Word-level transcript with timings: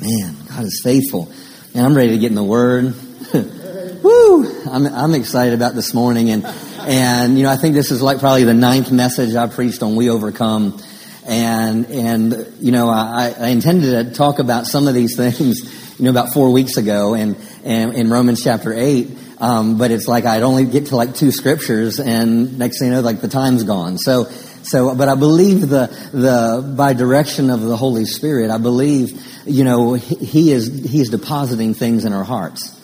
Man, 0.00 0.34
God 0.48 0.64
is 0.64 0.80
faithful. 0.82 1.30
And 1.74 1.84
I'm 1.84 1.94
ready 1.94 2.12
to 2.12 2.18
get 2.18 2.30
in 2.30 2.34
the 2.34 2.42
Word. 2.42 2.94
Woo! 4.02 4.62
I'm, 4.70 4.86
I'm 4.86 5.14
excited 5.14 5.52
about 5.52 5.74
this 5.74 5.92
morning. 5.92 6.30
And, 6.30 6.46
and, 6.46 7.36
you 7.36 7.44
know, 7.44 7.50
I 7.50 7.56
think 7.56 7.74
this 7.74 7.90
is 7.90 8.00
like 8.00 8.18
probably 8.18 8.44
the 8.44 8.54
ninth 8.54 8.90
message 8.90 9.34
I 9.34 9.46
preached 9.46 9.82
on 9.82 9.96
We 9.96 10.08
Overcome. 10.08 10.80
And, 11.26 11.84
and, 11.90 12.54
you 12.60 12.72
know, 12.72 12.88
I, 12.88 13.34
I 13.38 13.48
intended 13.48 14.06
to 14.06 14.14
talk 14.14 14.38
about 14.38 14.66
some 14.66 14.88
of 14.88 14.94
these 14.94 15.16
things, 15.18 15.98
you 15.98 16.06
know, 16.06 16.10
about 16.10 16.32
four 16.32 16.50
weeks 16.50 16.78
ago 16.78 17.12
and, 17.12 17.36
and 17.62 17.92
in 17.92 18.08
Romans 18.08 18.42
chapter 18.42 18.72
8. 18.72 19.18
Um, 19.38 19.76
but 19.76 19.90
it's 19.90 20.08
like 20.08 20.24
I'd 20.24 20.42
only 20.42 20.64
get 20.64 20.86
to 20.86 20.96
like 20.96 21.14
two 21.14 21.30
scriptures 21.30 22.00
and 22.00 22.58
next 22.58 22.78
thing 22.78 22.88
you 22.88 22.94
know, 22.94 23.00
like 23.02 23.20
the 23.20 23.28
time's 23.28 23.64
gone. 23.64 23.98
So, 23.98 24.30
so, 24.62 24.94
but 24.94 25.08
I 25.08 25.14
believe 25.14 25.68
the, 25.68 25.86
the, 26.12 26.74
by 26.76 26.92
direction 26.92 27.50
of 27.50 27.62
the 27.62 27.76
Holy 27.76 28.04
Spirit, 28.04 28.50
I 28.50 28.58
believe, 28.58 29.20
you 29.46 29.64
know, 29.64 29.94
he 29.94 30.52
is, 30.52 30.90
he 30.90 31.00
is 31.00 31.10
depositing 31.10 31.74
things 31.74 32.04
in 32.04 32.12
our 32.12 32.24
hearts. 32.24 32.76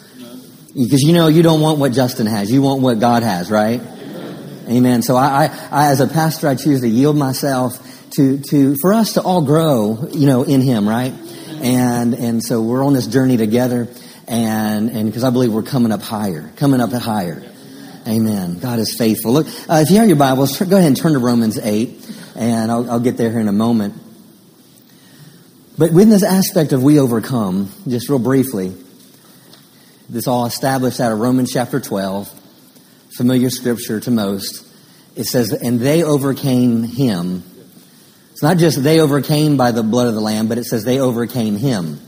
Because 0.74 1.02
you 1.02 1.12
know, 1.12 1.28
you 1.28 1.42
don't 1.42 1.60
want 1.60 1.78
what 1.78 1.92
Justin 1.92 2.26
has. 2.26 2.50
You 2.50 2.60
want 2.60 2.82
what 2.82 3.00
God 3.00 3.22
has, 3.22 3.50
right? 3.50 3.80
Amen. 3.80 4.66
Amen. 4.68 5.02
So 5.02 5.16
I, 5.16 5.44
I, 5.44 5.68
I, 5.70 5.90
as 5.90 6.00
a 6.00 6.06
pastor, 6.06 6.48
I 6.48 6.54
choose 6.54 6.82
to 6.82 6.88
yield 6.88 7.16
myself 7.16 7.82
to, 8.12 8.38
to, 8.50 8.76
for 8.80 8.92
us 8.92 9.14
to 9.14 9.22
all 9.22 9.42
grow, 9.42 10.08
you 10.12 10.26
know, 10.26 10.42
in 10.42 10.60
Him, 10.60 10.88
right? 10.88 11.14
And, 11.62 12.14
and 12.14 12.42
so 12.42 12.60
we're 12.60 12.84
on 12.84 12.92
this 12.92 13.06
journey 13.06 13.38
together 13.38 13.88
and, 14.28 14.90
and 14.90 15.06
because 15.06 15.24
I 15.24 15.30
believe 15.30 15.52
we're 15.52 15.62
coming 15.62 15.92
up 15.92 16.02
higher, 16.02 16.50
coming 16.56 16.80
up 16.80 16.90
higher. 16.90 17.42
Amen. 18.06 18.60
God 18.60 18.78
is 18.78 18.94
faithful. 18.96 19.32
Look, 19.32 19.48
uh, 19.68 19.82
if 19.82 19.90
you 19.90 19.96
have 19.96 20.06
your 20.06 20.16
Bibles, 20.16 20.60
go 20.60 20.76
ahead 20.76 20.86
and 20.86 20.96
turn 20.96 21.14
to 21.14 21.18
Romans 21.18 21.58
8, 21.58 22.08
and 22.36 22.70
I'll, 22.70 22.88
I'll 22.88 23.00
get 23.00 23.16
there 23.16 23.30
here 23.30 23.40
in 23.40 23.48
a 23.48 23.52
moment. 23.52 23.94
But 25.76 25.92
with 25.92 26.08
this 26.08 26.22
aspect 26.22 26.72
of 26.72 26.84
we 26.84 27.00
overcome, 27.00 27.68
just 27.88 28.08
real 28.08 28.20
briefly, 28.20 28.76
this 30.08 30.28
all 30.28 30.46
established 30.46 31.00
out 31.00 31.10
of 31.10 31.18
Romans 31.18 31.52
chapter 31.52 31.80
12, 31.80 32.30
familiar 33.16 33.50
scripture 33.50 33.98
to 33.98 34.10
most. 34.12 34.64
It 35.16 35.24
says, 35.24 35.52
and 35.52 35.80
they 35.80 36.04
overcame 36.04 36.84
him. 36.84 37.42
It's 38.30 38.42
not 38.42 38.58
just 38.58 38.84
they 38.84 39.00
overcame 39.00 39.56
by 39.56 39.72
the 39.72 39.82
blood 39.82 40.06
of 40.06 40.14
the 40.14 40.20
Lamb, 40.20 40.46
but 40.46 40.58
it 40.58 40.64
says 40.64 40.84
they 40.84 41.00
overcame 41.00 41.56
him. 41.56 41.98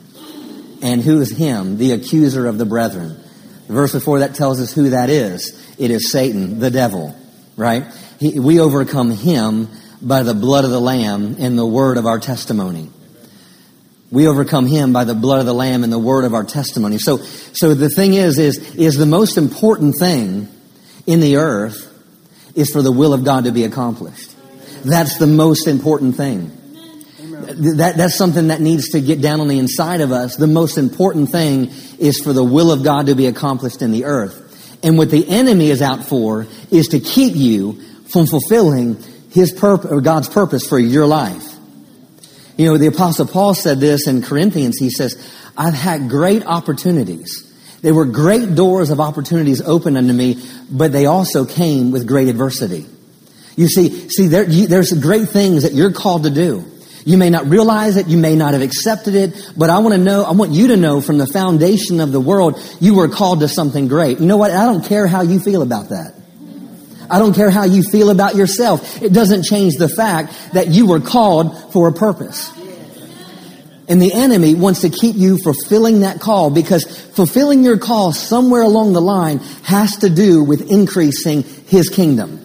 And 0.80 1.02
who 1.02 1.20
is 1.20 1.36
him? 1.36 1.76
The 1.76 1.90
accuser 1.90 2.46
of 2.46 2.56
the 2.56 2.66
brethren. 2.66 3.20
The 3.66 3.72
Verse 3.72 3.92
before 3.92 4.20
that 4.20 4.36
tells 4.36 4.60
us 4.60 4.72
who 4.72 4.90
that 4.90 5.10
is. 5.10 5.67
It 5.78 5.90
is 5.90 6.10
Satan, 6.10 6.58
the 6.58 6.70
devil, 6.70 7.16
right? 7.56 7.84
He, 8.18 8.38
we 8.38 8.60
overcome 8.60 9.10
him 9.10 9.68
by 10.02 10.22
the 10.22 10.34
blood 10.34 10.64
of 10.64 10.70
the 10.70 10.80
Lamb 10.80 11.36
and 11.38 11.58
the 11.58 11.66
word 11.66 11.96
of 11.96 12.06
our 12.06 12.18
testimony. 12.18 12.90
We 14.10 14.26
overcome 14.26 14.66
him 14.66 14.92
by 14.92 15.04
the 15.04 15.14
blood 15.14 15.40
of 15.40 15.46
the 15.46 15.54
Lamb 15.54 15.84
and 15.84 15.92
the 15.92 15.98
word 15.98 16.24
of 16.24 16.34
our 16.34 16.44
testimony. 16.44 16.98
So, 16.98 17.18
so 17.18 17.74
the 17.74 17.90
thing 17.90 18.14
is, 18.14 18.38
is, 18.38 18.74
is 18.74 18.96
the 18.96 19.06
most 19.06 19.36
important 19.36 19.96
thing 19.98 20.48
in 21.06 21.20
the 21.20 21.36
earth 21.36 21.84
is 22.54 22.70
for 22.70 22.82
the 22.82 22.92
will 22.92 23.12
of 23.12 23.24
God 23.24 23.44
to 23.44 23.52
be 23.52 23.64
accomplished. 23.64 24.34
That's 24.84 25.18
the 25.18 25.26
most 25.26 25.66
important 25.66 26.16
thing. 26.16 26.52
That, 27.76 27.94
that's 27.96 28.16
something 28.16 28.48
that 28.48 28.60
needs 28.60 28.90
to 28.90 29.00
get 29.00 29.20
down 29.20 29.40
on 29.40 29.48
the 29.48 29.58
inside 29.58 30.00
of 30.00 30.10
us. 30.10 30.36
The 30.36 30.46
most 30.46 30.78
important 30.78 31.30
thing 31.30 31.70
is 31.98 32.20
for 32.20 32.32
the 32.32 32.44
will 32.44 32.72
of 32.72 32.82
God 32.82 33.06
to 33.06 33.14
be 33.14 33.26
accomplished 33.26 33.82
in 33.82 33.92
the 33.92 34.04
earth. 34.04 34.47
And 34.82 34.96
what 34.96 35.10
the 35.10 35.28
enemy 35.28 35.70
is 35.70 35.82
out 35.82 36.04
for 36.04 36.46
is 36.70 36.88
to 36.88 37.00
keep 37.00 37.34
you 37.34 37.80
from 38.08 38.26
fulfilling 38.26 39.02
his 39.30 39.52
purpose 39.52 39.90
or 39.90 40.00
God's 40.00 40.28
purpose 40.28 40.66
for 40.66 40.78
your 40.78 41.06
life. 41.06 41.44
You 42.56 42.66
know, 42.66 42.76
the 42.76 42.86
apostle 42.86 43.26
Paul 43.26 43.54
said 43.54 43.80
this 43.80 44.06
in 44.06 44.22
Corinthians. 44.22 44.78
He 44.78 44.90
says, 44.90 45.16
I've 45.56 45.74
had 45.74 46.08
great 46.08 46.44
opportunities. 46.44 47.44
There 47.82 47.94
were 47.94 48.04
great 48.04 48.54
doors 48.54 48.90
of 48.90 49.00
opportunities 49.00 49.60
open 49.60 49.96
unto 49.96 50.12
me, 50.12 50.42
but 50.70 50.92
they 50.92 51.06
also 51.06 51.44
came 51.44 51.92
with 51.92 52.06
great 52.08 52.28
adversity. 52.28 52.86
You 53.56 53.68
see, 53.68 54.08
see, 54.08 54.26
there, 54.26 54.48
you, 54.48 54.66
there's 54.66 54.92
great 54.92 55.28
things 55.28 55.62
that 55.62 55.72
you're 55.72 55.92
called 55.92 56.24
to 56.24 56.30
do. 56.30 56.64
You 57.08 57.16
may 57.16 57.30
not 57.30 57.46
realize 57.46 57.96
it. 57.96 58.06
You 58.06 58.18
may 58.18 58.36
not 58.36 58.52
have 58.52 58.60
accepted 58.60 59.14
it, 59.14 59.52
but 59.56 59.70
I 59.70 59.78
want 59.78 59.94
to 59.94 59.98
know, 59.98 60.24
I 60.24 60.32
want 60.32 60.52
you 60.52 60.68
to 60.68 60.76
know 60.76 61.00
from 61.00 61.16
the 61.16 61.26
foundation 61.26 62.00
of 62.00 62.12
the 62.12 62.20
world, 62.20 62.60
you 62.80 62.94
were 62.94 63.08
called 63.08 63.40
to 63.40 63.48
something 63.48 63.88
great. 63.88 64.20
You 64.20 64.26
know 64.26 64.36
what? 64.36 64.50
I 64.50 64.66
don't 64.66 64.84
care 64.84 65.06
how 65.06 65.22
you 65.22 65.40
feel 65.40 65.62
about 65.62 65.88
that. 65.88 66.14
I 67.08 67.18
don't 67.18 67.32
care 67.32 67.48
how 67.48 67.64
you 67.64 67.82
feel 67.82 68.10
about 68.10 68.36
yourself. 68.36 69.00
It 69.00 69.14
doesn't 69.14 69.44
change 69.44 69.76
the 69.76 69.88
fact 69.88 70.34
that 70.52 70.68
you 70.68 70.86
were 70.86 71.00
called 71.00 71.72
for 71.72 71.88
a 71.88 71.92
purpose. 71.94 72.52
And 73.88 74.02
the 74.02 74.12
enemy 74.12 74.54
wants 74.54 74.82
to 74.82 74.90
keep 74.90 75.16
you 75.16 75.38
fulfilling 75.38 76.00
that 76.00 76.20
call 76.20 76.50
because 76.50 76.84
fulfilling 76.84 77.64
your 77.64 77.78
call 77.78 78.12
somewhere 78.12 78.60
along 78.60 78.92
the 78.92 79.00
line 79.00 79.38
has 79.62 79.96
to 79.98 80.10
do 80.10 80.44
with 80.44 80.70
increasing 80.70 81.42
his 81.42 81.88
kingdom. 81.88 82.44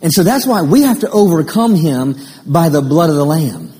And 0.00 0.12
so 0.12 0.22
that's 0.22 0.46
why 0.46 0.62
we 0.62 0.82
have 0.82 1.00
to 1.00 1.10
overcome 1.10 1.74
him 1.74 2.16
by 2.46 2.68
the 2.68 2.82
blood 2.82 3.10
of 3.10 3.16
the 3.16 3.24
Lamb. 3.24 3.72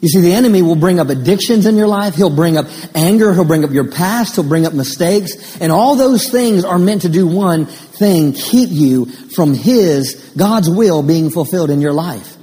You 0.00 0.08
see, 0.08 0.20
the 0.20 0.32
enemy 0.32 0.62
will 0.62 0.76
bring 0.76 0.98
up 0.98 1.10
addictions 1.10 1.66
in 1.66 1.76
your 1.76 1.86
life. 1.86 2.14
He'll 2.14 2.34
bring 2.34 2.56
up 2.56 2.66
anger. 2.94 3.34
He'll 3.34 3.44
bring 3.44 3.64
up 3.64 3.70
your 3.70 3.90
past. 3.90 4.34
He'll 4.34 4.48
bring 4.48 4.64
up 4.64 4.72
mistakes. 4.72 5.60
And 5.60 5.70
all 5.70 5.94
those 5.94 6.30
things 6.30 6.64
are 6.64 6.78
meant 6.78 7.02
to 7.02 7.10
do 7.10 7.26
one 7.26 7.66
thing, 7.66 8.32
keep 8.32 8.70
you 8.70 9.04
from 9.04 9.52
his, 9.52 10.32
God's 10.36 10.70
will 10.70 11.02
being 11.02 11.28
fulfilled 11.28 11.68
in 11.68 11.82
your 11.82 11.92
life. 11.92 12.38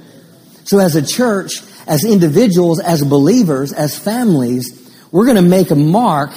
So 0.64 0.78
as 0.78 0.94
a 0.94 1.04
church, 1.04 1.62
as 1.88 2.04
individuals, 2.04 2.78
as 2.78 3.02
believers, 3.02 3.72
as 3.72 3.98
families, 3.98 4.88
we're 5.10 5.24
going 5.24 5.36
to 5.36 5.42
make 5.42 5.70
a 5.72 5.76
mark 5.76 6.30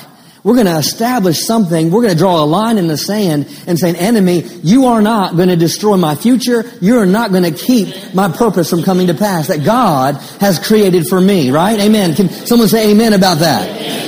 we're 0.43 0.55
going 0.55 0.65
to 0.65 0.77
establish 0.77 1.45
something. 1.45 1.91
We're 1.91 2.01
going 2.01 2.13
to 2.13 2.17
draw 2.17 2.43
a 2.43 2.45
line 2.45 2.79
in 2.79 2.87
the 2.87 2.97
sand 2.97 3.47
and 3.67 3.77
say, 3.77 3.93
enemy, 3.95 4.43
you 4.63 4.85
are 4.87 5.01
not 5.01 5.35
going 5.35 5.49
to 5.49 5.55
destroy 5.55 5.97
my 5.97 6.15
future. 6.15 6.63
You're 6.81 7.05
not 7.05 7.31
going 7.31 7.43
to 7.43 7.51
keep 7.51 8.13
my 8.15 8.27
purpose 8.27 8.69
from 8.69 8.81
coming 8.81 9.07
to 9.07 9.13
pass 9.13 9.47
that 9.47 9.63
God 9.63 10.15
has 10.39 10.57
created 10.57 11.07
for 11.07 11.21
me, 11.21 11.51
right? 11.51 11.79
Amen. 11.79 12.15
Can 12.15 12.29
someone 12.29 12.67
say 12.67 12.91
amen 12.91 13.13
about 13.13 13.37
that? 13.39 13.69
Amen. 13.69 14.01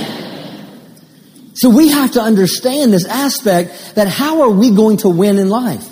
So 1.55 1.69
we 1.69 1.89
have 1.89 2.13
to 2.13 2.21
understand 2.21 2.91
this 2.91 3.05
aspect 3.05 3.93
that 3.95 4.07
how 4.07 4.41
are 4.41 4.49
we 4.49 4.71
going 4.71 4.97
to 4.97 5.09
win 5.09 5.37
in 5.37 5.49
life? 5.49 5.87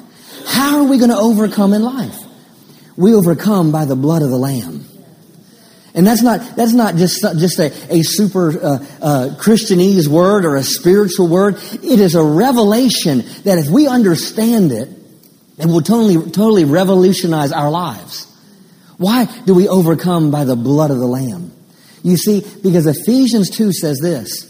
How 0.48 0.78
are 0.80 0.84
we 0.84 0.98
going 0.98 1.12
to 1.12 1.18
overcome 1.18 1.74
in 1.74 1.84
life? 1.84 2.18
We 2.98 3.14
overcome 3.14 3.72
by 3.72 3.86
the 3.86 3.96
blood 3.96 4.24
of 4.24 4.32
the 4.32 4.38
Lamb. 4.38 4.86
And 5.94 6.08
that's 6.08 6.22
not, 6.22 6.56
that's 6.56 6.74
not 6.74 6.96
just, 6.96 7.22
just 7.38 7.60
a, 7.60 7.66
a 7.94 8.04
super 8.04 8.52
uh, 8.52 8.86
uh, 9.02 9.36
Christianese 9.38 10.08
word 10.08 10.46
or 10.46 10.56
a 10.56 10.64
spiritual 10.64 11.28
word. 11.28 11.56
It 11.74 12.00
is 12.00 12.16
a 12.16 12.24
revelation 12.24 13.20
that 13.44 13.58
if 13.58 13.70
we 13.70 13.88
understand 13.88 14.72
it, 14.72 14.90
it 15.58 15.66
will 15.66 15.82
totally, 15.82 16.32
totally 16.32 16.66
revolutionize 16.66 17.52
our 17.52 17.70
lives. 17.70 18.28
Why 18.98 19.26
do 19.46 19.54
we 19.54 19.68
overcome 19.68 20.32
by 20.32 20.46
the 20.46 20.56
blood 20.56 20.92
of 20.92 21.00
the 21.00 21.08
Lamb? 21.08 21.52
You 22.04 22.18
see, 22.18 22.46
because 22.64 22.88
Ephesians 22.88 23.50
2 23.50 23.74
says 23.74 24.00
this. 24.00 24.48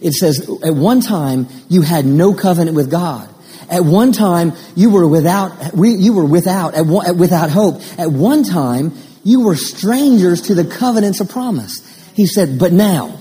It 0.00 0.12
says, 0.12 0.48
at 0.64 0.74
one 0.74 1.00
time, 1.00 1.48
you 1.68 1.82
had 1.82 2.06
no 2.06 2.34
covenant 2.34 2.76
with 2.76 2.90
God. 2.90 3.28
At 3.68 3.84
one 3.84 4.12
time, 4.12 4.52
you 4.76 4.90
were 4.90 5.06
without, 5.06 5.76
you 5.76 6.12
were 6.14 6.24
without, 6.24 6.74
at 6.74 6.86
without 6.86 7.50
hope. 7.50 7.82
At 7.98 8.10
one 8.10 8.44
time, 8.44 8.92
you 9.24 9.40
were 9.40 9.56
strangers 9.56 10.42
to 10.42 10.54
the 10.54 10.64
covenants 10.64 11.20
of 11.20 11.28
promise. 11.28 11.84
He 12.14 12.26
said, 12.26 12.58
but 12.58 12.72
now. 12.72 13.18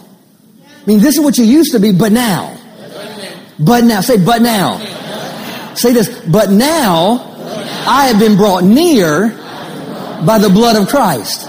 I 0.63 0.85
mean, 0.85 0.99
this 0.99 1.17
is 1.17 1.21
what 1.21 1.37
you 1.37 1.45
used 1.45 1.73
to 1.73 1.79
be, 1.79 1.91
but 1.91 2.11
now. 2.11 2.57
But 3.59 3.83
now. 3.83 4.01
Say, 4.01 4.23
but 4.23 4.41
now. 4.41 4.79
Say 5.75 5.93
this, 5.93 6.09
but 6.27 6.49
now 6.49 7.19
I 7.87 8.07
have 8.07 8.19
been 8.19 8.35
brought 8.35 8.63
near 8.63 9.29
by 10.25 10.39
the 10.39 10.49
blood 10.49 10.75
of 10.75 10.87
Christ. 10.87 11.41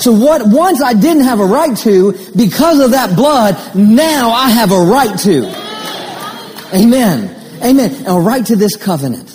So 0.00 0.12
what 0.12 0.46
once 0.46 0.82
I 0.82 0.92
didn't 0.92 1.24
have 1.24 1.40
a 1.40 1.44
right 1.44 1.76
to, 1.78 2.12
because 2.36 2.80
of 2.80 2.90
that 2.92 3.16
blood, 3.16 3.56
now 3.74 4.30
I 4.30 4.50
have 4.50 4.72
a 4.72 4.82
right 4.84 5.18
to. 5.20 5.46
Amen. 6.74 7.34
Amen. 7.62 8.06
A 8.06 8.20
right 8.20 8.44
to 8.46 8.56
this 8.56 8.76
covenant. 8.76 9.33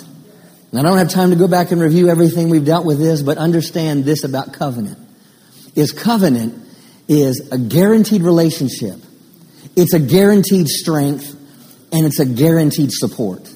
I 0.78 0.82
don't 0.82 0.98
have 0.98 1.10
time 1.10 1.30
to 1.30 1.36
go 1.36 1.48
back 1.48 1.72
and 1.72 1.80
review 1.80 2.08
everything 2.08 2.48
we've 2.48 2.64
dealt 2.64 2.86
with 2.86 2.98
this, 2.98 3.22
but 3.22 3.38
understand 3.38 4.04
this 4.04 4.22
about 4.22 4.52
covenant. 4.52 4.98
Is 5.74 5.92
covenant 5.92 6.54
is 7.08 7.48
a 7.50 7.58
guaranteed 7.58 8.22
relationship. 8.22 8.96
It's 9.76 9.94
a 9.94 9.98
guaranteed 9.98 10.68
strength 10.68 11.36
and 11.92 12.06
it's 12.06 12.20
a 12.20 12.24
guaranteed 12.24 12.90
support. 12.92 13.52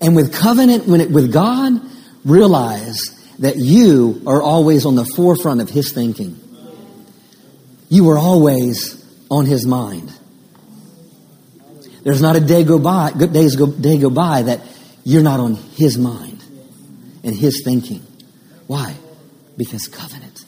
And 0.00 0.16
with 0.16 0.34
covenant, 0.34 0.86
when 0.86 1.00
it, 1.00 1.10
with 1.10 1.32
God, 1.32 1.80
realize 2.24 3.16
that 3.38 3.56
you 3.56 4.22
are 4.26 4.42
always 4.42 4.86
on 4.86 4.94
the 4.96 5.04
forefront 5.04 5.60
of 5.60 5.70
His 5.70 5.92
thinking. 5.92 6.38
You 7.88 8.10
are 8.10 8.18
always 8.18 8.96
on 9.30 9.46
His 9.46 9.66
mind. 9.66 10.12
There's 12.02 12.22
not 12.22 12.36
a 12.36 12.40
day 12.40 12.64
go 12.64 12.78
by, 12.78 13.12
good 13.12 13.32
days 13.32 13.56
go, 13.56 13.66
day 13.66 13.98
go 13.98 14.10
by 14.10 14.42
that 14.42 14.60
you're 15.04 15.22
not 15.22 15.40
on 15.40 15.54
his 15.54 15.98
mind 15.98 16.42
and 17.22 17.34
his 17.34 17.62
thinking. 17.64 18.02
Why? 18.66 18.94
Because 19.56 19.88
covenant. 19.88 20.44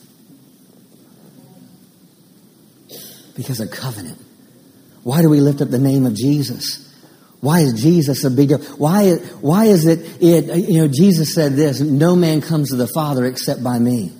Because 3.35 3.61
of 3.61 3.71
covenant. 3.71 4.21
Why 5.03 5.23
do 5.23 5.29
we 5.29 5.41
lift 5.41 5.61
up 5.61 5.71
the 5.71 5.79
name 5.79 6.07
of 6.07 6.15
Jesus? 6.15 6.89
Why 7.41 7.61
is 7.61 7.83
Jesus 7.83 8.23
a 8.25 8.31
big 8.31 8.51
deal? 8.51 8.59
Why, 8.77 9.15
why 9.41 9.65
is 9.65 9.87
it, 9.87 10.23
it, 10.23 10.69
you 10.69 10.79
know, 10.79 10.89
Jesus 10.89 11.35
said 11.35 11.55
this, 11.55 11.81
no 11.81 12.15
man 12.15 12.41
comes 12.41 12.71
to 12.71 12.77
the 12.77 12.87
Father 12.87 13.27
except 13.27 13.65
by 13.65 13.79
me. 13.79 14.13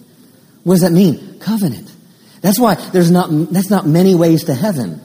What 0.65 0.75
does 0.75 0.83
that 0.83 0.93
mean? 0.93 1.39
Covenant. 1.39 1.91
That's 2.41 2.59
why 2.59 2.75
there's 2.75 3.11
not, 3.11 3.29
that's 3.53 3.71
not 3.71 3.87
many 3.87 4.17
ways 4.17 4.45
to 4.45 4.55
heaven. 4.55 5.01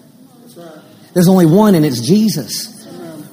There's 1.14 1.28
only 1.28 1.46
one 1.46 1.76
and 1.76 1.86
it's 1.86 2.02
Jesus. 2.02 2.77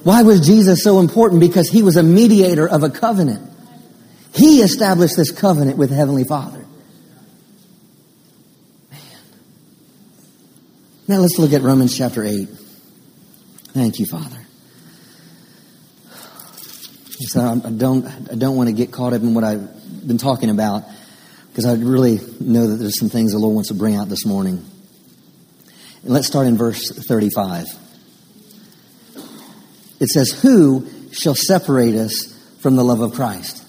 Why 0.05 0.21
was 0.21 0.45
Jesus 0.45 0.83
so 0.83 0.99
important? 0.99 1.41
Because 1.41 1.67
he 1.67 1.81
was 1.81 1.95
a 1.97 2.03
mediator 2.03 2.69
of 2.69 2.83
a 2.83 2.91
covenant. 2.91 3.41
He 4.35 4.61
established 4.61 5.17
this 5.17 5.31
covenant 5.31 5.79
with 5.79 5.89
Heavenly 5.89 6.23
Father. 6.23 6.63
Man. 8.91 9.01
Now 11.07 11.17
let's 11.17 11.39
look 11.39 11.53
at 11.53 11.63
Romans 11.63 11.97
chapter 11.97 12.23
8. 12.23 12.47
Thank 13.73 13.97
you, 13.97 14.05
Father. 14.05 14.45
So 17.21 17.41
I 17.65 17.71
don't, 17.71 18.05
I 18.05 18.35
don't 18.35 18.55
want 18.55 18.69
to 18.69 18.75
get 18.75 18.91
caught 18.91 19.13
up 19.13 19.23
in 19.23 19.33
what 19.33 19.43
I've 19.43 20.07
been 20.07 20.19
talking 20.19 20.51
about 20.51 20.83
because 21.49 21.65
I 21.65 21.73
really 21.73 22.19
know 22.39 22.67
that 22.67 22.75
there's 22.75 22.99
some 22.99 23.09
things 23.09 23.31
the 23.31 23.39
Lord 23.39 23.55
wants 23.55 23.69
to 23.69 23.75
bring 23.75 23.95
out 23.95 24.07
this 24.09 24.23
morning. 24.23 24.63
And 26.03 26.13
let's 26.13 26.27
start 26.27 26.45
in 26.45 26.57
verse 26.57 26.91
35. 26.91 27.84
It 30.05 30.09
says, 30.09 30.39
Who 30.43 30.87
shall 31.11 31.33
separate 31.33 31.95
us 31.95 32.31
from 32.59 32.75
the 32.75 32.83
love 32.83 33.01
of 33.01 33.13
Christ? 33.13 33.65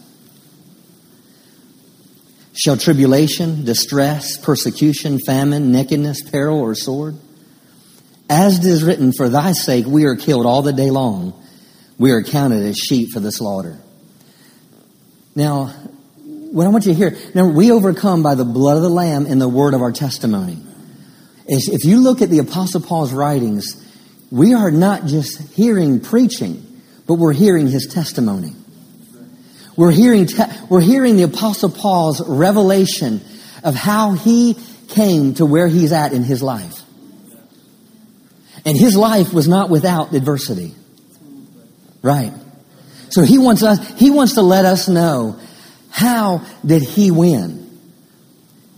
Shall 2.53 2.77
tribulation, 2.77 3.65
distress, 3.65 4.37
persecution, 4.37 5.19
famine, 5.19 5.73
nakedness, 5.73 6.29
peril, 6.29 6.61
or 6.61 6.75
sword? 6.75 7.17
As 8.29 8.59
it 8.59 8.67
is 8.67 8.85
written, 8.85 9.15
For 9.17 9.31
thy 9.31 9.53
sake 9.53 9.87
we 9.87 10.05
are 10.05 10.15
killed 10.15 10.44
all 10.44 10.61
the 10.61 10.75
day 10.75 10.91
long. 10.91 11.43
We 11.97 12.12
are 12.12 12.23
counted 12.23 12.62
as 12.67 12.77
sheep 12.77 13.12
for 13.15 13.21
the 13.21 13.32
slaughter. 13.32 13.79
Now, 15.35 15.69
what 16.19 16.67
I 16.67 16.69
want 16.69 16.85
you 16.85 16.93
to 16.93 16.99
hear, 16.99 17.17
now 17.35 17.47
we 17.47 17.71
overcome 17.71 18.23
by 18.23 18.35
the 18.35 18.44
blood 18.44 18.77
of 18.77 18.82
the 18.82 18.91
Lamb 18.91 19.25
and 19.25 19.41
the 19.41 19.49
word 19.49 19.73
of 19.73 19.81
our 19.81 19.93
testimony. 19.93 20.59
If 21.47 21.87
you 21.87 22.03
look 22.03 22.21
at 22.21 22.29
the 22.29 22.41
Apostle 22.41 22.82
Paul's 22.82 23.15
writings, 23.15 23.86
we 24.31 24.55
are 24.55 24.70
not 24.70 25.06
just 25.06 25.55
hearing 25.55 26.00
preaching, 26.00 26.82
but 27.06 27.14
we're 27.14 27.32
hearing 27.32 27.69
his 27.69 27.87
testimony. 27.87 28.52
We're 29.76 29.93
hearing, 29.93 30.26
te- 30.26 30.44
we're 30.69 30.81
hearing 30.81 31.17
the 31.17 31.25
Apostle 31.25 31.70
Paul's 31.70 32.26
revelation 32.26 33.20
of 33.62 33.75
how 33.75 34.12
he 34.12 34.56
came 34.88 35.34
to 35.34 35.46
where 35.46 35.69
he's 35.69 35.93
at 35.93 36.12
in 36.12 36.25
his 36.25 36.43
life. 36.43 36.82
And 38.64 38.76
his 38.76 38.96
life 38.96 39.32
was 39.32 39.46
not 39.46 39.70
without 39.70 40.12
adversity. 40.12 40.75
Right. 42.02 42.32
So 43.11 43.22
he 43.22 43.38
wants 43.38 43.62
us, 43.62 43.99
he 43.99 44.11
wants 44.11 44.34
to 44.34 44.43
let 44.43 44.64
us 44.64 44.88
know 44.88 45.38
how 45.90 46.44
did 46.64 46.82
he 46.82 47.11
win? 47.11 47.62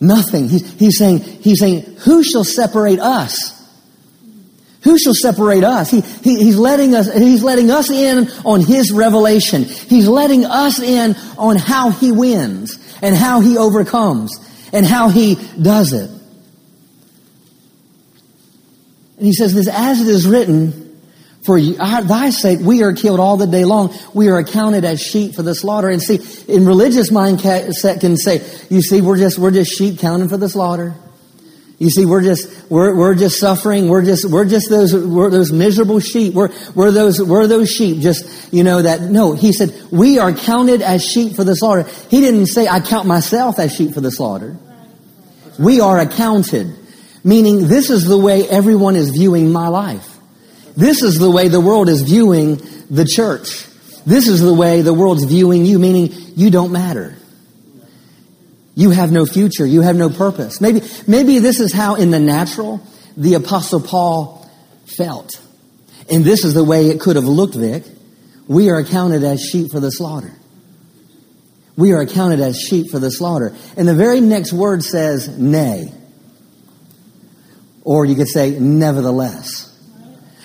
Nothing. 0.00 0.48
He's, 0.48 0.72
he's 0.74 0.98
saying, 0.98 1.20
he's 1.20 1.58
saying, 1.58 1.82
who 2.00 2.22
shall 2.22 2.44
separate 2.44 3.00
us? 3.00 3.57
Who 4.82 4.98
shall 4.98 5.14
separate 5.14 5.64
us? 5.64 5.90
He, 5.90 6.00
he, 6.00 6.44
he's 6.44 6.56
letting 6.56 6.94
us, 6.94 7.12
he's 7.12 7.42
letting 7.42 7.70
us 7.70 7.90
in 7.90 8.28
on 8.44 8.60
his 8.60 8.92
revelation. 8.92 9.64
He's 9.64 10.06
letting 10.06 10.44
us 10.44 10.78
in 10.78 11.16
on 11.36 11.56
how 11.56 11.90
he 11.90 12.12
wins 12.12 12.78
and 13.02 13.14
how 13.14 13.40
he 13.40 13.58
overcomes 13.58 14.32
and 14.72 14.86
how 14.86 15.08
he 15.08 15.36
does 15.60 15.92
it. 15.92 16.10
And 19.16 19.26
he 19.26 19.32
says 19.32 19.52
this, 19.52 19.68
as 19.68 20.00
it 20.00 20.06
is 20.06 20.28
written, 20.28 20.84
for 21.42 21.60
thy 21.60 22.30
sake, 22.30 22.60
we 22.60 22.82
are 22.82 22.92
killed 22.92 23.18
all 23.18 23.36
the 23.36 23.46
day 23.46 23.64
long. 23.64 23.94
We 24.14 24.28
are 24.28 24.38
accounted 24.38 24.84
as 24.84 25.00
sheep 25.00 25.34
for 25.34 25.42
the 25.42 25.54
slaughter. 25.54 25.88
And 25.88 26.00
see, 26.00 26.20
in 26.46 26.66
religious 26.66 27.10
mindset 27.10 28.00
can 28.00 28.16
say, 28.16 28.46
you 28.68 28.82
see, 28.82 29.00
we're 29.00 29.16
just, 29.16 29.38
we're 29.38 29.50
just 29.50 29.72
sheep 29.72 29.98
counting 29.98 30.28
for 30.28 30.36
the 30.36 30.48
slaughter. 30.48 30.94
You 31.78 31.90
see, 31.90 32.06
we're 32.06 32.22
just, 32.22 32.68
we're, 32.68 32.94
we're 32.96 33.14
just 33.14 33.38
suffering. 33.38 33.88
We're 33.88 34.04
just, 34.04 34.28
we're 34.28 34.44
just 34.44 34.68
those, 34.68 34.92
we're 34.94 35.30
those 35.30 35.52
miserable 35.52 36.00
sheep. 36.00 36.34
We're, 36.34 36.50
we're 36.74 36.90
those, 36.90 37.22
we're 37.22 37.46
those 37.46 37.70
sheep. 37.70 38.00
Just, 38.00 38.52
you 38.52 38.64
know, 38.64 38.82
that, 38.82 39.02
no, 39.02 39.32
he 39.34 39.52
said, 39.52 39.72
we 39.92 40.18
are 40.18 40.32
counted 40.32 40.82
as 40.82 41.04
sheep 41.04 41.36
for 41.36 41.44
the 41.44 41.54
slaughter. 41.54 41.84
He 42.10 42.20
didn't 42.20 42.46
say, 42.46 42.66
I 42.66 42.80
count 42.80 43.06
myself 43.06 43.60
as 43.60 43.74
sheep 43.74 43.94
for 43.94 44.00
the 44.00 44.10
slaughter. 44.10 44.56
We 45.58 45.80
are 45.80 46.00
accounted. 46.00 46.74
Meaning, 47.22 47.68
this 47.68 47.90
is 47.90 48.06
the 48.06 48.18
way 48.18 48.48
everyone 48.48 48.96
is 48.96 49.10
viewing 49.10 49.52
my 49.52 49.68
life. 49.68 50.16
This 50.76 51.02
is 51.02 51.18
the 51.18 51.30
way 51.30 51.48
the 51.48 51.60
world 51.60 51.88
is 51.88 52.02
viewing 52.02 52.56
the 52.90 53.04
church. 53.04 53.66
This 54.06 54.26
is 54.26 54.40
the 54.40 54.54
way 54.54 54.82
the 54.82 54.94
world's 54.94 55.24
viewing 55.24 55.66
you, 55.66 55.78
meaning 55.78 56.10
you 56.34 56.50
don't 56.50 56.72
matter. 56.72 57.17
You 58.78 58.90
have 58.90 59.10
no 59.10 59.26
future. 59.26 59.66
You 59.66 59.80
have 59.80 59.96
no 59.96 60.08
purpose. 60.08 60.60
Maybe, 60.60 60.82
maybe 61.08 61.40
this 61.40 61.58
is 61.58 61.72
how 61.72 61.96
in 61.96 62.12
the 62.12 62.20
natural 62.20 62.80
the 63.16 63.34
apostle 63.34 63.80
Paul 63.80 64.48
felt. 64.96 65.32
And 66.08 66.24
this 66.24 66.44
is 66.44 66.54
the 66.54 66.62
way 66.62 66.86
it 66.86 67.00
could 67.00 67.16
have 67.16 67.24
looked, 67.24 67.56
Vic. 67.56 67.82
We 68.46 68.70
are 68.70 68.78
accounted 68.78 69.24
as 69.24 69.42
sheep 69.42 69.72
for 69.72 69.80
the 69.80 69.90
slaughter. 69.90 70.32
We 71.76 71.90
are 71.90 72.02
accounted 72.02 72.38
as 72.38 72.56
sheep 72.56 72.92
for 72.92 73.00
the 73.00 73.10
slaughter. 73.10 73.52
And 73.76 73.88
the 73.88 73.96
very 73.96 74.20
next 74.20 74.52
word 74.52 74.84
says, 74.84 75.26
nay. 75.26 75.92
Or 77.82 78.04
you 78.04 78.14
could 78.14 78.28
say, 78.28 78.60
nevertheless. 78.60 79.76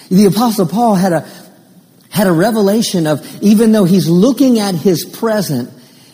The 0.10 0.26
apostle 0.26 0.66
Paul 0.66 0.96
had 0.96 1.14
a, 1.14 1.30
had 2.10 2.26
a 2.26 2.34
revelation 2.34 3.06
of 3.06 3.44
even 3.44 3.74
though 3.74 3.86
he's 3.86 4.10
looking 4.10 4.58
at 4.58 4.74
his 4.74 5.06
present, 5.06 5.70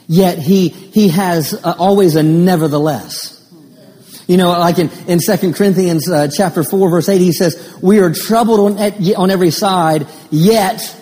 yet 0.10 0.40
he, 0.40 0.70
he 0.70 1.08
has 1.10 1.54
uh, 1.54 1.76
always 1.78 2.16
a 2.16 2.24
nevertheless. 2.24 3.38
You 4.28 4.38
know, 4.38 4.50
like 4.50 4.78
in, 4.78 4.90
in 5.08 5.20
2 5.20 5.54
Corinthians 5.54 6.10
uh, 6.10 6.28
chapter 6.28 6.64
4 6.64 6.90
verse 6.90 7.08
8, 7.08 7.20
he 7.22 7.32
says, 7.32 7.78
we 7.82 8.00
are 8.00 8.12
troubled 8.12 8.60
on, 8.60 9.14
on 9.16 9.32
every 9.32 9.52
side, 9.52 10.08
yet 10.30 10.96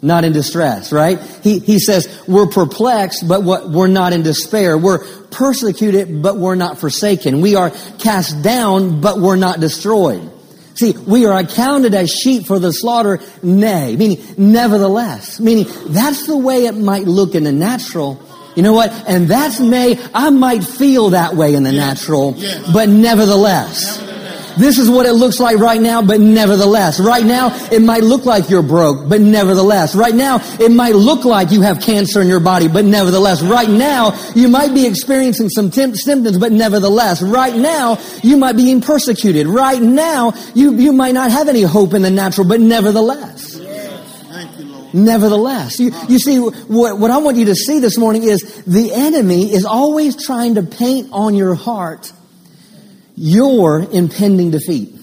not 0.00 0.24
in 0.24 0.32
distress, 0.32 0.92
right? 0.92 1.20
He, 1.42 1.58
he 1.58 1.78
says, 1.78 2.22
we're 2.26 2.46
perplexed, 2.46 3.28
but 3.28 3.42
what, 3.42 3.68
we're 3.68 3.88
not 3.88 4.12
in 4.12 4.22
despair. 4.22 4.78
We're 4.78 5.04
persecuted, 5.26 6.22
but 6.22 6.36
we're 6.36 6.54
not 6.54 6.78
forsaken. 6.78 7.40
We 7.40 7.56
are 7.56 7.70
cast 7.98 8.42
down, 8.42 9.00
but 9.00 9.18
we're 9.18 9.36
not 9.36 9.60
destroyed. 9.60 10.30
See, 10.78 10.92
we 10.92 11.26
are 11.26 11.36
accounted 11.36 11.92
as 11.92 12.08
sheep 12.08 12.46
for 12.46 12.60
the 12.60 12.72
slaughter, 12.72 13.18
nay, 13.42 13.96
meaning 13.96 14.24
nevertheless, 14.36 15.40
meaning 15.40 15.66
that's 15.88 16.28
the 16.28 16.36
way 16.36 16.66
it 16.66 16.76
might 16.76 17.02
look 17.02 17.34
in 17.34 17.42
the 17.42 17.50
natural. 17.50 18.22
You 18.54 18.62
know 18.62 18.74
what? 18.74 18.92
And 19.08 19.26
that's 19.26 19.58
nay, 19.58 19.98
I 20.14 20.30
might 20.30 20.62
feel 20.62 21.10
that 21.10 21.34
way 21.34 21.54
in 21.56 21.64
the 21.64 21.72
natural, 21.72 22.36
but 22.72 22.88
nevertheless. 22.88 23.98
This 24.58 24.78
is 24.78 24.90
what 24.90 25.06
it 25.06 25.12
looks 25.12 25.40
like 25.40 25.58
right 25.58 25.80
now, 25.80 26.02
but 26.02 26.20
nevertheless. 26.20 27.00
Right 27.00 27.24
now, 27.24 27.50
it 27.72 27.80
might 27.80 28.02
look 28.02 28.24
like 28.24 28.50
you're 28.50 28.62
broke, 28.62 29.08
but 29.08 29.20
nevertheless. 29.20 29.94
Right 29.94 30.14
now, 30.14 30.38
it 30.60 30.70
might 30.70 30.94
look 30.94 31.24
like 31.24 31.50
you 31.50 31.62
have 31.62 31.80
cancer 31.80 32.20
in 32.20 32.28
your 32.28 32.40
body, 32.40 32.68
but 32.68 32.84
nevertheless. 32.84 33.42
Right 33.42 33.68
now, 33.68 34.18
you 34.34 34.48
might 34.48 34.74
be 34.74 34.86
experiencing 34.86 35.48
some 35.48 35.70
symptoms, 35.72 36.38
but 36.38 36.52
nevertheless. 36.52 37.22
Right 37.22 37.54
now, 37.54 37.98
you 38.22 38.36
might 38.36 38.56
be 38.56 38.64
being 38.64 38.80
persecuted. 38.82 39.46
Right 39.46 39.80
now, 39.80 40.34
you, 40.54 40.74
you 40.74 40.92
might 40.92 41.14
not 41.14 41.30
have 41.30 41.48
any 41.48 41.62
hope 41.62 41.94
in 41.94 42.02
the 42.02 42.10
natural, 42.10 42.46
but 42.46 42.60
nevertheless. 42.60 43.56
Nevertheless, 44.92 45.78
you, 45.78 45.92
you 46.08 46.18
see, 46.18 46.38
what, 46.38 46.98
what 46.98 47.10
I 47.10 47.18
want 47.18 47.36
you 47.36 47.44
to 47.46 47.54
see 47.54 47.78
this 47.78 47.98
morning 47.98 48.24
is 48.24 48.62
the 48.64 48.92
enemy 48.92 49.52
is 49.52 49.64
always 49.64 50.22
trying 50.24 50.56
to 50.56 50.62
paint 50.62 51.10
on 51.12 51.34
your 51.34 51.54
heart 51.54 52.12
your 53.18 53.80
impending 53.80 54.52
defeat. 54.52 54.94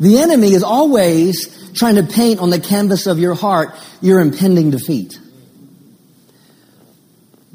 The 0.00 0.18
enemy 0.18 0.52
is 0.54 0.62
always 0.62 1.72
trying 1.74 1.96
to 1.96 2.02
paint 2.02 2.40
on 2.40 2.50
the 2.50 2.60
canvas 2.60 3.06
of 3.06 3.18
your 3.18 3.34
heart 3.34 3.74
your 4.00 4.20
impending 4.20 4.70
defeat. 4.70 5.18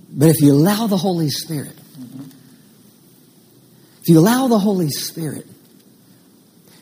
But 0.10 0.30
if 0.30 0.42
you 0.42 0.54
allow 0.54 0.88
the 0.88 0.98
Holy 0.98 1.30
Spirit, 1.30 1.76
if 4.02 4.10
you 4.10 4.20
allow 4.20 4.48
the 4.48 4.60
Holy 4.60 4.90
Spirit 4.90 5.48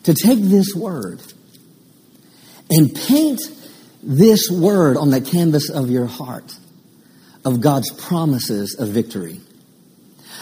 to 0.03 0.13
take 0.13 0.39
this 0.39 0.75
word 0.75 1.21
and 2.69 2.93
paint 2.93 3.39
this 4.03 4.49
word 4.49 4.97
on 4.97 5.11
the 5.11 5.21
canvas 5.21 5.69
of 5.69 5.89
your 5.89 6.07
heart 6.07 6.53
of 7.45 7.61
God's 7.61 7.91
promises 7.91 8.75
of 8.77 8.89
victory, 8.89 9.39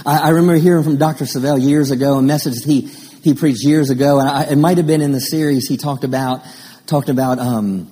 I, 0.05 0.19
I 0.19 0.29
remember 0.29 0.55
hearing 0.55 0.83
from 0.83 0.97
Dr. 0.97 1.25
Savelle 1.25 1.61
years 1.61 1.91
ago 1.91 2.17
a 2.17 2.21
message 2.21 2.63
he, 2.63 2.81
he 2.81 3.33
preached 3.33 3.63
years 3.63 3.89
ago, 3.89 4.19
and 4.19 4.29
I, 4.29 4.43
it 4.43 4.57
might 4.57 4.77
have 4.77 4.87
been 4.87 5.01
in 5.01 5.11
the 5.11 5.21
series 5.21 5.67
he 5.67 5.77
talked 5.77 6.03
about, 6.03 6.41
talked 6.85 7.09
about, 7.09 7.39
um, 7.39 7.91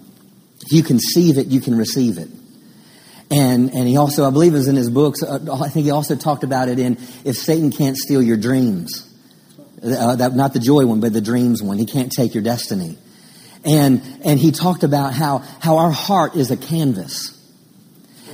if 0.65 0.71
you 0.71 0.83
conceive 0.83 1.37
it, 1.37 1.47
you 1.47 1.61
can 1.61 1.77
receive 1.77 2.17
it. 2.17 2.29
And, 3.29 3.73
and 3.73 3.87
he 3.87 3.97
also, 3.97 4.25
I 4.25 4.31
believe 4.31 4.53
it 4.53 4.57
was 4.57 4.67
in 4.67 4.75
his 4.75 4.89
books, 4.89 5.21
uh, 5.21 5.39
I 5.61 5.69
think 5.69 5.85
he 5.85 5.91
also 5.91 6.15
talked 6.15 6.43
about 6.43 6.69
it 6.69 6.79
in 6.79 6.93
If 7.25 7.35
Satan 7.35 7.71
Can't 7.71 7.97
Steal 7.97 8.21
Your 8.21 8.37
Dreams. 8.37 9.03
Uh, 9.83 10.15
that, 10.15 10.33
not 10.33 10.53
the 10.53 10.59
joy 10.59 10.85
one, 10.85 11.01
but 11.01 11.13
the 11.13 11.21
dreams 11.21 11.61
one. 11.61 11.77
He 11.77 11.85
can't 11.85 12.11
take 12.11 12.33
your 12.33 12.43
destiny. 12.43 12.97
And, 13.63 14.01
and 14.23 14.39
he 14.39 14.51
talked 14.51 14.83
about 14.83 15.13
how, 15.13 15.39
how 15.59 15.77
our 15.77 15.91
heart 15.91 16.35
is 16.35 16.51
a 16.51 16.57
canvas. 16.57 17.33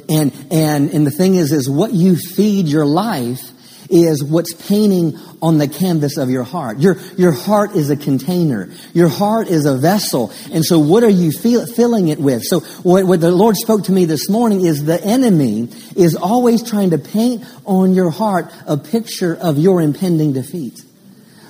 And, 0.08 0.32
and, 0.52 0.92
and 0.92 1.08
the 1.08 1.12
thing 1.12 1.36
is, 1.36 1.52
is 1.52 1.70
what 1.70 1.92
you 1.92 2.16
feed 2.16 2.68
your 2.68 2.86
life 2.86 3.52
is 3.94 4.24
what's 4.24 4.54
painting 4.54 5.18
on 5.42 5.60
the 5.60 5.68
canvas 5.68 6.18
of 6.18 6.30
your 6.30 6.44
heart. 6.44 6.80
Your, 6.80 6.98
your 7.16 7.32
heart 7.32 7.76
is 7.76 7.90
a 7.90 7.96
container. 7.96 8.70
Your 8.94 9.08
heart 9.08 9.48
is 9.48 9.66
a 9.66 9.78
vessel. 9.78 10.32
And 10.52 10.66
so 10.66 10.80
what 10.80 11.04
are 11.04 11.10
you 11.10 11.32
feel, 11.32 11.66
filling 11.68 12.08
it 12.08 12.20
with? 12.20 12.44
So 12.44 12.62
what, 12.82 13.06
what 13.06 13.22
the 13.22 13.32
Lord 13.32 13.56
spoke 13.56 13.84
to 13.86 13.92
me 13.92 14.06
this 14.06 14.30
morning 14.30 14.66
is 14.66 14.86
the 14.86 15.02
enemy 15.04 15.70
is 15.96 16.16
always 16.16 16.64
trying 16.64 16.90
to 16.90 16.98
paint 16.98 17.46
on 17.66 17.94
your 17.94 18.10
heart 18.10 18.52
a 18.66 18.78
picture 18.78 19.36
of 19.36 19.58
your 19.58 19.82
impending 19.82 20.34
defeat. 20.34 20.82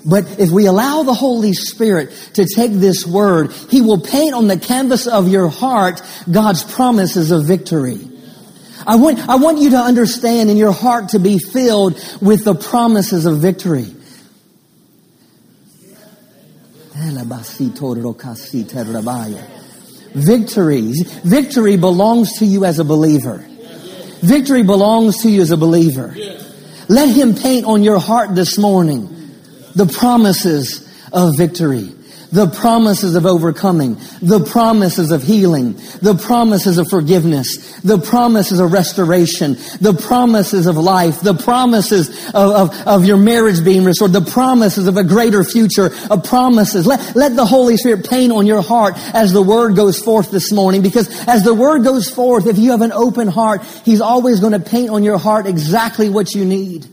But 0.05 0.39
if 0.39 0.51
we 0.51 0.65
allow 0.65 1.03
the 1.03 1.13
Holy 1.13 1.53
Spirit 1.53 2.12
to 2.33 2.45
take 2.45 2.73
this 2.73 3.05
word, 3.05 3.53
He 3.69 3.81
will 3.81 4.01
paint 4.01 4.33
on 4.33 4.47
the 4.47 4.59
canvas 4.59 5.07
of 5.07 5.29
your 5.29 5.47
heart 5.47 6.01
God's 6.29 6.63
promises 6.63 7.31
of 7.31 7.45
victory. 7.45 8.00
I 8.85 8.95
want, 8.95 9.19
I 9.29 9.35
want 9.35 9.59
you 9.59 9.71
to 9.71 9.77
understand 9.77 10.49
in 10.49 10.57
your 10.57 10.71
heart 10.71 11.09
to 11.09 11.19
be 11.19 11.37
filled 11.37 11.93
with 12.21 12.43
the 12.43 12.55
promises 12.55 13.25
of 13.25 13.39
victory. 13.39 13.87
Victory. 20.13 20.93
Victory 21.23 21.77
belongs 21.77 22.39
to 22.39 22.45
you 22.45 22.65
as 22.65 22.79
a 22.79 22.83
believer. 22.83 23.45
Victory 24.21 24.63
belongs 24.63 25.21
to 25.23 25.29
you 25.29 25.41
as 25.41 25.51
a 25.51 25.57
believer. 25.57 26.15
Let 26.87 27.09
him 27.09 27.35
paint 27.35 27.65
on 27.65 27.83
your 27.83 27.99
heart 27.99 28.35
this 28.35 28.57
morning 28.57 29.09
the 29.75 29.85
promises 29.85 30.87
of 31.11 31.37
victory 31.37 31.93
the 32.33 32.47
promises 32.47 33.13
of 33.13 33.27
overcoming, 33.27 33.95
the 34.19 34.43
promises 34.43 35.11
of 35.11 35.21
healing, 35.21 35.73
the 36.01 36.19
promises 36.19 36.79
of 36.79 36.89
forgiveness, 36.89 37.79
the 37.81 37.99
promises 37.99 38.59
of 38.59 38.73
restoration, 38.73 39.53
the 39.79 39.93
promises 39.93 40.65
of 40.65 40.75
life, 40.75 41.21
the 41.21 41.35
promises 41.35 42.09
of, 42.33 42.71
of, 42.71 42.87
of 42.87 43.05
your 43.05 43.17
marriage 43.17 43.63
being 43.63 43.83
restored, 43.83 44.13
the 44.13 44.21
promises 44.21 44.87
of 44.87 44.97
a 44.97 45.03
greater 45.03 45.43
future, 45.43 45.91
of 46.09 46.23
promises. 46.23 46.87
Let, 46.87 47.15
let 47.15 47.35
the 47.35 47.45
Holy 47.45 47.77
Spirit 47.77 48.09
paint 48.09 48.33
on 48.33 48.47
your 48.47 48.63
heart 48.63 48.95
as 49.13 49.31
the 49.31 49.43
word 49.43 49.75
goes 49.75 49.99
forth 49.99 50.31
this 50.31 50.51
morning, 50.51 50.81
because 50.81 51.07
as 51.27 51.43
the 51.43 51.53
word 51.53 51.83
goes 51.83 52.09
forth, 52.09 52.47
if 52.47 52.57
you 52.57 52.71
have 52.71 52.81
an 52.81 52.91
open 52.91 53.27
heart, 53.27 53.63
He's 53.85 54.01
always 54.01 54.39
going 54.39 54.53
to 54.53 54.59
paint 54.59 54.89
on 54.89 55.03
your 55.03 55.19
heart 55.19 55.45
exactly 55.45 56.09
what 56.09 56.33
you 56.33 56.45
need. 56.45 56.87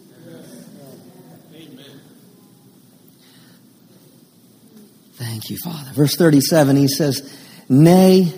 Thank 5.40 5.52
you, 5.52 5.56
Father. 5.56 5.90
Verse 5.92 6.16
37, 6.16 6.76
he 6.76 6.86
says, 6.86 7.34
Nay, 7.66 8.30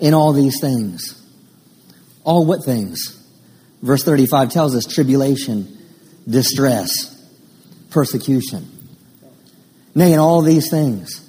in 0.00 0.12
all 0.12 0.32
these 0.32 0.60
things. 0.60 1.16
All 2.24 2.44
what 2.44 2.64
things? 2.64 3.16
Verse 3.80 4.02
35 4.02 4.50
tells 4.50 4.74
us 4.74 4.84
tribulation, 4.84 5.78
distress, 6.28 7.14
persecution. 7.90 8.68
Nay, 9.94 10.14
in 10.14 10.18
all 10.18 10.42
these 10.42 10.68
things. 10.68 11.20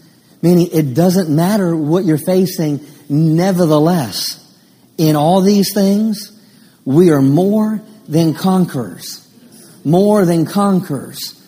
Meaning 0.42 0.70
it 0.74 0.96
doesn't 0.96 1.30
matter 1.30 1.76
what 1.76 2.06
you're 2.06 2.18
facing, 2.18 2.84
nevertheless, 3.08 4.40
in 4.98 5.16
all 5.16 5.42
these 5.42 5.76
things, 5.76 6.32
we 6.86 7.12
are 7.12 7.22
more 7.22 7.84
than 8.08 8.34
conquerors. 8.34 9.20
More 9.86 10.26
than 10.26 10.48
conquerors 10.48 11.40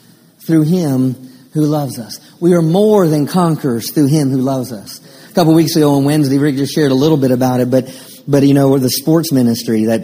through 0.45 0.63
him 0.63 1.31
who 1.55 1.61
loves 1.61 1.97
us. 1.97 2.19
We 2.41 2.53
are 2.53 2.61
more 2.61 3.07
than 3.07 3.25
conquerors 3.25 3.91
through 3.91 4.07
him 4.07 4.29
who 4.29 4.39
loves 4.39 4.73
us. 4.73 4.99
A 5.31 5.33
couple 5.33 5.53
weeks 5.53 5.75
ago 5.77 5.95
on 5.95 6.03
Wednesday, 6.03 6.37
Rick 6.37 6.57
just 6.57 6.75
shared 6.75 6.91
a 6.91 6.95
little 6.95 7.17
bit 7.17 7.31
about 7.31 7.61
it, 7.61 7.71
but, 7.71 7.85
but 8.27 8.43
you 8.43 8.53
know, 8.53 8.77
the 8.77 8.89
sports 8.89 9.31
ministry 9.31 9.85
that 9.85 10.01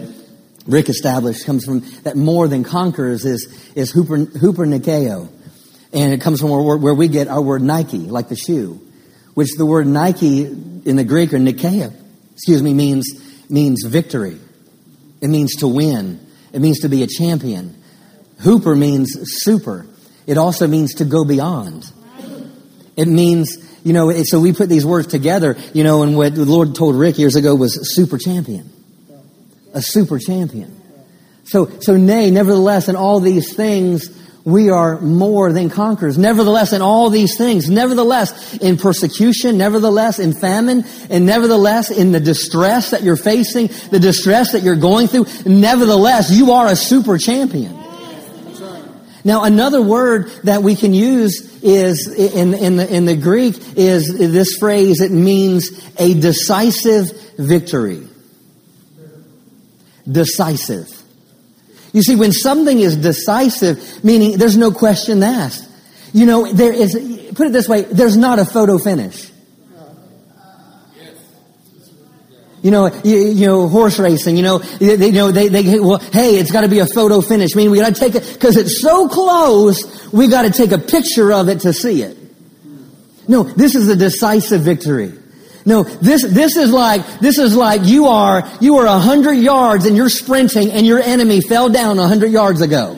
Rick 0.66 0.88
established 0.88 1.44
comes 1.44 1.64
from 1.64 1.80
that 2.04 2.16
more 2.16 2.48
than 2.48 2.64
conquerors 2.64 3.26
is, 3.26 3.70
is 3.76 3.90
Hooper, 3.90 4.16
Hooper 4.16 4.64
Nikeo. 4.64 5.28
And 5.92 6.14
it 6.14 6.22
comes 6.22 6.40
from 6.40 6.48
where, 6.48 6.78
where 6.78 6.94
we 6.94 7.08
get 7.08 7.28
our 7.28 7.42
word 7.42 7.60
Nike, 7.60 7.98
like 7.98 8.30
the 8.30 8.36
shoe, 8.36 8.80
which 9.34 9.50
the 9.58 9.66
word 9.66 9.86
Nike 9.86 10.44
in 10.44 10.96
the 10.96 11.04
Greek 11.04 11.34
or 11.34 11.38
Nikeo, 11.38 11.92
excuse 12.32 12.62
me, 12.62 12.72
means, 12.72 13.50
means 13.50 13.84
victory. 13.84 14.38
It 15.20 15.28
means 15.28 15.56
to 15.56 15.68
win. 15.68 16.26
It 16.54 16.62
means 16.62 16.80
to 16.80 16.88
be 16.88 17.02
a 17.02 17.06
champion. 17.06 17.76
Hooper 18.38 18.74
means 18.74 19.18
super. 19.44 19.86
It 20.26 20.38
also 20.38 20.66
means 20.66 20.94
to 20.94 21.04
go 21.04 21.24
beyond. 21.24 21.90
It 22.96 23.08
means, 23.08 23.56
you 23.84 23.92
know, 23.92 24.12
so 24.24 24.40
we 24.40 24.52
put 24.52 24.68
these 24.68 24.84
words 24.84 25.08
together, 25.08 25.56
you 25.72 25.82
know, 25.82 26.02
and 26.02 26.16
what 26.16 26.34
the 26.34 26.44
Lord 26.44 26.74
told 26.74 26.94
Rick 26.96 27.18
years 27.18 27.36
ago 27.36 27.54
was 27.54 27.94
super 27.94 28.18
champion. 28.18 28.70
A 29.74 29.82
super 29.82 30.18
champion. 30.18 30.80
So, 31.44 31.66
so 31.80 31.96
nay, 31.96 32.30
nevertheless, 32.30 32.88
in 32.88 32.96
all 32.96 33.20
these 33.20 33.54
things, 33.54 34.10
we 34.44 34.70
are 34.70 35.00
more 35.00 35.52
than 35.52 35.70
conquerors. 35.70 36.18
Nevertheless, 36.18 36.72
in 36.72 36.82
all 36.82 37.10
these 37.10 37.36
things, 37.36 37.70
nevertheless, 37.70 38.56
in 38.58 38.76
persecution, 38.76 39.56
nevertheless, 39.56 40.18
in 40.18 40.32
famine, 40.32 40.84
and 41.10 41.26
nevertheless, 41.26 41.90
in 41.90 42.12
the 42.12 42.20
distress 42.20 42.90
that 42.90 43.02
you're 43.02 43.16
facing, 43.16 43.68
the 43.90 44.00
distress 44.00 44.52
that 44.52 44.62
you're 44.62 44.76
going 44.76 45.08
through, 45.08 45.26
nevertheless, 45.46 46.30
you 46.30 46.52
are 46.52 46.68
a 46.68 46.76
super 46.76 47.18
champion. 47.18 47.81
Now, 49.24 49.44
another 49.44 49.80
word 49.80 50.30
that 50.44 50.62
we 50.62 50.74
can 50.74 50.94
use 50.94 51.62
is 51.62 52.12
in, 52.12 52.54
in, 52.54 52.76
the, 52.76 52.92
in 52.92 53.04
the 53.04 53.16
Greek 53.16 53.56
is 53.76 54.18
this 54.18 54.56
phrase. 54.58 55.00
It 55.00 55.12
means 55.12 55.70
a 55.98 56.14
decisive 56.14 57.12
victory. 57.38 58.06
Decisive. 60.10 61.02
You 61.92 62.02
see, 62.02 62.16
when 62.16 62.32
something 62.32 62.78
is 62.78 62.96
decisive, 62.96 64.02
meaning 64.02 64.38
there's 64.38 64.56
no 64.56 64.72
question 64.72 65.22
asked. 65.22 65.68
You 66.12 66.26
know, 66.26 66.52
there 66.52 66.72
is, 66.72 66.94
put 67.34 67.46
it 67.46 67.52
this 67.52 67.68
way, 67.68 67.82
there's 67.82 68.16
not 68.16 68.38
a 68.38 68.44
photo 68.44 68.78
finish. 68.78 69.31
You 72.62 72.70
know, 72.70 72.94
you, 73.02 73.18
you, 73.18 73.46
know, 73.46 73.68
horse 73.68 73.98
racing, 73.98 74.36
you 74.36 74.44
know, 74.44 74.58
they, 74.58 75.06
you 75.06 75.12
know, 75.12 75.32
they, 75.32 75.48
they, 75.48 75.80
well, 75.80 75.98
hey, 75.98 76.36
it's 76.36 76.52
gotta 76.52 76.68
be 76.68 76.78
a 76.78 76.86
photo 76.86 77.20
finish. 77.20 77.50
I 77.54 77.56
mean, 77.56 77.72
we 77.72 77.78
gotta 77.78 77.92
take 77.92 78.14
it, 78.14 78.38
cause 78.40 78.56
it's 78.56 78.80
so 78.80 79.08
close, 79.08 80.12
we 80.12 80.28
gotta 80.28 80.50
take 80.50 80.70
a 80.70 80.78
picture 80.78 81.32
of 81.32 81.48
it 81.48 81.60
to 81.60 81.72
see 81.72 82.02
it. 82.02 82.16
No, 83.26 83.42
this 83.42 83.74
is 83.74 83.88
a 83.88 83.96
decisive 83.96 84.62
victory. 84.62 85.12
No, 85.64 85.82
this, 85.82 86.22
this 86.22 86.56
is 86.56 86.70
like, 86.70 87.20
this 87.20 87.38
is 87.38 87.56
like 87.56 87.84
you 87.84 88.06
are, 88.06 88.48
you 88.60 88.78
are 88.78 88.86
a 88.86 88.98
hundred 88.98 89.34
yards 89.34 89.86
and 89.86 89.96
you're 89.96 90.08
sprinting 90.08 90.70
and 90.70 90.86
your 90.86 91.00
enemy 91.00 91.40
fell 91.40 91.68
down 91.68 91.98
a 91.98 92.06
hundred 92.06 92.30
yards 92.32 92.60
ago. 92.60 92.96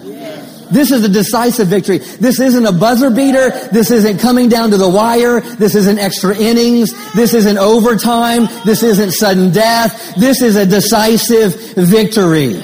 This 0.71 0.91
is 0.91 1.05
a 1.05 1.09
decisive 1.09 1.69
victory. 1.69 1.99
This 1.99 2.41
isn't 2.41 2.67
a 2.67 2.73
buzzer 2.73 3.11
beater. 3.11 3.51
This 3.73 3.91
isn't 3.91 4.19
coming 4.19 4.49
down 4.49 4.71
to 4.71 4.77
the 4.77 4.89
wire. 4.89 5.41
This 5.41 5.75
isn't 5.75 5.99
extra 5.99 6.37
innings. 6.37 6.93
This 7.13 7.35
isn't 7.35 7.59
overtime. 7.59 8.49
This 8.65 8.83
isn't 8.83 9.13
sudden 9.13 9.53
death. 9.53 10.15
This 10.17 10.43
is 10.43 10.57
a 10.57 10.67
decisive 10.67 11.55
victory. 11.77 12.63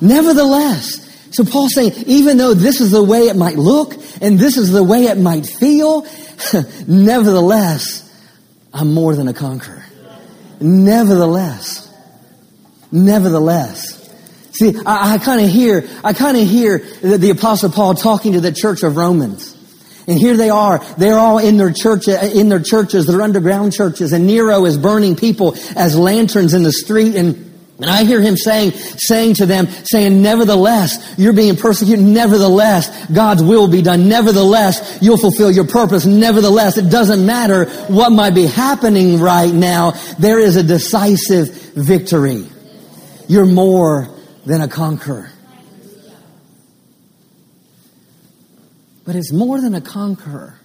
Nevertheless, 0.00 1.06
so 1.30 1.44
Paul's 1.44 1.74
saying, 1.74 1.92
even 2.06 2.38
though 2.38 2.54
this 2.54 2.80
is 2.80 2.90
the 2.90 3.02
way 3.02 3.28
it 3.28 3.36
might 3.36 3.56
look 3.56 3.94
and 4.20 4.38
this 4.38 4.56
is 4.56 4.72
the 4.72 4.82
way 4.82 5.04
it 5.04 5.18
might 5.18 5.46
feel, 5.46 6.06
nevertheless, 6.86 8.02
I'm 8.72 8.94
more 8.94 9.14
than 9.14 9.28
a 9.28 9.34
conqueror. 9.34 9.84
Nevertheless, 10.60 11.92
nevertheless, 12.90 13.95
See, 14.58 14.74
I, 14.86 15.14
I 15.14 15.18
kind 15.18 15.42
of 15.42 15.50
hear, 15.50 15.86
I 16.02 16.14
kind 16.14 16.36
of 16.36 16.48
hear 16.48 16.78
the, 16.78 17.18
the 17.18 17.30
apostle 17.30 17.70
Paul 17.70 17.94
talking 17.94 18.32
to 18.32 18.40
the 18.40 18.52
church 18.52 18.82
of 18.82 18.96
Romans. 18.96 19.54
And 20.08 20.18
here 20.18 20.36
they 20.36 20.50
are. 20.50 20.78
They're 20.96 21.18
all 21.18 21.38
in 21.38 21.58
their 21.58 21.72
church, 21.72 22.08
uh, 22.08 22.20
in 22.34 22.48
their 22.48 22.62
churches, 22.62 23.06
their 23.06 23.20
underground 23.20 23.74
churches. 23.74 24.12
And 24.12 24.26
Nero 24.26 24.64
is 24.64 24.78
burning 24.78 25.16
people 25.16 25.56
as 25.76 25.98
lanterns 25.98 26.54
in 26.54 26.62
the 26.62 26.72
street. 26.72 27.16
And, 27.16 27.36
and 27.78 27.90
I 27.90 28.04
hear 28.04 28.22
him 28.22 28.36
saying, 28.36 28.70
saying 28.70 29.34
to 29.34 29.46
them, 29.46 29.66
saying, 29.66 30.22
nevertheless, 30.22 31.16
you're 31.18 31.34
being 31.34 31.56
persecuted. 31.56 32.02
Nevertheless, 32.02 33.10
God's 33.12 33.42
will 33.42 33.68
be 33.68 33.82
done. 33.82 34.08
Nevertheless, 34.08 35.00
you'll 35.02 35.18
fulfill 35.18 35.50
your 35.50 35.66
purpose. 35.66 36.06
Nevertheless, 36.06 36.78
it 36.78 36.88
doesn't 36.88 37.26
matter 37.26 37.66
what 37.88 38.10
might 38.10 38.34
be 38.34 38.46
happening 38.46 39.20
right 39.20 39.52
now. 39.52 39.90
There 40.18 40.38
is 40.38 40.56
a 40.56 40.62
decisive 40.62 41.50
victory. 41.74 42.46
You're 43.28 43.44
more 43.44 44.15
than 44.46 44.62
a 44.62 44.68
conqueror. 44.68 45.30
But 49.04 49.16
it's 49.16 49.32
more 49.32 49.60
than 49.60 49.74
a 49.74 49.80
conqueror. 49.80 50.58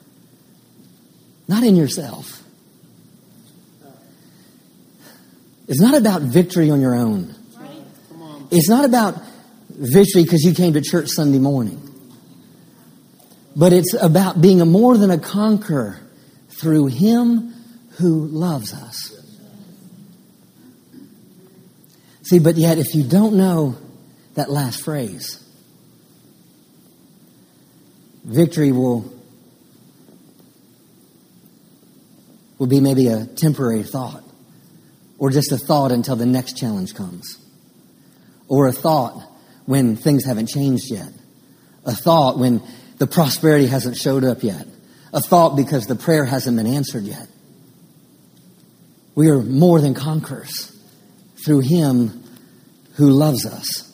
Not 1.47 1.63
in 1.63 1.75
yourself. 1.75 2.43
It's 5.67 5.81
not 5.81 5.95
about 5.95 6.21
victory 6.21 6.69
on 6.69 6.81
your 6.81 6.95
own. 6.95 7.35
It's 8.51 8.69
not 8.69 8.85
about 8.85 9.21
victory 9.69 10.23
because 10.23 10.43
you 10.43 10.53
came 10.53 10.73
to 10.73 10.81
church 10.81 11.09
Sunday 11.09 11.39
morning. 11.39 11.79
But 13.55 13.73
it's 13.73 13.93
about 13.93 14.41
being 14.41 14.61
a 14.61 14.65
more 14.65 14.97
than 14.97 15.11
a 15.11 15.17
conqueror 15.17 15.99
through 16.49 16.87
him 16.87 17.53
who 17.99 18.27
loves 18.27 18.73
us. 18.73 19.10
See, 22.31 22.39
but 22.39 22.55
yet 22.55 22.77
if 22.77 22.95
you 22.95 23.03
don't 23.03 23.35
know 23.35 23.75
that 24.35 24.49
last 24.49 24.83
phrase, 24.83 25.45
victory 28.23 28.71
will 28.71 29.13
will 32.57 32.67
be 32.67 32.79
maybe 32.79 33.07
a 33.07 33.25
temporary 33.25 33.83
thought 33.83 34.23
or 35.17 35.29
just 35.29 35.51
a 35.51 35.57
thought 35.57 35.91
until 35.91 36.15
the 36.15 36.25
next 36.25 36.55
challenge 36.55 36.95
comes 36.95 37.37
or 38.47 38.67
a 38.67 38.71
thought 38.71 39.21
when 39.65 39.97
things 39.97 40.23
haven't 40.23 40.47
changed 40.47 40.89
yet 40.89 41.11
a 41.85 41.93
thought 41.93 42.39
when 42.39 42.63
the 42.97 43.07
prosperity 43.07 43.67
hasn't 43.67 43.97
showed 43.97 44.23
up 44.23 44.41
yet 44.41 44.65
a 45.11 45.19
thought 45.19 45.57
because 45.57 45.85
the 45.85 45.97
prayer 45.97 46.23
hasn't 46.23 46.55
been 46.55 46.65
answered 46.65 47.03
yet. 47.03 47.27
We 49.15 49.27
are 49.27 49.41
more 49.41 49.81
than 49.81 49.93
conquerors 49.93 50.71
through 51.43 51.59
him 51.59 52.20
who 53.01 53.09
loves 53.09 53.45
us 53.45 53.87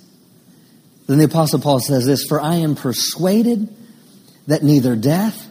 then 1.07 1.17
the 1.17 1.25
apostle 1.25 1.59
paul 1.59 1.79
says 1.79 2.05
this 2.05 2.25
for 2.27 2.39
i 2.41 2.55
am 2.55 2.75
persuaded 2.75 3.73
that 4.47 4.63
neither 4.63 4.95
death 4.95 5.49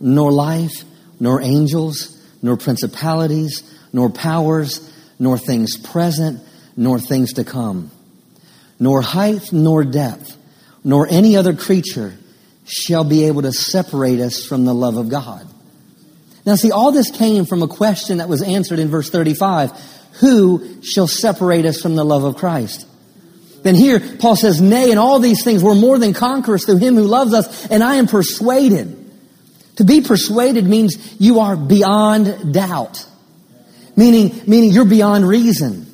nor 0.00 0.30
life 0.30 0.84
nor 1.20 1.40
angels 1.40 2.18
nor 2.42 2.56
principalities, 2.56 3.62
nor 3.92 4.10
powers, 4.10 4.92
nor 5.18 5.38
things 5.38 5.76
present, 5.76 6.40
nor 6.76 6.98
things 6.98 7.34
to 7.34 7.44
come, 7.44 7.90
nor 8.78 9.02
height, 9.02 9.52
nor 9.52 9.84
depth, 9.84 10.36
nor 10.84 11.06
any 11.08 11.36
other 11.36 11.54
creature 11.54 12.14
shall 12.64 13.04
be 13.04 13.24
able 13.24 13.42
to 13.42 13.52
separate 13.52 14.20
us 14.20 14.44
from 14.44 14.64
the 14.64 14.74
love 14.74 14.96
of 14.96 15.08
God. 15.08 15.46
Now, 16.44 16.54
see, 16.54 16.70
all 16.70 16.92
this 16.92 17.10
came 17.10 17.44
from 17.44 17.62
a 17.62 17.68
question 17.68 18.18
that 18.18 18.28
was 18.28 18.42
answered 18.42 18.78
in 18.78 18.88
verse 18.88 19.10
35 19.10 19.72
Who 20.20 20.82
shall 20.82 21.06
separate 21.06 21.64
us 21.64 21.80
from 21.80 21.96
the 21.96 22.04
love 22.04 22.24
of 22.24 22.36
Christ? 22.36 22.86
Then 23.62 23.74
here, 23.74 24.00
Paul 24.18 24.36
says, 24.36 24.60
Nay, 24.60 24.90
in 24.90 24.98
all 24.98 25.18
these 25.18 25.42
things, 25.42 25.62
we're 25.62 25.74
more 25.74 25.98
than 25.98 26.14
conquerors 26.14 26.64
through 26.64 26.78
him 26.78 26.94
who 26.94 27.02
loves 27.02 27.34
us, 27.34 27.66
and 27.66 27.82
I 27.82 27.96
am 27.96 28.06
persuaded 28.06 28.98
to 29.78 29.84
be 29.84 30.00
persuaded 30.00 30.66
means 30.66 31.20
you 31.20 31.38
are 31.38 31.56
beyond 31.56 32.52
doubt. 32.52 33.06
Meaning, 33.94 34.42
meaning 34.44 34.72
you're 34.72 34.84
beyond 34.84 35.26
reason. 35.26 35.86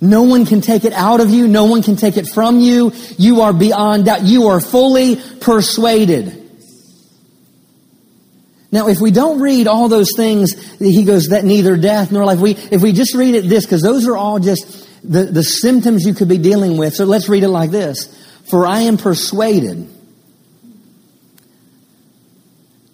No 0.00 0.22
one 0.22 0.46
can 0.46 0.62
take 0.62 0.86
it 0.86 0.94
out 0.94 1.20
of 1.20 1.28
you. 1.28 1.46
No 1.46 1.66
one 1.66 1.82
can 1.82 1.96
take 1.96 2.16
it 2.16 2.26
from 2.26 2.60
you. 2.60 2.92
You 3.18 3.42
are 3.42 3.52
beyond 3.52 4.06
doubt. 4.06 4.22
You 4.22 4.48
are 4.48 4.60
fully 4.60 5.16
persuaded. 5.16 6.43
Now, 8.74 8.88
if 8.88 9.00
we 9.00 9.12
don't 9.12 9.40
read 9.40 9.68
all 9.68 9.88
those 9.88 10.08
things, 10.16 10.52
he 10.80 11.04
goes 11.04 11.28
that 11.28 11.44
neither 11.44 11.76
death 11.76 12.10
nor 12.10 12.24
life. 12.24 12.40
We, 12.40 12.56
if 12.56 12.82
we 12.82 12.90
just 12.90 13.14
read 13.14 13.36
it 13.36 13.48
this, 13.48 13.64
because 13.64 13.82
those 13.82 14.04
are 14.08 14.16
all 14.16 14.40
just 14.40 14.88
the, 15.08 15.26
the 15.26 15.44
symptoms 15.44 16.04
you 16.04 16.12
could 16.12 16.26
be 16.26 16.38
dealing 16.38 16.76
with. 16.76 16.92
So 16.92 17.04
let's 17.04 17.28
read 17.28 17.44
it 17.44 17.50
like 17.50 17.70
this. 17.70 18.06
For 18.50 18.66
I 18.66 18.80
am 18.80 18.96
persuaded 18.96 19.88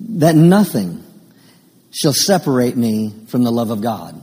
that 0.01 0.35
nothing 0.35 1.03
shall 1.93 2.13
separate 2.13 2.77
me 2.77 3.15
from 3.29 3.43
the 3.43 3.51
love 3.51 3.71
of 3.71 3.81
God. 3.81 4.23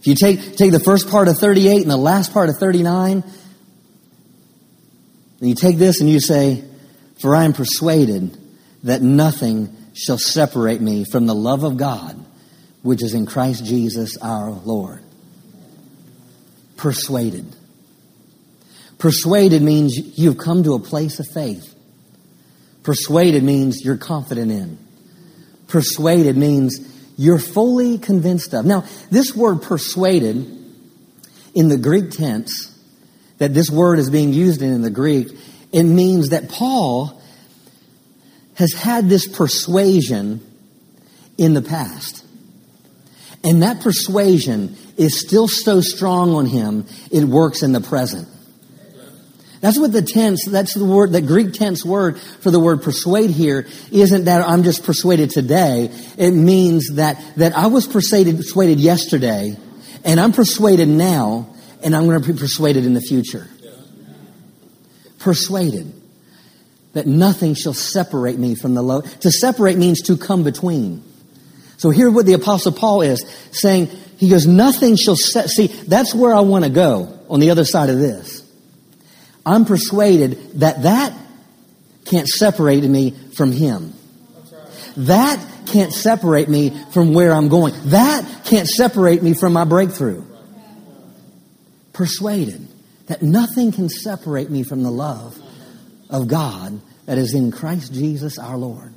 If 0.00 0.08
you 0.08 0.16
take, 0.16 0.56
take 0.56 0.72
the 0.72 0.80
first 0.80 1.08
part 1.08 1.28
of 1.28 1.38
38 1.38 1.82
and 1.82 1.90
the 1.92 1.96
last 1.96 2.32
part 2.32 2.48
of 2.48 2.56
39, 2.56 3.22
and 5.40 5.48
you 5.48 5.54
take 5.54 5.76
this 5.76 6.00
and 6.00 6.10
you 6.10 6.18
say, 6.18 6.64
For 7.20 7.36
I 7.36 7.44
am 7.44 7.52
persuaded 7.52 8.36
that 8.82 9.00
nothing 9.00 9.76
shall 9.94 10.18
separate 10.18 10.80
me 10.80 11.04
from 11.04 11.26
the 11.26 11.34
love 11.34 11.64
of 11.64 11.76
God, 11.76 12.24
which 12.82 13.02
is 13.02 13.14
in 13.14 13.26
Christ 13.26 13.64
Jesus 13.64 14.16
our 14.18 14.50
Lord. 14.50 15.02
Persuaded. 16.76 17.56
Persuaded 18.98 19.62
means 19.62 20.18
you've 20.18 20.38
come 20.38 20.62
to 20.64 20.74
a 20.74 20.78
place 20.78 21.20
of 21.20 21.26
faith. 21.26 21.74
Persuaded 22.82 23.42
means 23.42 23.84
you're 23.84 23.96
confident 23.96 24.50
in. 24.50 24.78
Persuaded 25.68 26.36
means 26.36 26.80
you're 27.16 27.38
fully 27.38 27.98
convinced 27.98 28.54
of. 28.54 28.64
Now, 28.64 28.84
this 29.10 29.34
word 29.34 29.62
persuaded 29.62 30.36
in 31.54 31.68
the 31.68 31.76
Greek 31.76 32.10
tense 32.10 32.70
that 33.38 33.54
this 33.54 33.70
word 33.70 33.98
is 33.98 34.10
being 34.10 34.32
used 34.32 34.62
in 34.62 34.72
in 34.72 34.82
the 34.82 34.90
Greek, 34.90 35.28
it 35.72 35.82
means 35.82 36.28
that 36.28 36.48
Paul 36.48 37.19
has 38.54 38.72
had 38.72 39.08
this 39.08 39.26
persuasion 39.26 40.40
in 41.38 41.54
the 41.54 41.62
past. 41.62 42.24
And 43.42 43.62
that 43.62 43.80
persuasion 43.80 44.76
is 44.96 45.18
still 45.18 45.48
so 45.48 45.80
strong 45.80 46.34
on 46.34 46.46
him, 46.46 46.86
it 47.10 47.24
works 47.24 47.62
in 47.62 47.72
the 47.72 47.80
present. 47.80 48.28
That's 49.62 49.78
what 49.78 49.92
the 49.92 50.02
tense, 50.02 50.46
that's 50.46 50.74
the 50.74 50.84
word, 50.84 51.12
the 51.12 51.20
Greek 51.20 51.52
tense 51.52 51.84
word 51.84 52.18
for 52.18 52.50
the 52.50 52.60
word 52.60 52.82
persuade 52.82 53.30
here 53.30 53.66
isn't 53.90 54.24
that 54.24 54.46
I'm 54.46 54.62
just 54.62 54.84
persuaded 54.84 55.30
today. 55.30 55.90
It 56.16 56.30
means 56.30 56.94
that, 56.94 57.22
that 57.36 57.56
I 57.56 57.66
was 57.66 57.86
persuaded, 57.86 58.36
persuaded 58.36 58.80
yesterday 58.80 59.56
and 60.02 60.18
I'm 60.18 60.32
persuaded 60.32 60.88
now 60.88 61.54
and 61.82 61.94
I'm 61.94 62.06
going 62.06 62.22
to 62.22 62.32
be 62.32 62.38
persuaded 62.38 62.86
in 62.86 62.94
the 62.94 63.02
future. 63.02 63.48
Persuaded 65.18 65.99
that 66.92 67.06
nothing 67.06 67.54
shall 67.54 67.74
separate 67.74 68.38
me 68.38 68.54
from 68.54 68.74
the 68.74 68.82
love. 68.82 69.20
To 69.20 69.30
separate 69.30 69.78
means 69.78 70.02
to 70.02 70.16
come 70.16 70.42
between. 70.42 71.04
So 71.76 71.90
here 71.90 72.10
what 72.10 72.26
the 72.26 72.34
apostle 72.34 72.72
Paul 72.72 73.02
is 73.02 73.24
saying, 73.52 73.86
he 74.18 74.28
goes, 74.28 74.46
nothing 74.46 74.96
shall 74.96 75.16
set, 75.16 75.48
see, 75.48 75.68
that's 75.68 76.14
where 76.14 76.34
I 76.34 76.40
want 76.40 76.64
to 76.64 76.70
go 76.70 77.18
on 77.30 77.40
the 77.40 77.50
other 77.50 77.64
side 77.64 77.88
of 77.88 77.98
this. 77.98 78.40
I'm 79.46 79.64
persuaded 79.64 80.60
that 80.60 80.82
that 80.82 81.14
can't 82.04 82.28
separate 82.28 82.84
me 82.84 83.12
from 83.34 83.52
Him. 83.52 83.94
That 84.96 85.44
can't 85.66 85.92
separate 85.92 86.48
me 86.48 86.70
from 86.90 87.14
where 87.14 87.32
I'm 87.32 87.48
going. 87.48 87.72
That 87.90 88.44
can't 88.44 88.68
separate 88.68 89.22
me 89.22 89.34
from 89.34 89.52
my 89.52 89.64
breakthrough. 89.64 90.24
Persuaded 91.92 92.66
that 93.06 93.22
nothing 93.22 93.72
can 93.72 93.88
separate 93.88 94.50
me 94.50 94.62
from 94.62 94.82
the 94.82 94.90
love 94.90 95.39
of 96.10 96.28
God 96.28 96.80
that 97.06 97.18
is 97.18 97.34
in 97.34 97.50
Christ 97.50 97.94
Jesus 97.94 98.38
our 98.38 98.56
Lord. 98.56 98.92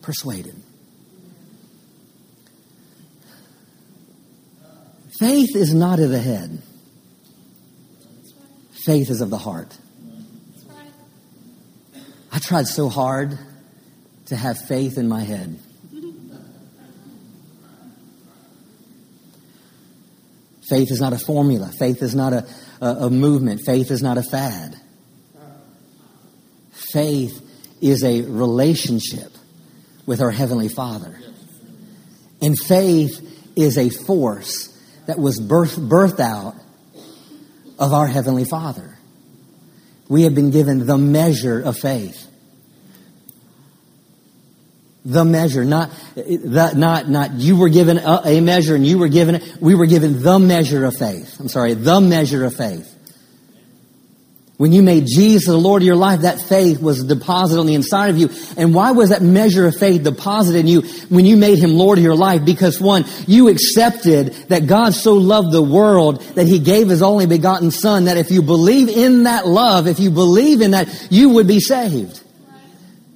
Persuaded. 0.00 0.56
Faith 5.18 5.54
is 5.54 5.74
not 5.74 6.00
of 6.00 6.10
the 6.10 6.18
head. 6.18 6.62
Faith 8.72 9.10
is 9.10 9.20
of 9.20 9.30
the 9.30 9.38
heart. 9.38 9.76
I 12.32 12.38
tried 12.38 12.66
so 12.66 12.88
hard 12.88 13.38
to 14.26 14.36
have 14.36 14.58
faith 14.58 14.98
in 14.98 15.08
my 15.08 15.22
head. 15.22 15.60
Faith 20.68 20.90
is 20.90 21.00
not 21.00 21.12
a 21.12 21.18
formula. 21.18 21.70
Faith 21.78 22.02
is 22.02 22.14
not 22.14 22.32
a, 22.32 22.46
a, 22.80 22.86
a, 23.06 23.10
movement. 23.10 23.60
Faith 23.66 23.90
is 23.90 24.02
not 24.02 24.16
a 24.16 24.22
fad. 24.22 24.74
Faith 26.92 27.40
is 27.80 28.04
a 28.04 28.20
relationship 28.22 29.32
with 30.04 30.20
our 30.20 30.30
Heavenly 30.30 30.68
Father. 30.68 31.18
And 32.42 32.58
faith 32.58 33.20
is 33.56 33.78
a 33.78 33.88
force 33.88 34.68
that 35.06 35.18
was 35.18 35.40
birth, 35.40 35.76
birthed 35.76 36.20
out 36.20 36.54
of 37.78 37.92
our 37.92 38.06
Heavenly 38.06 38.44
Father. 38.44 38.98
We 40.08 40.22
have 40.22 40.34
been 40.34 40.50
given 40.50 40.86
the 40.86 40.98
measure 40.98 41.60
of 41.60 41.78
faith. 41.78 42.28
The 45.04 45.24
measure, 45.24 45.64
not, 45.64 45.90
the, 46.14 46.74
not, 46.76 47.08
not 47.08 47.32
you 47.32 47.56
were 47.56 47.70
given 47.70 47.98
a, 47.98 48.20
a 48.24 48.40
measure 48.40 48.76
and 48.76 48.86
you 48.86 48.98
were 48.98 49.08
given, 49.08 49.42
we 49.60 49.74
were 49.74 49.86
given 49.86 50.22
the 50.22 50.38
measure 50.38 50.84
of 50.84 50.96
faith. 50.96 51.40
I'm 51.40 51.48
sorry, 51.48 51.74
the 51.74 52.00
measure 52.00 52.44
of 52.44 52.54
faith. 52.54 52.94
When 54.62 54.70
you 54.70 54.80
made 54.80 55.06
Jesus 55.08 55.48
the 55.48 55.56
Lord 55.56 55.82
of 55.82 55.86
your 55.86 55.96
life, 55.96 56.20
that 56.20 56.40
faith 56.40 56.80
was 56.80 57.02
deposited 57.02 57.58
on 57.58 57.66
the 57.66 57.74
inside 57.74 58.10
of 58.10 58.18
you. 58.18 58.30
And 58.56 58.72
why 58.72 58.92
was 58.92 59.08
that 59.08 59.20
measure 59.20 59.66
of 59.66 59.74
faith 59.74 60.04
deposited 60.04 60.60
in 60.60 60.66
you 60.68 60.82
when 61.08 61.26
you 61.26 61.36
made 61.36 61.58
him 61.58 61.72
Lord 61.72 61.98
of 61.98 62.04
your 62.04 62.14
life? 62.14 62.44
Because 62.44 62.80
one, 62.80 63.04
you 63.26 63.48
accepted 63.48 64.34
that 64.50 64.68
God 64.68 64.94
so 64.94 65.14
loved 65.14 65.50
the 65.50 65.64
world 65.64 66.20
that 66.36 66.46
he 66.46 66.60
gave 66.60 66.90
his 66.90 67.02
only 67.02 67.26
begotten 67.26 67.72
son, 67.72 68.04
that 68.04 68.16
if 68.16 68.30
you 68.30 68.40
believe 68.40 68.88
in 68.88 69.24
that 69.24 69.48
love, 69.48 69.88
if 69.88 69.98
you 69.98 70.12
believe 70.12 70.60
in 70.60 70.70
that, 70.70 71.08
you 71.10 71.30
would 71.30 71.48
be 71.48 71.58
saved. 71.58 72.22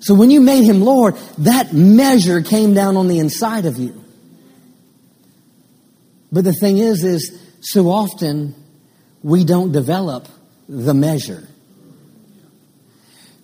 So 0.00 0.14
when 0.16 0.32
you 0.32 0.40
made 0.40 0.64
him 0.64 0.80
Lord, 0.80 1.14
that 1.38 1.72
measure 1.72 2.42
came 2.42 2.74
down 2.74 2.96
on 2.96 3.06
the 3.06 3.20
inside 3.20 3.66
of 3.66 3.78
you. 3.78 4.04
But 6.32 6.42
the 6.42 6.54
thing 6.54 6.78
is, 6.78 7.04
is 7.04 7.40
so 7.61 7.88
often 7.88 8.56
we 9.22 9.44
don't 9.44 9.70
develop 9.70 10.26
the 10.68 10.94
measure. 10.94 11.48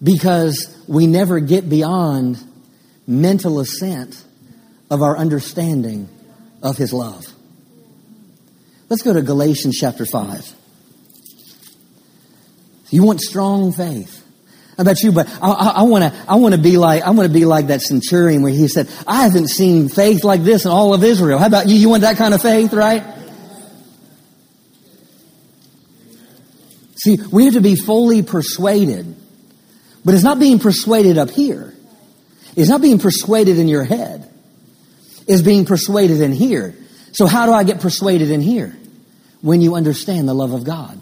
because 0.03 0.77
we 0.89 1.07
never 1.07 1.39
get 1.41 1.69
beyond 1.69 2.43
mental 3.07 3.61
assent 3.61 4.23
of 4.91 5.01
our 5.03 5.17
understanding 5.17 6.09
of 6.63 6.77
His 6.77 6.93
love. 6.93 7.25
Let's 8.89 9.03
go 9.03 9.13
to 9.13 9.23
Galatians 9.23 9.79
chapter 9.79 10.05
5. 10.05 10.55
You 12.91 13.05
want 13.05 13.21
strong 13.21 13.73
faith. 13.73 14.19
I 14.77 14.83
bet 14.83 15.03
you, 15.03 15.13
but 15.13 15.29
I 15.41 15.83
want 15.85 16.03
to. 16.03 16.25
I 16.29 16.35
want 16.37 16.55
to 16.55 16.61
be 16.61 16.77
like. 16.79 17.03
I 17.03 17.11
want 17.11 17.29
to 17.29 17.33
be 17.33 17.45
like 17.45 17.69
that 17.69 17.83
centurion 17.83 18.43
where 18.43 18.53
he 18.53 18.69
said, 18.69 18.89
"I 19.07 19.23
haven't 19.23 19.49
seen 19.49 19.89
faith 19.89 20.25
like 20.25 20.43
this 20.43 20.65
in 20.65 20.71
all 20.71 20.95
of 20.95 21.05
Israel." 21.05 21.39
How 21.39 21.47
about 21.47 21.69
you? 21.69 21.77
You 21.77 21.91
want 21.91 22.03
that 22.03 22.17
kind 22.17 22.35
of 22.35 22.43
faith, 22.43 22.73
right? 22.73 23.05
See, 27.03 27.19
we 27.33 27.47
have 27.47 27.55
to 27.55 27.61
be 27.61 27.75
fully 27.75 28.23
persuaded, 28.23 29.17
but 30.05 30.15
it's 30.15 30.23
not 30.23 30.39
being 30.39 30.61
persuaded 30.61 31.19
up 31.19 31.31
here. 31.31 31.75
It's 32.55 32.69
not 32.69 32.81
being 32.81 33.01
persuaded 33.01 33.59
in 33.59 33.67
your 33.67 33.83
head. 33.83 34.33
It's 35.27 35.43
being 35.43 35.65
persuaded 35.65 36.21
in 36.21 36.31
here. 36.31 36.77
So, 37.11 37.27
how 37.27 37.47
do 37.47 37.53
I 37.53 37.65
get 37.65 37.81
persuaded 37.81 38.31
in 38.31 38.41
here? 38.41 38.77
When 39.41 39.61
you 39.61 39.75
understand 39.75 40.29
the 40.29 40.35
love 40.35 40.53
of 40.53 40.63
God. 40.63 41.01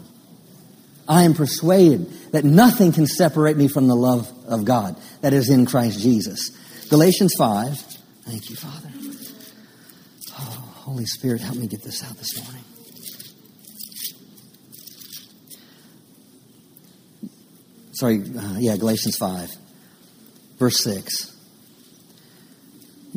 I 1.07 1.21
am 1.21 1.35
persuaded 1.35 2.09
that 2.31 2.45
nothing 2.45 2.93
can 2.93 3.05
separate 3.05 3.55
me 3.55 3.67
from 3.67 3.87
the 3.87 3.95
love 3.95 4.31
of 4.47 4.65
God 4.65 4.95
that 5.21 5.33
is 5.33 5.51
in 5.51 5.67
Christ 5.67 5.99
Jesus. 5.99 6.49
Galatians 6.89 7.35
5. 7.37 7.77
Thank 8.25 8.49
you, 8.49 8.55
Father. 8.55 8.89
Oh, 10.39 10.73
Holy 10.77 11.05
Spirit, 11.05 11.41
help 11.41 11.57
me 11.57 11.67
get 11.67 11.83
this 11.83 12.03
out 12.03 12.17
this 12.17 12.43
morning. 12.43 12.60
Sorry, 18.01 18.19
uh, 18.19 18.57
yeah, 18.57 18.77
Galatians 18.77 19.15
5, 19.17 19.47
verse 20.57 20.83
6. 20.83 21.37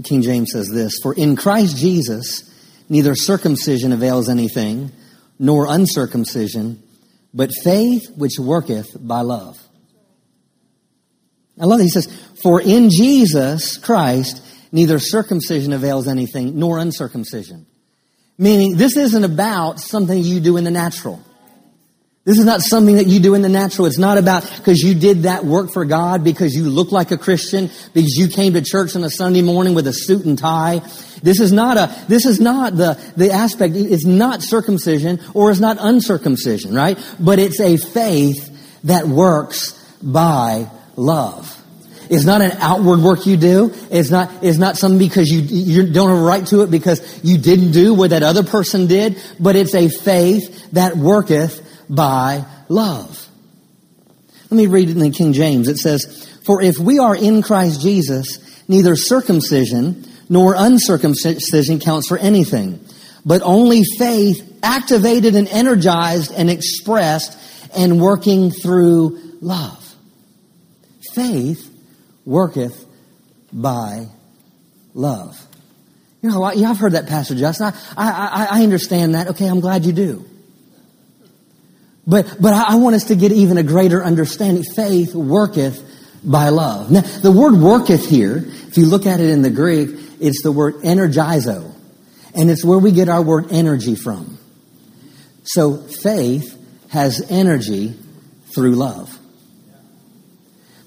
King 0.05 0.21
James 0.21 0.51
says 0.53 0.69
this 0.69 0.99
For 1.03 1.15
in 1.15 1.37
Christ 1.37 1.79
Jesus, 1.79 2.55
neither 2.91 3.15
circumcision 3.15 3.93
avails 3.93 4.29
anything, 4.29 4.93
nor 5.39 5.69
uncircumcision 5.71 6.83
but 7.33 7.51
faith 7.63 8.11
which 8.15 8.39
worketh 8.39 8.89
by 9.01 9.23
love. 9.23 9.59
I 11.59 11.65
love 11.65 11.79
that 11.79 11.85
he 11.85 11.89
says, 11.89 12.15
For 12.43 12.61
in 12.61 12.91
Jesus 12.91 13.79
Christ, 13.79 14.47
neither 14.71 14.99
circumcision 14.99 15.73
avails 15.73 16.07
anything, 16.07 16.59
nor 16.59 16.79
uncircumcision. 16.79 17.65
Meaning, 18.37 18.77
this 18.77 18.99
isn't 18.99 19.25
about 19.25 19.81
something 19.81 20.23
you 20.23 20.41
do 20.41 20.59
in 20.59 20.65
the 20.65 20.71
natural. 20.71 21.23
This 22.25 22.39
is 22.39 22.47
not 22.47 22.63
something 22.63 22.97
that 22.97 23.07
you 23.07 23.21
do 23.21 23.35
in 23.35 23.43
the 23.43 23.51
natural. 23.51 23.87
It's 23.87 23.99
not 23.99 24.17
about 24.17 24.51
because 24.57 24.79
you 24.79 24.95
did 24.95 25.25
that 25.25 25.45
work 25.45 25.71
for 25.71 25.85
God, 25.85 26.25
because 26.25 26.55
you 26.55 26.65
look 26.65 26.91
like 26.91 27.11
a 27.11 27.19
Christian, 27.19 27.71
because 27.93 28.17
you 28.17 28.29
came 28.29 28.55
to 28.55 28.63
church 28.63 28.97
on 28.97 29.05
a 29.05 29.11
Sunday 29.11 29.43
morning 29.43 29.75
with 29.75 29.87
a 29.87 29.93
suit 29.93 30.25
and 30.25 30.39
tie. 30.39 30.81
This 31.23 31.39
is 31.39 31.53
not 31.53 31.77
a, 31.77 31.95
this 32.09 32.25
is 32.25 32.41
not 32.41 32.77
the, 32.77 32.99
the 33.17 33.31
aspect, 33.31 33.75
it's 33.77 34.07
not 34.07 34.43
circumcision 34.43 35.21
or 35.35 35.51
it's 35.51 35.61
not 35.61 35.77
uncircumcision, 35.79 36.75
right? 36.75 36.99
But 37.21 37.39
it's 37.39 37.61
a 37.61 37.77
faith 37.77 38.51
that 38.85 39.07
works 39.07 39.73
by 40.03 40.71
love. 40.97 41.61
It's 42.09 42.25
not 42.25 42.41
an 42.41 42.53
outward 42.53 43.01
work 43.01 43.27
you 43.27 43.37
do. 43.37 43.73
It's 43.91 44.11
not, 44.11 44.31
it's 44.43 44.59
not 44.59 44.77
something 44.77 44.99
because 44.99 45.29
you, 45.29 45.41
you 45.41 45.93
don't 45.93 46.09
have 46.09 46.19
a 46.19 46.23
right 46.23 46.47
to 46.49 46.63
it 46.63 46.71
because 46.71 47.23
you 47.23 47.37
didn't 47.37 47.73
do 47.73 47.93
what 47.93 48.11
that 48.11 48.23
other 48.23 48.45
person 48.45 48.87
did, 48.87 49.23
but 49.39 49.57
it's 49.57 49.75
a 49.75 49.89
faith 49.89 50.73
that 50.73 50.97
worketh 50.97 51.64
by 51.89 52.45
love. 52.69 53.29
Let 54.45 54.57
me 54.57 54.67
read 54.67 54.89
it 54.89 54.93
in 54.93 55.01
the 55.01 55.11
King 55.11 55.33
James. 55.33 55.69
It 55.69 55.79
says, 55.79 56.29
For 56.45 56.63
if 56.63 56.79
we 56.79 56.99
are 56.99 57.17
in 57.17 57.43
Christ 57.43 57.81
Jesus, 57.81 58.39
neither 58.69 58.97
circumcision 58.97 60.07
nor 60.29 60.55
uncircumcision 60.57 61.81
counts 61.81 62.09
for 62.09 62.19
anything, 62.19 62.81
but 63.25 63.43
only 63.43 63.83
faith 63.99 64.59
activated 64.63 65.35
and 65.35 65.49
energized 65.49 66.33
and 66.33 66.51
expressed 66.51 67.39
and 67.77 68.01
working 68.01 68.51
through 68.51 69.21
love. 69.41 69.95
Faith 71.15 71.71
worketh 72.25 72.87
by 73.53 74.07
love. 74.95 75.41
You 76.23 76.31
know, 76.31 76.43
I, 76.43 76.57
have 76.57 76.79
heard 76.79 76.93
that, 76.93 77.07
Pastor 77.07 77.35
Justin. 77.35 77.67
I, 77.67 77.73
I, 77.97 78.61
I 78.61 78.63
understand 78.63 79.15
that. 79.15 79.29
Okay, 79.29 79.47
I'm 79.47 79.61
glad 79.61 79.85
you 79.85 79.93
do. 79.93 80.25
But, 82.07 82.37
but 82.41 82.53
I 82.53 82.77
want 82.77 82.97
us 82.97 83.05
to 83.05 83.17
get 83.17 83.33
even 83.33 83.57
a 83.57 83.63
greater 83.63 84.05
understanding. 84.05 84.63
Faith 84.63 85.15
worketh 85.15 85.83
by 86.23 86.51
love. 86.51 86.91
Now, 86.91 87.01
the 87.01 87.33
word 87.33 87.55
worketh 87.55 88.09
here, 88.09 88.45
if 88.47 88.77
you 88.77 88.87
look 88.87 89.07
at 89.07 89.21
it 89.21 89.31
in 89.31 89.43
the 89.43 89.51
Greek, 89.51 89.91
it's 90.21 90.43
the 90.43 90.53
word 90.53 90.77
energizo. 90.77 91.73
And 92.35 92.51
it's 92.51 92.65
where 92.65 92.79
we 92.79 92.93
get 92.93 93.09
our 93.09 93.23
word 93.23 93.47
energy 93.51 93.95
from. 93.95 94.39
So 95.45 95.77
faith 95.77 96.59
has 96.91 97.25
energy 97.31 97.95
through 98.55 98.73
love. 98.73 99.19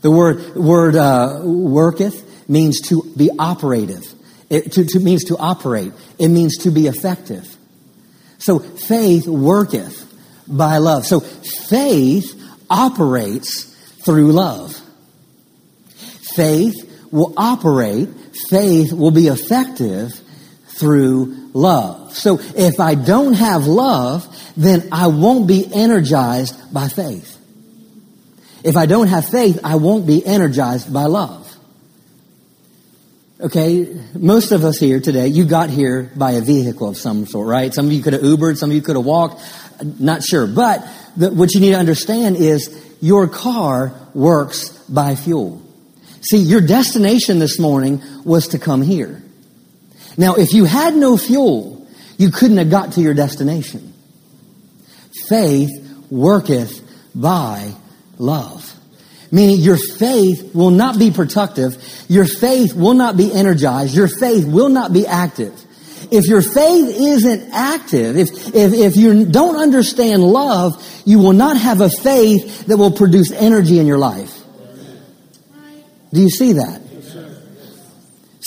The 0.01 0.12
word, 0.12 0.56
word 0.56 0.95
uh, 0.95 1.41
worketh 1.43 2.49
means 2.49 2.82
to 2.89 3.03
be 3.15 3.30
operative. 3.38 4.03
It 4.49 4.71
to, 4.73 4.86
to, 4.86 4.99
means 4.99 5.25
to 5.25 5.38
operate. 5.38 5.91
It 6.19 6.30
means 6.30 6.58
to 6.60 6.71
be 6.71 6.88
effective. 6.88 7.56
So 8.38 8.60
faith 8.60 9.27
worketh 9.27 10.07
by 10.47 10.77
love. 10.77 11.05
So 11.05 11.19
faith 11.19 12.33
operates 12.69 13.63
through 14.03 14.31
love. 14.31 14.79
Faith 16.36 17.10
will 17.12 17.33
operate, 17.38 18.10
faith 18.49 18.93
will 18.93 19.12
be 19.12 19.27
effective 19.27 20.13
through 20.67 21.49
love. 21.53 22.15
So 22.15 22.39
if 22.55 22.79
I 22.79 22.95
don't 22.95 23.33
have 23.33 23.65
love, 23.65 24.27
then 24.55 24.88
I 24.91 25.07
won't 25.07 25.47
be 25.47 25.67
energized 25.73 26.73
by 26.73 26.88
faith. 26.88 27.33
If 28.63 28.75
I 28.75 28.86
don't 28.86 29.07
have 29.07 29.27
faith, 29.27 29.60
I 29.63 29.75
won't 29.75 30.05
be 30.05 30.25
energized 30.25 30.93
by 30.93 31.05
love. 31.05 31.45
Okay, 33.39 34.01
most 34.15 34.51
of 34.51 34.63
us 34.63 34.79
here 34.79 34.99
today, 34.99 35.27
you 35.27 35.45
got 35.45 35.69
here 35.69 36.12
by 36.15 36.31
a 36.31 36.41
vehicle 36.41 36.89
of 36.89 36.97
some 36.97 37.27
sort, 37.27 37.47
right? 37.47 37.71
Some 37.71 37.86
of 37.86 37.93
you 37.93 38.01
could 38.01 38.13
have 38.13 38.23
Ubered, 38.23 38.57
some 38.57 38.71
of 38.71 38.75
you 38.75 38.81
could 38.81 38.95
have 38.95 39.05
walked, 39.05 39.41
not 39.82 40.24
sure. 40.24 40.48
But 40.48 40.88
the, 41.16 41.32
what 41.32 41.54
you 41.54 41.60
need 41.60 41.72
to 41.72 41.78
understand 41.78 42.38
is 42.38 42.84
your 43.02 43.28
car 43.28 43.94
works 44.13 44.70
by 44.90 45.16
fuel. 45.16 45.62
See, 46.22 46.38
your 46.38 46.62
destination 46.62 47.40
this 47.40 47.60
morning 47.60 48.02
was 48.26 48.50
to 48.50 48.60
come 48.60 48.82
here. 48.82 49.22
Now, 50.18 50.36
if 50.36 50.54
you 50.54 50.66
had 50.66 50.96
no 50.96 51.16
fuel, 51.16 51.88
you 52.18 52.32
couldn't 52.32 52.58
have 52.58 52.70
got 52.70 52.94
to 52.94 53.02
your 53.02 53.13
destination. 53.13 53.94
Faith 55.28 55.70
worketh 56.10 56.82
by 57.13 57.74
love. 58.18 58.74
Meaning 59.32 59.60
your 59.60 59.78
faith 59.78 60.56
will 60.56 60.72
not 60.72 60.98
be 60.98 61.12
productive. 61.12 61.78
Your 62.08 62.26
faith 62.26 62.74
will 62.74 62.94
not 62.94 63.18
be 63.18 63.32
energized. 63.32 63.96
Your 63.96 64.08
faith 64.08 64.46
will 64.46 64.70
not 64.70 64.94
be 64.94 65.06
active. 65.06 65.54
If 66.10 66.26
your 66.26 66.41
faith 66.41 66.96
isn't 67.00 67.52
active, 67.52 68.17
if, 68.17 68.30
if, 68.56 68.74
if 68.74 68.96
you 68.96 69.26
don't 69.26 69.58
understand 69.58 70.24
love, 70.24 70.84
you 71.06 71.20
will 71.20 71.34
not 71.34 71.58
have 71.58 71.82
a 71.82 71.89
faith 71.89 72.67
that 72.67 72.78
will 72.78 72.91
produce 72.91 73.32
energy 73.32 73.80
in 73.80 73.88
your 73.88 73.98
life. 73.98 74.34
Do 76.13 76.22
you 76.22 76.30
see 76.30 76.54
that? 76.54 76.82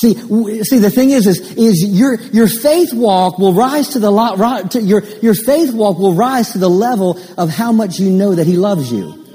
See, 0.01 0.15
see, 0.15 0.79
the 0.79 0.91
thing 0.91 1.11
is, 1.11 1.27
is, 1.27 1.41
is 1.57 1.85
your, 1.85 2.19
your 2.33 2.49
faith 2.49 2.95
walk 2.95 3.39
will 3.39 3.53
rise 3.53 3.89
to 3.89 3.99
the, 3.99 4.69
to 4.71 4.81
your, 4.81 5.05
your 5.21 5.35
faith 5.35 5.75
walk 5.75 5.99
will 5.99 6.15
rise 6.15 6.53
to 6.53 6.59
the 6.59 6.71
level 6.71 7.21
of 7.37 7.51
how 7.51 7.71
much 7.71 7.99
you 7.99 8.09
know 8.09 8.35
that 8.35 8.47
He 8.47 8.57
loves 8.57 8.91
you. 8.91 9.27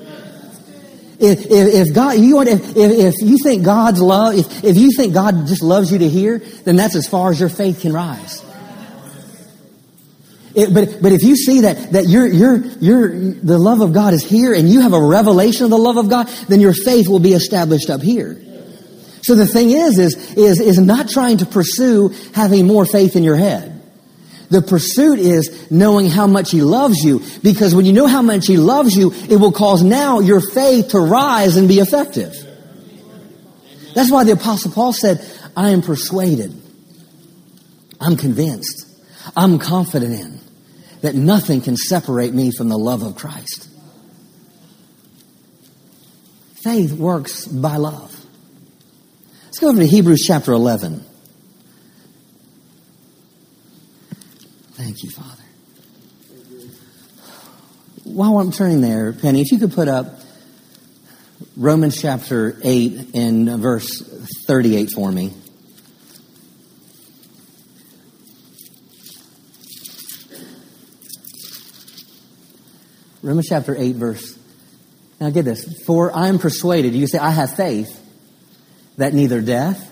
If, 1.18 1.46
if, 1.50 1.94
God, 1.94 2.18
you 2.18 2.36
want, 2.36 2.50
if, 2.50 2.76
if 2.76 3.16
you 3.22 3.38
think 3.38 3.64
God's 3.64 4.02
love, 4.02 4.36
if, 4.36 4.64
if 4.64 4.78
you 4.78 4.92
think 4.92 5.14
God 5.14 5.48
just 5.48 5.64
loves 5.64 5.92
you 5.92 6.00
to 6.00 6.10
hear, 6.10 6.40
then 6.40 6.76
that's 6.76 6.96
as 6.96 7.08
far 7.08 7.32
as 7.32 7.40
your 7.40 7.50
faith 7.50 7.82
can 7.82 7.94
rise. 7.94 8.44
It, 10.56 10.74
but, 10.74 11.02
but 11.02 11.12
if 11.12 11.24
you 11.24 11.36
see 11.36 11.62
that, 11.62 11.92
that 11.92 12.08
you're, 12.08 12.28
you're, 12.28 12.58
you're, 12.58 13.10
the 13.10 13.58
love 13.58 13.82
of 13.82 13.94
God 13.94 14.14
is 14.14 14.24
here 14.24 14.54
and 14.54 14.70
you 14.70 14.82
have 14.82 14.94
a 14.94 15.02
revelation 15.02 15.66
of 15.66 15.70
the 15.70 15.78
love 15.78 15.98
of 15.98 16.10
God, 16.10 16.28
then 16.48 16.62
your 16.62 16.74
faith 16.74 17.10
will 17.10 17.20
be 17.20 17.34
established 17.34 17.90
up 17.90 18.02
here. 18.02 18.42
So 19.22 19.36
the 19.36 19.48
thing 19.48 19.72
is, 19.72 19.98
is, 19.98 20.38
is, 20.38 20.60
is 20.60 20.80
not 20.80 21.10
trying 21.10 21.38
to 21.40 21.46
pursue 21.46 22.10
having 22.34 22.68
more 22.68 22.86
faith 22.86 23.16
in 23.16 23.24
your 23.24 23.36
head. 23.36 23.75
The 24.50 24.62
pursuit 24.62 25.20
is 25.20 25.72
knowing 25.72 26.10
how 26.10 26.28
much 26.28 26.52
He 26.52 26.62
loves 26.62 27.04
you. 27.04 27.22
Because 27.42 27.74
when 27.74 27.86
you 27.86 27.94
know 27.94 28.08
how 28.08 28.22
much 28.22 28.48
He 28.48 28.58
loves 28.58 28.96
you, 28.96 29.12
it 29.30 29.38
will 29.38 29.52
cause 29.52 29.84
now 29.84 30.20
your 30.20 30.42
faith 30.42 30.90
to 30.90 31.00
rise 31.00 31.58
and 31.58 31.68
be 31.68 31.80
effective. 31.80 32.34
That's 33.94 34.12
why 34.12 34.24
the 34.24 34.34
Apostle 34.34 34.72
Paul 34.72 34.94
said, 34.94 35.26
I 35.56 35.70
am 35.70 35.82
persuaded. 35.82 36.54
I'm 38.00 38.18
convinced. 38.18 38.86
I'm 39.36 39.58
confident 39.58 40.14
in 40.14 40.40
that 41.02 41.16
nothing 41.16 41.62
can 41.62 41.78
separate 41.78 42.34
me 42.34 42.52
from 42.52 42.70
the 42.70 42.78
love 42.78 43.04
of 43.04 43.16
Christ. 43.16 43.70
faith 46.66 46.94
works 46.94 47.46
by 47.46 47.78
love. 47.78 48.26
Let's 49.46 49.60
go 49.60 49.70
over 49.70 49.80
to 49.80 49.88
Hebrews 49.88 50.24
chapter 50.26 50.52
11. 50.52 51.06
Thank 54.76 55.04
you, 55.04 55.10
Father. 55.10 55.42
While 58.04 58.40
I'm 58.40 58.52
turning 58.52 58.82
there, 58.82 59.14
Penny, 59.14 59.40
if 59.40 59.52
you 59.54 59.58
could 59.58 59.72
put 59.72 59.88
up 59.88 60.20
Romans 61.56 62.00
chapter 62.02 62.58
8 62.62 63.16
and 63.16 63.50
verse 63.62 64.02
38 64.46 64.90
for 64.94 65.10
me. 65.10 65.34
Romans 73.22 73.48
chapter 73.48 73.76
8, 73.78 73.96
verse. 73.96 74.38
Now 75.22 75.30
get 75.30 75.46
this. 75.46 75.84
For 75.86 76.16
I 76.16 76.28
am 76.28 76.38
persuaded, 76.38 76.94
you 76.94 77.08
say, 77.08 77.18
I 77.18 77.32
have 77.32 77.56
faith 77.56 78.02
that 78.98 79.14
neither 79.14 79.42
death, 79.42 79.90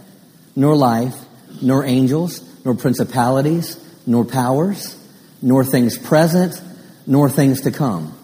nor 0.58 0.76
life, 0.76 1.15
nor 1.62 1.86
angels, 1.86 2.43
nor 2.65 2.76
principalities, 2.76 3.83
nor 4.06 4.26
powers, 4.26 4.98
nor 5.42 5.63
things 5.63 5.98
present, 5.98 6.62
nor 7.06 7.30
things 7.30 7.62
to 7.62 7.72
come. 7.72 8.18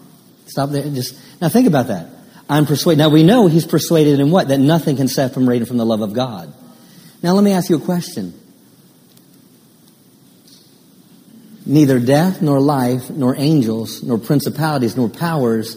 Stop 0.46 0.70
there. 0.70 0.82
Just 0.82 1.18
now 1.40 1.48
think 1.48 1.66
about 1.66 1.88
that. 1.88 2.08
I'm 2.48 2.66
persuaded. 2.66 2.98
Now 2.98 3.08
we 3.08 3.22
know 3.22 3.46
he's 3.46 3.66
persuaded 3.66 4.18
in 4.18 4.30
what? 4.30 4.48
That 4.48 4.58
nothing 4.58 4.96
can 4.96 5.08
separate 5.08 5.62
him 5.62 5.66
from 5.66 5.76
the 5.76 5.86
love 5.86 6.00
of 6.00 6.12
God. 6.12 6.52
Now 7.22 7.34
let 7.34 7.44
me 7.44 7.52
ask 7.52 7.70
you 7.70 7.76
a 7.76 7.80
question. 7.80 8.34
neither 11.70 12.00
death, 12.00 12.42
nor 12.42 12.60
life, 12.60 13.10
nor 13.10 13.36
angels, 13.36 14.02
nor 14.02 14.18
principalities, 14.18 14.96
nor 14.96 15.08
powers, 15.08 15.76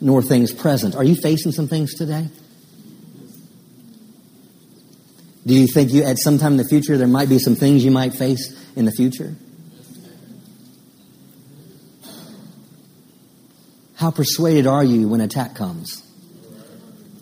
nor 0.00 0.22
things 0.22 0.52
present. 0.52 0.94
Are 0.94 1.04
you 1.04 1.16
facing 1.16 1.52
some 1.52 1.68
things 1.68 1.94
today? 1.94 2.28
Do 5.44 5.54
you 5.54 5.66
think 5.66 5.92
you, 5.92 6.04
at 6.04 6.18
some 6.18 6.38
time 6.38 6.52
in 6.52 6.58
the 6.58 6.64
future, 6.64 6.96
there 6.96 7.08
might 7.08 7.28
be 7.28 7.40
some 7.40 7.56
things 7.56 7.84
you 7.84 7.90
might 7.90 8.14
face 8.14 8.58
in 8.76 8.84
the 8.84 8.92
future? 8.92 9.34
How 13.94 14.10
persuaded 14.10 14.66
are 14.66 14.82
you 14.82 15.08
when 15.08 15.20
attack 15.20 15.54
comes? 15.54 16.02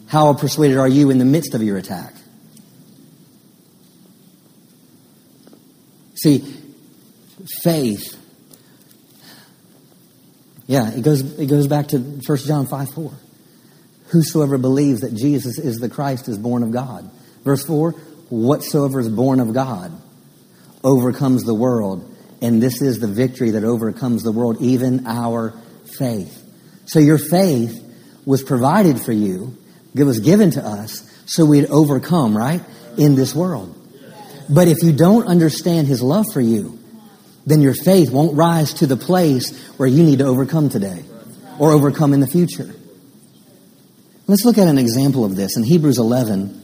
How 0.06 0.32
persuaded 0.34 0.78
are 0.78 0.88
you 0.88 1.10
in 1.10 1.18
the 1.18 1.24
midst 1.24 1.54
of 1.54 1.62
your 1.62 1.76
attack? 1.76 2.14
See, 6.14 6.38
faith. 7.62 8.16
Yeah, 10.66 10.90
it 10.90 11.02
goes, 11.02 11.20
it 11.38 11.46
goes 11.46 11.66
back 11.66 11.88
to 11.88 11.98
1 11.98 12.38
John 12.38 12.66
5 12.66 12.90
4. 12.94 13.12
Whosoever 14.06 14.58
believes 14.58 15.02
that 15.02 15.14
Jesus 15.14 15.58
is 15.58 15.76
the 15.76 15.88
Christ 15.88 16.28
is 16.28 16.38
born 16.38 16.62
of 16.62 16.72
God. 16.72 17.10
Verse 17.44 17.64
4 17.64 17.92
Whatsoever 18.30 19.00
is 19.00 19.08
born 19.08 19.40
of 19.40 19.52
God 19.52 19.92
overcomes 20.82 21.44
the 21.44 21.54
world. 21.54 22.06
And 22.42 22.62
this 22.62 22.80
is 22.80 22.98
the 22.98 23.06
victory 23.06 23.50
that 23.50 23.64
overcomes 23.64 24.22
the 24.22 24.32
world, 24.32 24.58
even 24.60 25.06
our 25.06 25.54
faith. 25.98 26.36
So 26.86 26.98
your 26.98 27.18
faith 27.18 27.86
was 28.24 28.42
provided 28.42 29.00
for 29.00 29.12
you, 29.12 29.56
it 29.94 30.04
was 30.04 30.20
given 30.20 30.50
to 30.52 30.64
us 30.64 31.06
so 31.26 31.44
we'd 31.44 31.66
overcome, 31.66 32.36
right, 32.36 32.62
in 32.96 33.14
this 33.14 33.34
world. 33.34 33.76
But 34.48 34.66
if 34.66 34.82
you 34.82 34.92
don't 34.92 35.26
understand 35.26 35.86
his 35.86 36.02
love 36.02 36.26
for 36.32 36.40
you, 36.40 36.78
then 37.46 37.62
your 37.62 37.74
faith 37.74 38.10
won't 38.10 38.36
rise 38.36 38.74
to 38.74 38.86
the 38.86 38.96
place 38.96 39.56
where 39.76 39.88
you 39.88 40.02
need 40.02 40.18
to 40.18 40.26
overcome 40.26 40.68
today 40.68 41.04
or 41.58 41.70
overcome 41.70 42.12
in 42.12 42.20
the 42.20 42.26
future. 42.26 42.74
Let's 44.26 44.44
look 44.44 44.58
at 44.58 44.68
an 44.68 44.78
example 44.78 45.24
of 45.24 45.36
this 45.36 45.56
in 45.56 45.62
Hebrews 45.62 45.98
11. 45.98 46.59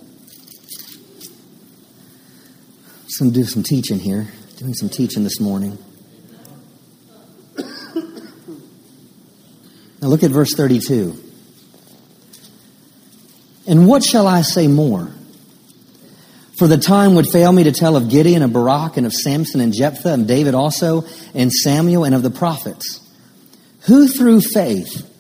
To 3.19 3.31
do 3.31 3.45
some 3.45 3.63
teaching 3.63 3.99
here, 3.99 4.29
doing 4.59 4.75
some 4.75 4.91
teaching 4.91 5.25
this 5.25 5.41
morning. 5.41 5.79
Now 10.03 10.09
look 10.09 10.23
at 10.23 10.31
verse 10.31 10.55
32. 10.55 11.19
And 13.67 13.89
what 13.89 14.05
shall 14.05 14.27
I 14.27 14.43
say 14.43 14.69
more? 14.69 15.11
For 16.59 16.69
the 16.69 16.77
time 16.77 17.15
would 17.15 17.27
fail 17.33 17.51
me 17.53 17.65
to 17.65 17.73
tell 17.73 17.97
of 17.97 18.11
Gideon 18.11 18.43
and 18.43 18.53
Barak 18.53 18.99
and 18.99 19.07
of 19.07 19.15
Samson 19.15 19.63
and 19.63 19.73
Jephthah 19.73 20.13
and 20.13 20.29
David 20.29 20.55
also 20.55 21.07
and 21.33 21.51
Samuel 21.51 22.05
and 22.05 22.15
of 22.15 22.23
the 22.23 22.31
prophets, 22.31 23.01
who 23.87 24.09
through 24.09 24.43
faith 24.43 25.11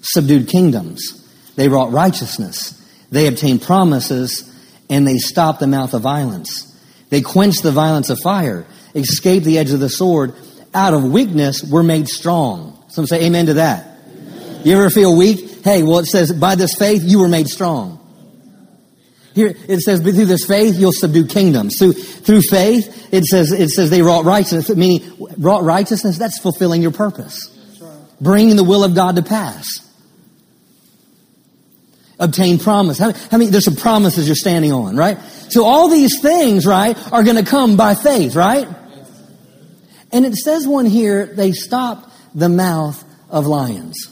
subdued 0.00 0.48
kingdoms. 0.48 1.24
They 1.54 1.68
wrought 1.68 1.92
righteousness. 1.92 2.84
They 3.12 3.28
obtained 3.28 3.62
promises 3.62 4.52
and 4.90 5.06
they 5.06 5.18
stopped 5.18 5.60
the 5.60 5.68
mouth 5.68 5.94
of 5.94 6.02
violence. 6.02 6.72
They 7.14 7.20
quenched 7.20 7.62
the 7.62 7.70
violence 7.70 8.10
of 8.10 8.18
fire, 8.18 8.66
escaped 8.92 9.46
the 9.46 9.58
edge 9.58 9.70
of 9.70 9.78
the 9.78 9.88
sword. 9.88 10.34
Out 10.74 10.94
of 10.94 11.04
weakness 11.04 11.62
were 11.62 11.84
made 11.84 12.08
strong. 12.08 12.84
Some 12.88 13.06
say 13.06 13.26
amen 13.26 13.46
to 13.46 13.54
that. 13.54 13.86
Amen. 13.86 14.62
You 14.64 14.76
ever 14.76 14.90
feel 14.90 15.16
weak? 15.16 15.62
Hey, 15.62 15.84
well, 15.84 16.00
it 16.00 16.06
says, 16.06 16.32
by 16.32 16.56
this 16.56 16.74
faith, 16.76 17.04
you 17.04 17.20
were 17.20 17.28
made 17.28 17.46
strong. 17.46 18.00
Here 19.32 19.54
it 19.68 19.78
says, 19.78 20.00
but 20.00 20.14
through 20.14 20.24
this 20.24 20.44
faith 20.44 20.74
you'll 20.76 20.90
subdue 20.90 21.28
kingdoms. 21.28 21.76
Through, 21.78 21.92
through 21.92 22.40
faith, 22.50 23.14
it 23.14 23.22
says, 23.26 23.52
it 23.52 23.68
says 23.68 23.90
they 23.90 24.02
wrought 24.02 24.24
righteousness, 24.24 24.76
meaning 24.76 25.08
wrought 25.38 25.62
righteousness, 25.62 26.18
that's 26.18 26.40
fulfilling 26.40 26.82
your 26.82 26.90
purpose. 26.90 27.48
Bringing 28.20 28.56
the 28.56 28.64
will 28.64 28.82
of 28.82 28.96
God 28.96 29.14
to 29.14 29.22
pass. 29.22 29.83
Obtain 32.18 32.58
promise. 32.58 32.98
How, 32.98 33.12
how 33.12 33.38
many, 33.38 33.50
there's 33.50 33.64
some 33.64 33.76
promises 33.76 34.28
you're 34.28 34.36
standing 34.36 34.72
on, 34.72 34.96
right? 34.96 35.18
So 35.48 35.64
all 35.64 35.88
these 35.88 36.20
things, 36.20 36.64
right, 36.64 36.96
are 37.12 37.24
going 37.24 37.36
to 37.36 37.44
come 37.44 37.76
by 37.76 37.94
faith, 37.94 38.36
right? 38.36 38.68
And 40.12 40.24
it 40.24 40.34
says 40.36 40.66
one 40.66 40.86
here, 40.86 41.26
they 41.26 41.50
stopped 41.52 42.08
the 42.34 42.48
mouth 42.48 43.02
of 43.30 43.46
lions. 43.46 44.10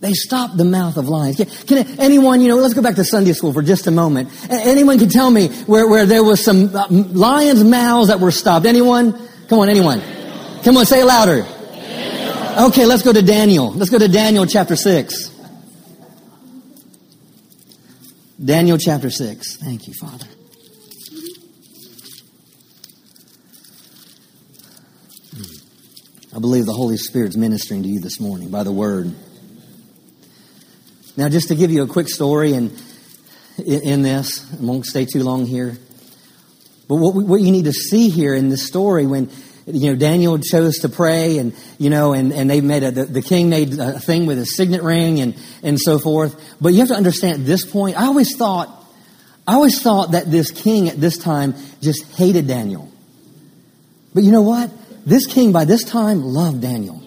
They 0.00 0.12
stopped 0.12 0.58
the 0.58 0.64
mouth 0.64 0.98
of 0.98 1.08
lions. 1.08 1.36
Can, 1.36 1.46
can, 1.46 2.00
anyone, 2.00 2.42
you 2.42 2.48
know, 2.48 2.56
let's 2.56 2.74
go 2.74 2.82
back 2.82 2.96
to 2.96 3.04
Sunday 3.04 3.32
school 3.32 3.54
for 3.54 3.62
just 3.62 3.86
a 3.86 3.90
moment. 3.90 4.28
Anyone 4.50 4.98
can 4.98 5.08
tell 5.08 5.30
me 5.30 5.48
where, 5.64 5.88
where 5.88 6.04
there 6.04 6.22
was 6.22 6.44
some 6.44 6.76
uh, 6.76 6.88
lions' 6.90 7.64
mouths 7.64 8.08
that 8.08 8.20
were 8.20 8.30
stopped? 8.30 8.66
Anyone? 8.66 9.12
Come 9.48 9.60
on, 9.60 9.70
anyone. 9.70 10.02
Come 10.62 10.76
on, 10.76 10.84
say 10.84 11.04
louder. 11.04 11.46
Okay, 12.56 12.86
let's 12.86 13.02
go 13.02 13.12
to 13.12 13.22
Daniel. 13.22 13.72
Let's 13.72 13.90
go 13.90 13.98
to 13.98 14.06
Daniel 14.06 14.46
chapter 14.46 14.76
6. 14.76 15.30
Daniel 18.44 18.78
chapter 18.78 19.10
6. 19.10 19.56
Thank 19.56 19.88
you, 19.88 19.94
Father. 19.94 20.26
I 26.32 26.38
believe 26.38 26.66
the 26.66 26.72
Holy 26.72 26.96
Spirit's 26.96 27.36
ministering 27.36 27.82
to 27.82 27.88
you 27.88 27.98
this 27.98 28.20
morning 28.20 28.50
by 28.50 28.62
the 28.62 28.72
word. 28.72 29.12
Now, 31.16 31.28
just 31.28 31.48
to 31.48 31.56
give 31.56 31.72
you 31.72 31.82
a 31.82 31.88
quick 31.88 32.08
story 32.08 32.52
and 32.52 32.70
in, 33.58 34.02
this, 34.02 34.48
I 34.52 34.64
won't 34.64 34.86
stay 34.86 35.06
too 35.06 35.24
long 35.24 35.46
here. 35.46 35.76
But 36.86 36.96
what, 36.96 37.16
what 37.16 37.40
you 37.40 37.50
need 37.50 37.64
to 37.64 37.72
see 37.72 38.10
here 38.10 38.32
in 38.32 38.48
this 38.48 38.64
story 38.64 39.06
when 39.06 39.28
you 39.66 39.90
know 39.90 39.96
Daniel 39.96 40.38
chose 40.38 40.78
to 40.80 40.88
pray 40.88 41.38
and 41.38 41.54
you 41.78 41.90
know 41.90 42.12
and, 42.12 42.32
and 42.32 42.50
they 42.50 42.60
made 42.60 42.82
a 42.82 42.90
the, 42.90 43.04
the 43.04 43.22
king 43.22 43.48
made 43.48 43.78
a 43.78 43.98
thing 43.98 44.26
with 44.26 44.38
a 44.38 44.46
signet 44.46 44.82
ring 44.82 45.20
and 45.20 45.34
and 45.62 45.80
so 45.80 45.98
forth. 45.98 46.56
But 46.60 46.74
you 46.74 46.80
have 46.80 46.88
to 46.88 46.94
understand 46.94 47.40
at 47.40 47.46
this 47.46 47.64
point, 47.64 47.98
I 47.98 48.04
always 48.04 48.36
thought 48.36 48.68
I 49.46 49.54
always 49.54 49.82
thought 49.82 50.12
that 50.12 50.30
this 50.30 50.50
king 50.50 50.88
at 50.88 51.00
this 51.00 51.18
time 51.18 51.54
just 51.80 52.04
hated 52.16 52.46
Daniel. 52.46 52.90
But 54.14 54.22
you 54.22 54.32
know 54.32 54.42
what? 54.42 54.70
This 55.06 55.26
king 55.26 55.52
by 55.52 55.64
this 55.64 55.84
time 55.84 56.22
loved 56.22 56.62
Daniel. 56.62 57.03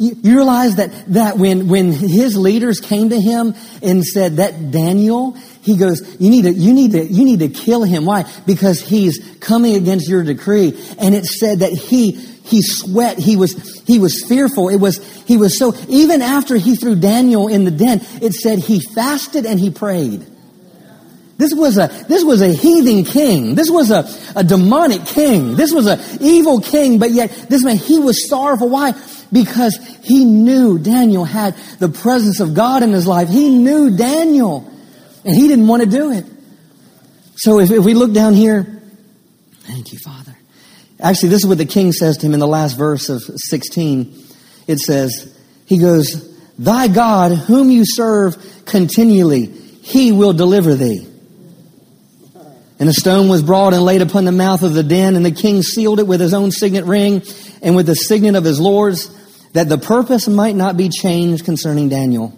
You, 0.00 0.16
you 0.22 0.36
realize 0.36 0.76
that, 0.76 0.90
that 1.12 1.36
when, 1.36 1.68
when 1.68 1.92
his 1.92 2.34
leaders 2.34 2.80
came 2.80 3.10
to 3.10 3.20
him 3.20 3.54
and 3.82 4.02
said 4.02 4.36
that 4.36 4.70
Daniel, 4.70 5.32
he 5.60 5.76
goes, 5.76 6.00
you 6.18 6.30
need 6.30 6.42
to, 6.42 6.52
you 6.52 6.72
need 6.72 6.92
to, 6.92 7.04
you 7.04 7.22
need 7.22 7.40
to 7.40 7.48
kill 7.48 7.82
him. 7.82 8.06
Why? 8.06 8.24
Because 8.46 8.80
he's 8.80 9.36
coming 9.40 9.76
against 9.76 10.08
your 10.08 10.24
decree. 10.24 10.68
And 10.98 11.14
it 11.14 11.26
said 11.26 11.58
that 11.58 11.72
he, 11.72 12.12
he 12.12 12.62
sweat. 12.62 13.18
He 13.18 13.36
was, 13.36 13.82
he 13.86 13.98
was 13.98 14.24
fearful. 14.26 14.70
It 14.70 14.78
was, 14.78 14.96
he 15.24 15.36
was 15.36 15.58
so, 15.58 15.74
even 15.86 16.22
after 16.22 16.56
he 16.56 16.76
threw 16.76 16.96
Daniel 16.96 17.48
in 17.48 17.66
the 17.66 17.70
den, 17.70 18.00
it 18.22 18.32
said 18.32 18.58
he 18.58 18.80
fasted 18.80 19.44
and 19.44 19.60
he 19.60 19.70
prayed. 19.70 20.26
This 21.36 21.54
was 21.54 21.76
a, 21.76 21.88
this 22.08 22.24
was 22.24 22.40
a 22.40 22.54
heathen 22.54 23.04
king. 23.04 23.54
This 23.54 23.70
was 23.70 23.90
a, 23.90 24.08
a 24.34 24.44
demonic 24.44 25.04
king. 25.04 25.56
This 25.56 25.72
was 25.72 25.86
an 25.86 26.00
evil 26.22 26.62
king, 26.62 26.98
but 26.98 27.10
yet 27.10 27.30
this 27.50 27.62
man, 27.62 27.76
he 27.76 27.98
was 27.98 28.28
sorrowful. 28.30 28.70
Why? 28.70 28.94
Because 29.32 29.76
he 30.02 30.24
knew 30.24 30.78
Daniel 30.78 31.24
had 31.24 31.54
the 31.78 31.88
presence 31.88 32.40
of 32.40 32.54
God 32.54 32.82
in 32.82 32.92
his 32.92 33.06
life. 33.06 33.28
He 33.28 33.48
knew 33.48 33.96
Daniel 33.96 34.70
and 35.24 35.34
he 35.34 35.48
didn't 35.48 35.66
want 35.66 35.82
to 35.82 35.88
do 35.88 36.12
it. 36.12 36.24
So 37.36 37.58
if, 37.60 37.70
if 37.70 37.84
we 37.84 37.94
look 37.94 38.12
down 38.12 38.34
here, 38.34 38.82
thank 39.60 39.92
you, 39.92 39.98
Father. 40.04 40.36
Actually, 40.98 41.30
this 41.30 41.40
is 41.40 41.46
what 41.46 41.58
the 41.58 41.64
king 41.64 41.92
says 41.92 42.18
to 42.18 42.26
him 42.26 42.34
in 42.34 42.40
the 42.40 42.46
last 42.46 42.74
verse 42.74 43.08
of 43.08 43.22
16. 43.22 44.14
It 44.66 44.78
says, 44.78 45.36
he 45.66 45.78
goes, 45.78 46.28
Thy 46.58 46.88
God, 46.88 47.32
whom 47.32 47.70
you 47.70 47.84
serve 47.86 48.36
continually, 48.66 49.46
he 49.46 50.12
will 50.12 50.32
deliver 50.32 50.74
thee. 50.74 51.06
And 52.78 52.88
a 52.88 52.92
stone 52.92 53.28
was 53.28 53.42
brought 53.42 53.74
and 53.74 53.82
laid 53.82 54.02
upon 54.02 54.24
the 54.24 54.32
mouth 54.32 54.62
of 54.62 54.74
the 54.74 54.82
den, 54.82 55.14
and 55.14 55.24
the 55.24 55.30
king 55.30 55.62
sealed 55.62 56.00
it 56.00 56.06
with 56.06 56.20
his 56.20 56.34
own 56.34 56.50
signet 56.50 56.84
ring 56.84 57.22
and 57.62 57.76
with 57.76 57.86
the 57.86 57.94
signet 57.94 58.34
of 58.34 58.44
his 58.44 58.58
lords, 58.58 59.10
that 59.52 59.68
the 59.68 59.78
purpose 59.78 60.28
might 60.28 60.56
not 60.56 60.76
be 60.76 60.88
changed 60.88 61.44
concerning 61.44 61.88
Daniel. 61.88 62.36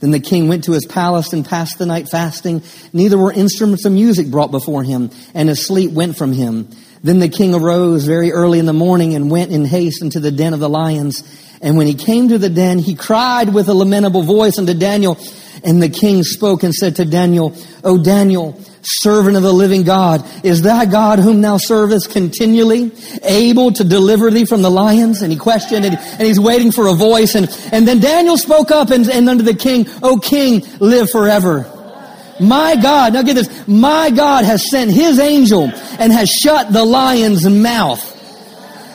Then 0.00 0.10
the 0.10 0.20
king 0.20 0.48
went 0.48 0.64
to 0.64 0.72
his 0.72 0.86
palace 0.86 1.32
and 1.32 1.44
passed 1.44 1.78
the 1.78 1.86
night 1.86 2.08
fasting. 2.08 2.62
Neither 2.92 3.16
were 3.16 3.32
instruments 3.32 3.84
of 3.84 3.92
music 3.92 4.30
brought 4.30 4.50
before 4.50 4.82
him, 4.82 5.10
and 5.34 5.48
his 5.48 5.64
sleep 5.64 5.92
went 5.92 6.18
from 6.18 6.32
him. 6.32 6.68
Then 7.02 7.18
the 7.18 7.28
king 7.28 7.54
arose 7.54 8.04
very 8.04 8.32
early 8.32 8.58
in 8.58 8.66
the 8.66 8.72
morning 8.72 9.14
and 9.14 9.30
went 9.30 9.52
in 9.52 9.64
haste 9.64 10.02
into 10.02 10.20
the 10.20 10.30
den 10.30 10.54
of 10.54 10.60
the 10.60 10.68
lions. 10.68 11.22
And 11.62 11.76
when 11.76 11.86
he 11.86 11.94
came 11.94 12.28
to 12.28 12.38
the 12.38 12.50
den, 12.50 12.78
he 12.78 12.94
cried 12.94 13.54
with 13.54 13.68
a 13.68 13.74
lamentable 13.74 14.22
voice 14.22 14.58
unto 14.58 14.74
Daniel. 14.74 15.18
And 15.64 15.82
the 15.82 15.88
king 15.88 16.22
spoke 16.22 16.62
and 16.62 16.74
said 16.74 16.96
to 16.96 17.04
Daniel, 17.04 17.56
O 17.82 18.02
Daniel, 18.02 18.60
servant 18.86 19.36
of 19.36 19.42
the 19.42 19.52
living 19.52 19.82
God, 19.82 20.24
is 20.44 20.62
that 20.62 20.90
God 20.90 21.18
whom 21.18 21.40
thou 21.40 21.56
servest 21.56 22.10
continually 22.10 22.92
able 23.22 23.72
to 23.72 23.84
deliver 23.84 24.30
thee 24.30 24.44
from 24.44 24.62
the 24.62 24.70
lions? 24.70 25.22
And 25.22 25.32
he 25.32 25.38
questioned 25.38 25.84
and, 25.84 25.96
and 25.96 26.22
he's 26.22 26.40
waiting 26.40 26.70
for 26.70 26.86
a 26.86 26.94
voice. 26.94 27.34
And, 27.34 27.48
and 27.72 27.86
then 27.86 28.00
Daniel 28.00 28.38
spoke 28.38 28.70
up 28.70 28.90
and, 28.90 29.08
and 29.08 29.28
unto 29.28 29.42
the 29.42 29.54
king, 29.54 29.86
O 30.02 30.18
king, 30.18 30.64
live 30.78 31.10
forever. 31.10 31.72
My 32.38 32.76
God, 32.76 33.14
now 33.14 33.22
get 33.22 33.34
this, 33.34 33.66
my 33.66 34.10
God 34.10 34.44
has 34.44 34.70
sent 34.70 34.90
his 34.90 35.18
angel 35.18 35.70
and 35.98 36.12
has 36.12 36.28
shut 36.28 36.72
the 36.72 36.84
lion's 36.84 37.48
mouth 37.48 38.12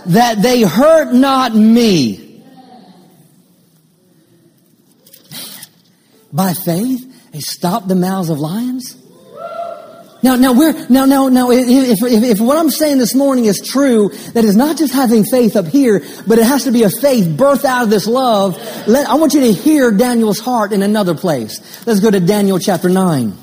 that 0.07 0.41
they 0.41 0.61
hurt 0.61 1.13
not 1.13 1.55
me. 1.55 2.43
By 6.31 6.53
faith, 6.53 7.31
they 7.31 7.39
stopped 7.39 7.87
the 7.87 7.95
mouths 7.95 8.29
of 8.29 8.39
lions. 8.39 9.00
Now, 10.23 10.35
now 10.35 10.53
we're, 10.53 10.87
now, 10.87 11.05
now, 11.05 11.29
now, 11.29 11.49
if, 11.49 11.67
if, 11.67 12.23
if 12.23 12.39
what 12.39 12.57
I'm 12.57 12.69
saying 12.69 12.99
this 12.99 13.15
morning 13.15 13.45
is 13.45 13.59
true, 13.59 14.09
that 14.33 14.43
is 14.43 14.55
not 14.55 14.77
just 14.77 14.93
having 14.93 15.23
faith 15.23 15.55
up 15.55 15.65
here, 15.65 16.03
but 16.27 16.37
it 16.37 16.45
has 16.45 16.65
to 16.65 16.71
be 16.71 16.83
a 16.83 16.91
faith 16.91 17.27
birthed 17.27 17.65
out 17.65 17.85
of 17.85 17.89
this 17.89 18.05
love. 18.05 18.55
Let, 18.87 19.07
I 19.07 19.15
want 19.15 19.33
you 19.33 19.41
to 19.41 19.51
hear 19.51 19.91
Daniel's 19.91 20.39
heart 20.39 20.73
in 20.73 20.83
another 20.83 21.15
place. 21.15 21.85
Let's 21.87 22.01
go 22.01 22.11
to 22.11 22.19
Daniel 22.19 22.59
chapter 22.59 22.87
9. 22.87 23.33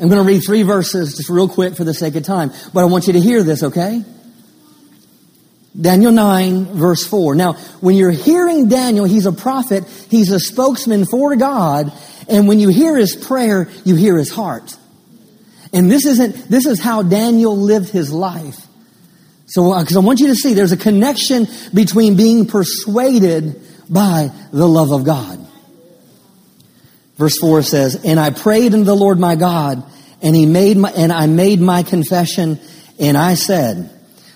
I'm 0.00 0.08
going 0.08 0.22
to 0.22 0.28
read 0.28 0.42
three 0.46 0.62
verses 0.62 1.16
just 1.16 1.28
real 1.28 1.48
quick 1.48 1.74
for 1.74 1.82
the 1.82 1.94
sake 1.94 2.14
of 2.14 2.22
time, 2.22 2.52
but 2.72 2.82
I 2.82 2.84
want 2.84 3.08
you 3.08 3.14
to 3.14 3.20
hear 3.20 3.42
this, 3.42 3.64
okay? 3.64 4.04
Daniel 5.80 6.12
9 6.12 6.66
verse 6.66 7.04
4. 7.04 7.34
Now, 7.34 7.54
when 7.80 7.96
you're 7.96 8.12
hearing 8.12 8.68
Daniel, 8.68 9.04
he's 9.04 9.26
a 9.26 9.32
prophet, 9.32 9.84
he's 10.08 10.30
a 10.30 10.38
spokesman 10.38 11.06
for 11.06 11.34
God, 11.34 11.92
and 12.28 12.46
when 12.46 12.60
you 12.60 12.68
hear 12.68 12.96
his 12.96 13.16
prayer, 13.16 13.68
you 13.84 13.96
hear 13.96 14.16
his 14.16 14.30
heart. 14.30 14.76
And 15.72 15.90
this 15.90 16.06
isn't, 16.06 16.48
this 16.48 16.66
is 16.66 16.80
how 16.80 17.02
Daniel 17.02 17.56
lived 17.56 17.90
his 17.90 18.12
life. 18.12 18.66
So, 19.46 19.78
because 19.78 19.96
uh, 19.96 20.00
I 20.00 20.04
want 20.04 20.20
you 20.20 20.26
to 20.28 20.34
see 20.34 20.54
there's 20.54 20.72
a 20.72 20.76
connection 20.76 21.46
between 21.72 22.16
being 22.16 22.46
persuaded 22.46 23.60
by 23.88 24.30
the 24.52 24.68
love 24.68 24.92
of 24.92 25.04
God. 25.04 25.46
Verse 27.16 27.38
4 27.38 27.62
says, 27.62 28.04
And 28.04 28.20
I 28.20 28.30
prayed 28.30 28.74
unto 28.74 28.84
the 28.84 28.94
Lord 28.94 29.18
my 29.18 29.36
God, 29.36 29.82
and 30.22 30.36
he 30.36 30.46
made 30.46 30.76
my, 30.76 30.90
and 30.90 31.12
I 31.12 31.26
made 31.26 31.60
my 31.60 31.82
confession, 31.82 32.60
and 32.98 33.16
I 33.16 33.34
said, 33.34 33.90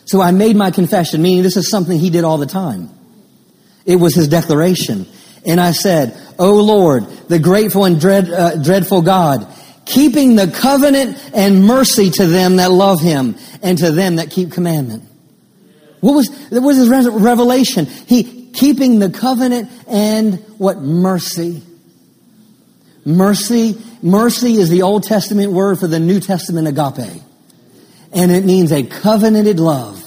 so 0.04 0.20
I 0.20 0.30
made 0.30 0.56
my 0.56 0.70
confession, 0.70 1.22
meaning 1.22 1.42
this 1.42 1.56
is 1.56 1.70
something 1.70 1.98
he 1.98 2.10
did 2.10 2.24
all 2.24 2.38
the 2.38 2.46
time. 2.46 2.90
It 3.86 3.96
was 3.96 4.14
his 4.14 4.28
declaration. 4.28 5.06
And 5.46 5.60
I 5.60 5.72
said, 5.72 6.16
O 6.38 6.56
Lord, 6.56 7.04
the 7.28 7.38
grateful 7.38 7.84
and 7.84 8.00
dread, 8.00 8.30
uh, 8.30 8.62
dreadful 8.62 9.02
God, 9.02 9.46
keeping 9.84 10.36
the 10.36 10.48
covenant 10.48 11.18
and 11.34 11.64
mercy 11.64 12.10
to 12.10 12.26
them 12.26 12.56
that 12.56 12.70
love 12.70 13.00
him 13.00 13.36
and 13.62 13.78
to 13.78 13.90
them 13.90 14.16
that 14.16 14.30
keep 14.30 14.52
commandment. 14.52 15.04
What 16.00 16.14
was, 16.14 16.28
what 16.50 16.62
was 16.62 16.76
his 16.76 16.88
revelation? 16.88 17.86
He, 17.86 18.50
keeping 18.52 18.98
the 18.98 19.10
covenant 19.10 19.70
and 19.86 20.38
what? 20.58 20.78
Mercy. 20.78 21.62
Mercy, 23.04 23.80
mercy 24.02 24.54
is 24.54 24.68
the 24.68 24.82
Old 24.82 25.04
Testament 25.04 25.52
word 25.52 25.78
for 25.78 25.86
the 25.86 26.00
New 26.00 26.20
Testament 26.20 26.68
agape. 26.68 27.22
And 28.12 28.30
it 28.30 28.44
means 28.44 28.70
a 28.72 28.82
covenanted 28.82 29.58
love. 29.58 30.01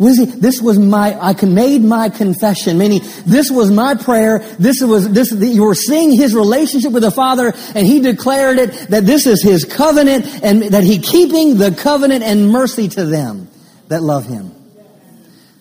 Is? 0.00 0.40
This 0.40 0.60
was 0.62 0.78
my, 0.78 1.18
I 1.20 1.34
made 1.44 1.82
my 1.82 2.08
confession, 2.08 2.78
meaning 2.78 3.00
this 3.26 3.50
was 3.50 3.70
my 3.70 3.94
prayer. 3.94 4.38
This 4.58 4.80
was, 4.80 5.10
this, 5.10 5.30
you 5.32 5.62
were 5.62 5.74
seeing 5.74 6.10
his 6.12 6.34
relationship 6.34 6.92
with 6.92 7.02
the 7.02 7.10
Father 7.10 7.52
and 7.74 7.86
he 7.86 8.00
declared 8.00 8.58
it 8.58 8.70
that 8.90 9.04
this 9.04 9.26
is 9.26 9.42
his 9.42 9.64
covenant 9.64 10.26
and 10.42 10.62
that 10.62 10.84
he 10.84 10.98
keeping 10.98 11.58
the 11.58 11.72
covenant 11.72 12.24
and 12.24 12.50
mercy 12.50 12.88
to 12.88 13.04
them 13.04 13.48
that 13.88 14.02
love 14.02 14.26
him. 14.26 14.54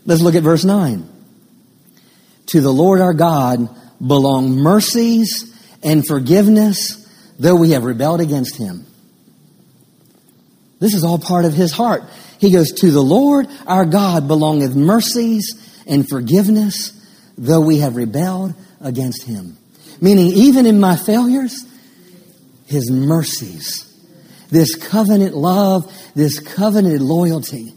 Let's 0.05 0.21
look 0.21 0.35
at 0.35 0.43
verse 0.43 0.63
9. 0.63 1.07
To 2.47 2.61
the 2.61 2.71
Lord 2.71 3.01
our 3.01 3.13
God 3.13 3.69
belong 4.05 4.51
mercies 4.51 5.53
and 5.83 6.05
forgiveness, 6.07 7.07
though 7.37 7.55
we 7.55 7.71
have 7.71 7.83
rebelled 7.83 8.21
against 8.21 8.57
him. 8.57 8.85
This 10.79 10.93
is 10.93 11.03
all 11.03 11.19
part 11.19 11.45
of 11.45 11.53
his 11.53 11.71
heart. 11.71 12.03
He 12.39 12.51
goes, 12.51 12.71
To 12.71 12.91
the 12.91 13.03
Lord 13.03 13.47
our 13.67 13.85
God 13.85 14.27
belongeth 14.27 14.75
mercies 14.75 15.83
and 15.85 16.07
forgiveness, 16.07 16.93
though 17.37 17.61
we 17.61 17.79
have 17.79 17.95
rebelled 17.95 18.53
against 18.79 19.23
him. 19.23 19.57
Meaning, 20.01 20.27
even 20.27 20.65
in 20.65 20.79
my 20.79 20.95
failures, 20.95 21.65
his 22.65 22.89
mercies, 22.89 23.85
this 24.49 24.75
covenant 24.75 25.35
love, 25.35 25.91
this 26.15 26.39
covenant 26.39 27.01
loyalty 27.01 27.73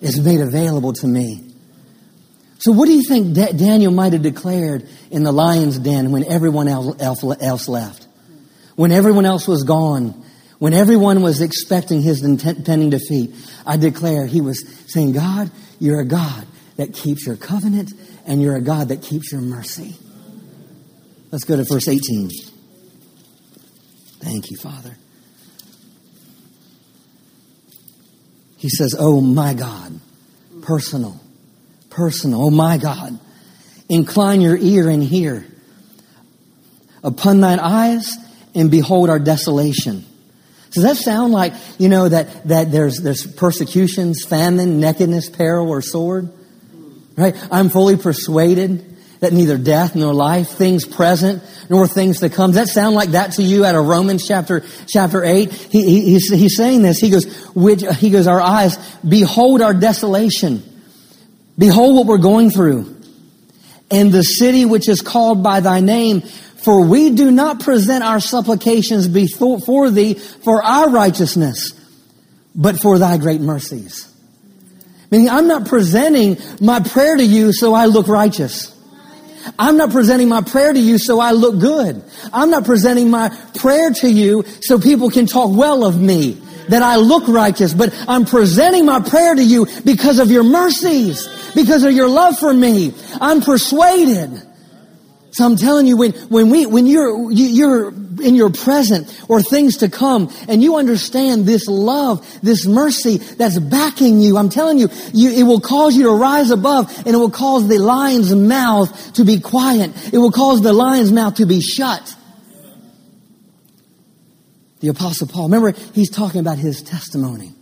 is 0.00 0.18
made 0.20 0.40
available 0.40 0.94
to 0.94 1.06
me. 1.06 1.48
So, 2.58 2.72
what 2.72 2.86
do 2.86 2.92
you 2.92 3.02
think 3.02 3.34
Daniel 3.34 3.92
might 3.92 4.12
have 4.12 4.22
declared 4.22 4.88
in 5.10 5.24
the 5.24 5.32
lion's 5.32 5.78
den 5.78 6.12
when 6.12 6.24
everyone 6.24 6.68
else 6.68 7.68
left? 7.68 8.06
When 8.76 8.92
everyone 8.92 9.26
else 9.26 9.46
was 9.46 9.64
gone 9.64 10.24
when 10.62 10.74
everyone 10.74 11.22
was 11.22 11.40
expecting 11.40 12.02
his 12.02 12.22
impending 12.22 12.88
defeat, 12.88 13.34
I 13.66 13.76
declare 13.76 14.26
he 14.26 14.40
was 14.40 14.64
saying, 14.86 15.10
God, 15.10 15.50
you're 15.80 15.98
a 15.98 16.04
God 16.04 16.46
that 16.76 16.94
keeps 16.94 17.26
your 17.26 17.34
covenant 17.34 17.90
and 18.26 18.40
you're 18.40 18.54
a 18.54 18.60
God 18.60 18.86
that 18.90 19.02
keeps 19.02 19.32
your 19.32 19.40
mercy. 19.40 19.96
Let's 21.32 21.42
go 21.42 21.56
to 21.56 21.64
verse 21.64 21.88
18. 21.88 22.30
Thank 24.20 24.52
you, 24.52 24.56
Father. 24.56 24.96
He 28.56 28.68
says, 28.68 28.94
Oh 28.96 29.20
my 29.20 29.54
God, 29.54 29.98
personal, 30.62 31.20
personal, 31.90 32.40
oh 32.40 32.50
my 32.50 32.78
God, 32.78 33.18
incline 33.88 34.40
your 34.40 34.56
ear 34.56 34.88
and 34.88 35.02
hear. 35.02 35.44
Upon 37.02 37.40
thine 37.40 37.58
eyes 37.58 38.16
and 38.54 38.70
behold 38.70 39.10
our 39.10 39.18
desolation. 39.18 40.06
Does 40.72 40.84
that 40.84 40.96
sound 40.96 41.32
like, 41.32 41.52
you 41.78 41.88
know, 41.88 42.08
that, 42.08 42.48
that 42.48 42.72
there's, 42.72 42.98
there's 42.98 43.26
persecutions, 43.26 44.24
famine, 44.24 44.80
nakedness, 44.80 45.28
peril, 45.28 45.68
or 45.68 45.82
sword? 45.82 46.32
Right? 47.16 47.36
I'm 47.50 47.68
fully 47.68 47.96
persuaded 47.96 48.88
that 49.20 49.32
neither 49.32 49.56
death 49.56 49.94
nor 49.94 50.12
life, 50.12 50.48
things 50.48 50.84
present 50.84 51.42
nor 51.70 51.86
things 51.86 52.20
to 52.20 52.28
come. 52.28 52.50
Does 52.50 52.68
that 52.68 52.72
sound 52.72 52.96
like 52.96 53.10
that 53.10 53.32
to 53.34 53.42
you 53.42 53.64
out 53.64 53.74
of 53.74 53.86
Romans 53.86 54.26
chapter, 54.26 54.64
chapter 54.88 55.22
8? 55.22 55.52
He, 55.52 55.84
he, 55.84 56.00
he's, 56.12 56.28
he's 56.32 56.56
saying 56.56 56.82
this. 56.82 56.98
He 56.98 57.10
goes, 57.10 57.32
which, 57.54 57.84
he 57.98 58.10
goes, 58.10 58.26
our 58.26 58.40
eyes, 58.40 58.76
behold 59.06 59.62
our 59.62 59.74
desolation. 59.74 60.62
Behold 61.56 61.94
what 61.94 62.06
we're 62.06 62.18
going 62.18 62.50
through. 62.50 62.96
And 63.90 64.10
the 64.10 64.22
city 64.22 64.64
which 64.64 64.88
is 64.88 65.02
called 65.02 65.42
by 65.42 65.60
thy 65.60 65.80
name, 65.80 66.22
for 66.62 66.84
we 66.86 67.10
do 67.10 67.30
not 67.30 67.60
present 67.60 68.04
our 68.04 68.20
supplications 68.20 69.08
before 69.08 69.90
thee 69.90 70.14
for 70.14 70.62
our 70.62 70.90
righteousness, 70.90 71.72
but 72.54 72.78
for 72.78 72.98
thy 72.98 73.16
great 73.16 73.40
mercies. 73.40 74.08
Meaning, 75.10 75.28
I'm 75.28 75.46
not 75.46 75.66
presenting 75.66 76.38
my 76.60 76.80
prayer 76.80 77.16
to 77.16 77.24
you 77.24 77.52
so 77.52 77.74
I 77.74 77.86
look 77.86 78.08
righteous. 78.08 78.70
I'm 79.58 79.76
not 79.76 79.90
presenting 79.90 80.28
my 80.28 80.40
prayer 80.40 80.72
to 80.72 80.78
you 80.78 80.98
so 80.98 81.20
I 81.20 81.32
look 81.32 81.58
good. 81.58 82.02
I'm 82.32 82.50
not 82.50 82.64
presenting 82.64 83.10
my 83.10 83.36
prayer 83.56 83.90
to 83.90 84.08
you 84.08 84.44
so 84.60 84.78
people 84.78 85.10
can 85.10 85.26
talk 85.26 85.54
well 85.54 85.84
of 85.84 86.00
me, 86.00 86.40
that 86.68 86.82
I 86.82 86.96
look 86.96 87.26
righteous, 87.26 87.74
but 87.74 87.92
I'm 88.06 88.24
presenting 88.24 88.86
my 88.86 89.00
prayer 89.00 89.34
to 89.34 89.42
you 89.42 89.66
because 89.84 90.20
of 90.20 90.30
your 90.30 90.44
mercies, 90.44 91.28
because 91.54 91.82
of 91.82 91.92
your 91.92 92.08
love 92.08 92.38
for 92.38 92.54
me. 92.54 92.94
I'm 93.20 93.40
persuaded 93.40 94.40
So 95.32 95.46
I'm 95.46 95.56
telling 95.56 95.86
you, 95.86 95.96
when, 95.96 96.12
when 96.28 96.50
we, 96.50 96.66
when 96.66 96.86
you're, 96.86 97.30
you're 97.30 97.88
in 97.88 98.34
your 98.34 98.50
present 98.50 99.08
or 99.28 99.40
things 99.40 99.78
to 99.78 99.88
come 99.88 100.30
and 100.46 100.62
you 100.62 100.76
understand 100.76 101.46
this 101.46 101.66
love, 101.68 102.20
this 102.42 102.66
mercy 102.66 103.16
that's 103.16 103.58
backing 103.58 104.20
you, 104.20 104.36
I'm 104.36 104.50
telling 104.50 104.76
you, 104.76 104.88
you, 105.14 105.30
it 105.32 105.44
will 105.44 105.60
cause 105.60 105.96
you 105.96 106.04
to 106.04 106.10
rise 106.10 106.50
above 106.50 106.94
and 106.98 107.08
it 107.08 107.16
will 107.16 107.30
cause 107.30 107.66
the 107.66 107.78
lion's 107.78 108.34
mouth 108.34 109.14
to 109.14 109.24
be 109.24 109.40
quiet. 109.40 109.92
It 110.12 110.18
will 110.18 110.32
cause 110.32 110.60
the 110.60 110.74
lion's 110.74 111.12
mouth 111.12 111.36
to 111.36 111.46
be 111.46 111.62
shut. 111.62 112.14
The 114.80 114.88
apostle 114.88 115.28
Paul, 115.28 115.44
remember, 115.44 115.72
he's 115.94 116.10
talking 116.10 116.40
about 116.40 116.58
his 116.58 116.82
testimony. 116.82 117.52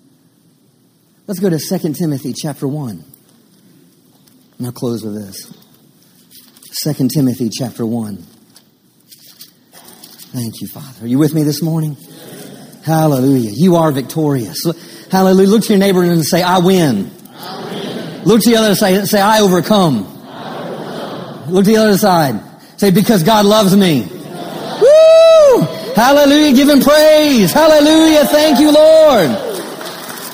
Let's 1.29 1.39
go 1.39 1.49
to 1.49 1.59
2 1.59 1.93
Timothy 1.93 2.33
chapter 2.33 2.67
1. 2.67 3.05
And 4.59 4.67
I'll 4.67 4.73
close 4.73 5.05
with 5.05 5.15
this. 5.15 5.70
2 6.73 7.09
Timothy 7.09 7.51
chapter 7.51 7.85
1. 7.85 8.17
Thank 10.33 10.61
you, 10.61 10.69
Father. 10.69 11.05
Are 11.05 11.09
you 11.09 11.19
with 11.19 11.35
me 11.35 11.43
this 11.43 11.61
morning? 11.61 11.97
Yes. 11.99 12.85
Hallelujah. 12.85 13.51
You 13.53 13.77
are 13.77 13.91
victorious. 13.91 14.65
Hallelujah. 15.11 15.49
Look 15.49 15.65
to 15.65 15.71
your 15.71 15.79
neighbor 15.79 16.05
and 16.05 16.25
say, 16.25 16.43
I 16.43 16.59
win. 16.59 17.11
I 17.35 17.65
win. 17.65 18.25
Look 18.25 18.43
to 18.43 18.51
the 18.51 18.57
other 18.57 18.77
side 18.77 18.95
and 18.95 19.09
say, 19.09 19.21
I 19.21 19.41
overcome. 19.41 20.07
I 20.29 20.69
overcome. 20.69 21.53
Look 21.53 21.65
to 21.65 21.71
the 21.73 21.77
other 21.79 21.99
side. 21.99 22.41
Say, 22.77 22.93
because 22.93 23.25
God 23.25 23.45
loves 23.45 23.77
me. 23.77 24.03
Woo! 24.81 25.61
Hallelujah. 25.97 26.55
Give 26.55 26.69
him 26.69 26.81
praise. 26.81 27.53
Hallelujah. 27.53 28.27
Thank 28.27 28.61
you, 28.61 28.73
Lord. 28.73 29.31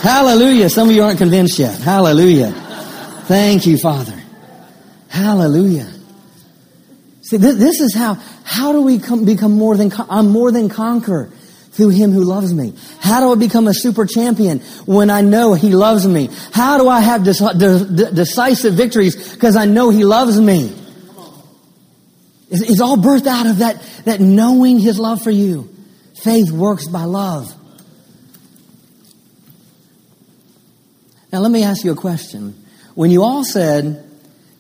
Hallelujah. 0.03 0.69
Some 0.69 0.91
of 0.91 0.95
you 0.95 1.03
aren't 1.03 1.19
convinced 1.19 1.59
yet. 1.59 1.81
Hallelujah. 1.81 2.53
Thank 3.25 3.65
you, 3.65 3.79
Father. 3.79 4.23
Hallelujah. 5.09 5.96
See, 7.27 7.39
this, 7.39 7.57
this 7.57 7.81
is 7.81 7.93
how, 7.93 8.15
how 8.45 8.73
do 8.73 8.83
we 8.83 9.01
come, 9.01 9.25
become 9.25 9.53
more 9.53 9.77
than, 9.77 9.93
I'm 10.09 10.31
more 10.31 10.53
than 10.53 10.69
conqueror 10.69 11.27
through 11.73 11.89
him 11.89 12.13
who 12.13 12.23
loves 12.23 12.55
me. 12.55 12.73
How 13.01 13.19
do 13.19 13.33
I 13.33 13.35
become 13.35 13.67
a 13.67 13.75
super 13.75 14.07
champion 14.07 14.61
when 14.87 15.11
I 15.11 15.23
know 15.23 15.55
he 15.55 15.71
loves 15.71 16.07
me? 16.07 16.31
How 16.53 16.79
do 16.79 16.89
I 16.89 17.01
have 17.01 17.25
decisive 17.25 18.75
victories 18.75 19.35
because 19.35 19.57
I 19.57 19.65
know 19.65 19.91
he 19.91 20.05
loves 20.05 20.41
me? 20.41 20.73
It's, 22.49 22.63
it's 22.63 22.81
all 22.81 22.97
birthed 22.97 23.27
out 23.27 23.47
of 23.47 23.59
that, 23.59 23.83
that 24.05 24.21
knowing 24.21 24.79
his 24.79 25.01
love 25.01 25.21
for 25.21 25.33
you. 25.33 25.69
Faith 26.15 26.53
works 26.53 26.87
by 26.87 27.03
love. 27.03 27.53
Now 31.33 31.41
let 31.41 31.51
me 31.51 31.65
ask 31.65 31.85
you 31.85 31.91
a 31.91 31.97
question. 31.97 32.55
When 32.95 33.11
you 33.11 33.25
all 33.25 33.45
said, 33.45 34.09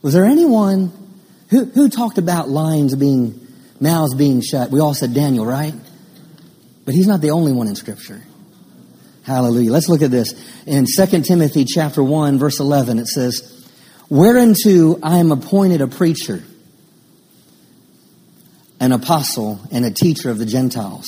was 0.02 0.14
there 0.14 0.24
anyone 0.24 1.05
who, 1.48 1.64
who 1.64 1.88
talked 1.88 2.18
about 2.18 2.48
lines 2.48 2.94
being, 2.94 3.46
mouths 3.80 4.14
being 4.14 4.40
shut? 4.40 4.70
We 4.70 4.80
all 4.80 4.94
said 4.94 5.14
Daniel, 5.14 5.46
right? 5.46 5.74
But 6.84 6.94
he's 6.94 7.06
not 7.06 7.20
the 7.20 7.30
only 7.30 7.52
one 7.52 7.68
in 7.68 7.76
Scripture. 7.76 8.22
Hallelujah. 9.24 9.72
Let's 9.72 9.88
look 9.88 10.02
at 10.02 10.10
this. 10.10 10.34
In 10.66 10.86
2 10.86 11.22
Timothy 11.22 11.64
chapter 11.64 12.02
1, 12.02 12.38
verse 12.38 12.60
11, 12.60 12.98
it 12.98 13.08
says, 13.08 13.68
Whereunto 14.08 15.00
I 15.02 15.18
am 15.18 15.32
appointed 15.32 15.80
a 15.80 15.88
preacher, 15.88 16.44
an 18.78 18.92
apostle, 18.92 19.60
and 19.72 19.84
a 19.84 19.90
teacher 19.90 20.30
of 20.30 20.38
the 20.38 20.46
Gentiles. 20.46 21.06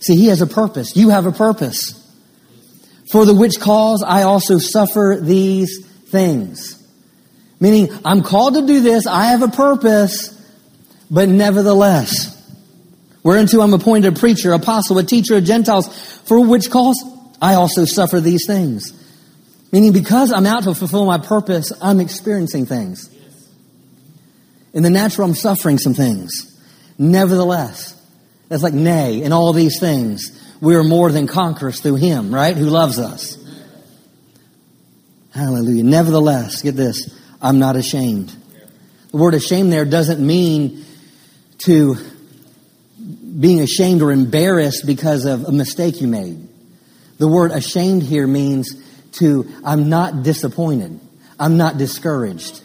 See, 0.00 0.16
he 0.16 0.26
has 0.26 0.42
a 0.42 0.46
purpose. 0.46 0.96
You 0.96 1.10
have 1.10 1.26
a 1.26 1.32
purpose. 1.32 1.96
For 3.10 3.24
the 3.24 3.34
which 3.34 3.58
cause 3.58 4.04
I 4.06 4.22
also 4.22 4.58
suffer 4.58 5.18
these 5.20 5.84
things. 6.10 6.79
Meaning, 7.60 7.90
I'm 8.04 8.22
called 8.22 8.54
to 8.54 8.66
do 8.66 8.80
this, 8.80 9.06
I 9.06 9.26
have 9.26 9.42
a 9.42 9.48
purpose, 9.48 10.36
but 11.10 11.28
nevertheless. 11.28 12.36
Whereunto 13.22 13.60
I'm 13.60 13.74
appointed 13.74 14.16
a 14.16 14.18
preacher, 14.18 14.52
apostle, 14.52 14.98
a 14.98 15.04
teacher 15.04 15.36
of 15.36 15.44
Gentiles, 15.44 15.86
for 16.24 16.40
which 16.40 16.70
cause 16.70 17.02
I 17.40 17.54
also 17.54 17.84
suffer 17.84 18.18
these 18.20 18.46
things. 18.46 18.94
Meaning, 19.72 19.92
because 19.92 20.32
I'm 20.32 20.46
out 20.46 20.64
to 20.64 20.74
fulfill 20.74 21.04
my 21.04 21.18
purpose, 21.18 21.70
I'm 21.82 22.00
experiencing 22.00 22.66
things. 22.66 23.08
In 24.72 24.82
the 24.82 24.90
natural, 24.90 25.28
I'm 25.28 25.34
suffering 25.34 25.78
some 25.78 25.94
things. 25.94 26.46
Nevertheless, 26.98 27.94
that's 28.48 28.62
like 28.62 28.74
nay, 28.74 29.22
in 29.22 29.32
all 29.32 29.52
these 29.52 29.78
things, 29.78 30.36
we 30.60 30.74
are 30.74 30.84
more 30.84 31.12
than 31.12 31.26
conquerors 31.26 31.80
through 31.80 31.96
Him, 31.96 32.34
right? 32.34 32.56
Who 32.56 32.66
loves 32.66 32.98
us. 32.98 33.36
Hallelujah. 35.32 35.84
Nevertheless, 35.84 36.62
get 36.62 36.76
this. 36.76 37.16
I'm 37.42 37.58
not 37.58 37.76
ashamed. 37.76 38.34
The 39.10 39.16
word 39.16 39.34
ashamed 39.34 39.72
there 39.72 39.84
doesn't 39.84 40.24
mean 40.24 40.84
to 41.58 41.96
being 43.38 43.60
ashamed 43.60 44.02
or 44.02 44.12
embarrassed 44.12 44.86
because 44.86 45.24
of 45.24 45.44
a 45.44 45.52
mistake 45.52 46.00
you 46.00 46.08
made. 46.08 46.48
The 47.18 47.28
word 47.28 47.52
ashamed 47.52 48.02
here 48.02 48.26
means 48.26 48.74
to, 49.12 49.50
I'm 49.64 49.88
not 49.88 50.22
disappointed. 50.22 51.00
I'm 51.38 51.56
not 51.56 51.78
discouraged. 51.78 52.62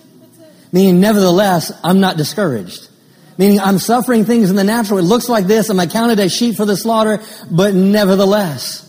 Meaning, 0.71 0.99
nevertheless, 0.99 1.71
I'm 1.83 1.99
not 1.99 2.17
discouraged. 2.17 2.89
Meaning, 3.37 3.59
I'm 3.59 3.79
suffering 3.79 4.25
things 4.25 4.49
in 4.49 4.55
the 4.55 4.63
natural. 4.63 4.99
It 4.99 5.03
looks 5.03 5.29
like 5.29 5.45
this. 5.45 5.69
I'm 5.69 5.79
accounted 5.79 6.19
as 6.19 6.33
sheep 6.33 6.55
for 6.55 6.65
the 6.65 6.77
slaughter, 6.77 7.21
but 7.49 7.73
nevertheless, 7.73 8.81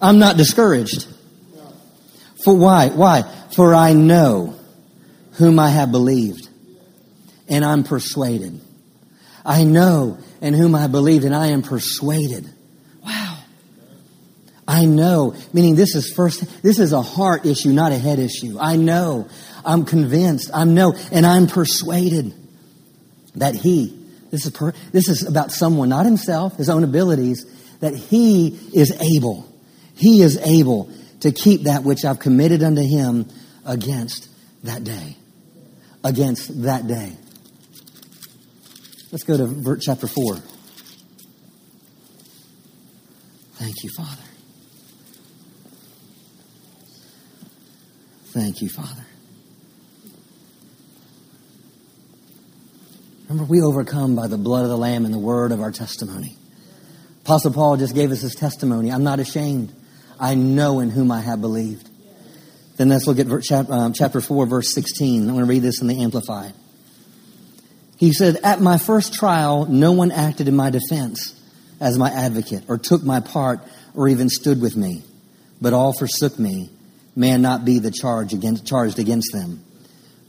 I'm 0.00 0.18
not 0.18 0.36
discouraged. 0.36 1.06
For 2.44 2.54
why? 2.54 2.88
Why? 2.88 3.22
For 3.54 3.74
I 3.74 3.92
know 3.92 4.58
whom 5.32 5.58
I 5.58 5.70
have 5.70 5.90
believed, 5.90 6.48
and 7.48 7.64
I'm 7.64 7.84
persuaded. 7.84 8.60
I 9.44 9.64
know 9.64 10.18
in 10.40 10.54
whom 10.54 10.74
I 10.74 10.86
believed, 10.86 11.24
and 11.24 11.34
I 11.34 11.48
am 11.48 11.62
persuaded. 11.62 12.48
Wow. 13.04 13.38
I 14.68 14.84
know, 14.84 15.34
meaning 15.52 15.74
this 15.74 15.94
is 15.94 16.12
first, 16.12 16.62
this 16.62 16.78
is 16.78 16.92
a 16.92 17.02
heart 17.02 17.46
issue, 17.46 17.72
not 17.72 17.92
a 17.92 17.98
head 17.98 18.18
issue. 18.18 18.58
I 18.60 18.76
know, 18.76 19.28
I'm 19.64 19.84
convinced, 19.84 20.50
I 20.52 20.64
know, 20.64 20.94
and 21.10 21.26
I'm 21.26 21.46
persuaded 21.46 22.34
that 23.36 23.54
he, 23.54 23.98
this 24.30 24.46
is, 24.46 24.52
per, 24.52 24.72
this 24.92 25.08
is 25.08 25.26
about 25.26 25.50
someone, 25.50 25.88
not 25.88 26.06
himself, 26.06 26.56
his 26.56 26.68
own 26.68 26.84
abilities, 26.84 27.46
that 27.80 27.94
he 27.94 28.48
is 28.72 28.92
able, 29.00 29.48
he 29.94 30.22
is 30.22 30.38
able 30.38 30.92
to 31.20 31.32
keep 31.32 31.62
that 31.62 31.82
which 31.82 32.04
I've 32.04 32.18
committed 32.18 32.62
unto 32.62 32.82
him 32.82 33.28
against 33.64 34.28
that 34.64 34.84
day 34.84 35.16
against 36.04 36.62
that 36.62 36.86
day. 36.86 37.16
Let's 39.10 39.24
go 39.24 39.36
to 39.36 39.76
chapter 39.80 40.06
4. 40.06 40.36
Thank 43.54 43.74
you, 43.82 43.90
Father. 43.96 44.22
Thank 48.32 48.62
you, 48.62 48.68
Father. 48.70 49.04
Remember, 53.28 53.44
we 53.44 53.62
overcome 53.62 54.16
by 54.16 54.26
the 54.26 54.38
blood 54.38 54.64
of 54.64 54.70
the 54.70 54.76
Lamb 54.76 55.04
and 55.04 55.12
the 55.12 55.18
word 55.18 55.52
of 55.52 55.60
our 55.60 55.70
testimony. 55.70 56.36
Apostle 57.22 57.52
Paul 57.52 57.76
just 57.76 57.94
gave 57.94 58.10
us 58.10 58.20
his 58.22 58.34
testimony. 58.34 58.90
I'm 58.90 59.04
not 59.04 59.20
ashamed. 59.20 59.72
I 60.18 60.34
know 60.34 60.80
in 60.80 60.90
whom 60.90 61.12
I 61.12 61.20
have 61.20 61.40
believed. 61.40 61.88
Then 62.76 62.88
let's 62.88 63.06
look 63.06 63.18
at 63.18 63.70
um, 63.70 63.92
chapter 63.92 64.20
4, 64.20 64.46
verse 64.46 64.74
16. 64.74 65.22
I'm 65.22 65.28
going 65.28 65.40
to 65.40 65.44
read 65.44 65.62
this 65.62 65.80
in 65.80 65.88
the 65.88 66.02
Amplified. 66.02 66.54
He 67.98 68.12
said, 68.12 68.38
At 68.42 68.60
my 68.60 68.78
first 68.78 69.14
trial, 69.14 69.66
no 69.66 69.92
one 69.92 70.10
acted 70.10 70.48
in 70.48 70.56
my 70.56 70.70
defense 70.70 71.38
as 71.80 71.98
my 71.98 72.10
advocate, 72.10 72.64
or 72.68 72.78
took 72.78 73.02
my 73.02 73.20
part, 73.20 73.60
or 73.94 74.08
even 74.08 74.28
stood 74.28 74.60
with 74.60 74.76
me, 74.76 75.02
but 75.60 75.72
all 75.72 75.92
forsook 75.92 76.38
me. 76.38 76.70
May 77.14 77.36
not 77.36 77.64
be 77.64 77.78
the 77.78 77.90
charge 77.90 78.32
against, 78.32 78.66
charged 78.66 78.98
against 78.98 79.32
them. 79.32 79.62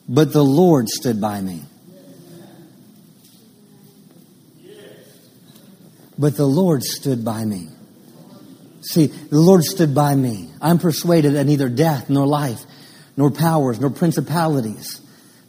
But 0.10 0.34
the 0.34 0.44
Lord 0.44 0.90
stood 0.90 1.22
by 1.22 1.40
me. 1.40 1.64
But 6.18 6.36
the 6.36 6.46
Lord 6.46 6.84
stood 6.84 7.24
by 7.24 7.46
me. 7.46 7.70
See, 8.84 9.08
the 9.08 9.40
Lord 9.40 9.64
stood 9.64 9.96
by 9.96 10.14
me. 10.14 10.52
I'm 10.62 10.78
persuaded 10.78 11.36
that 11.36 11.46
neither 11.46 11.70
death, 11.70 12.10
nor 12.10 12.28
life, 12.28 12.62
nor 13.16 13.32
powers, 13.32 13.80
nor 13.80 13.90
principalities, 13.90 15.00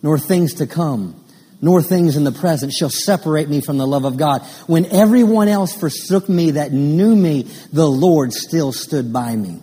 nor 0.03 0.19
things 0.19 0.55
to 0.55 0.67
come, 0.67 1.21
nor 1.61 1.83
things 1.83 2.17
in 2.17 2.25
the 2.25 2.33
present 2.33 2.73
shall 2.73 2.91
separate 2.91 3.49
me 3.49 3.61
from 3.61 3.77
the 3.77 3.87
love 3.87 4.05
of 4.05 4.17
God. 4.17 4.43
When 4.67 4.87
everyone 4.87 5.49
else 5.49 5.75
forsook 5.75 6.29
me 6.29 6.53
that 6.53 6.73
knew 6.73 7.17
me, 7.17 7.43
the 7.73 7.89
Lord 7.89 8.33
still 8.33 8.71
stood 8.71 9.13
by 9.13 9.35
me. 9.35 9.61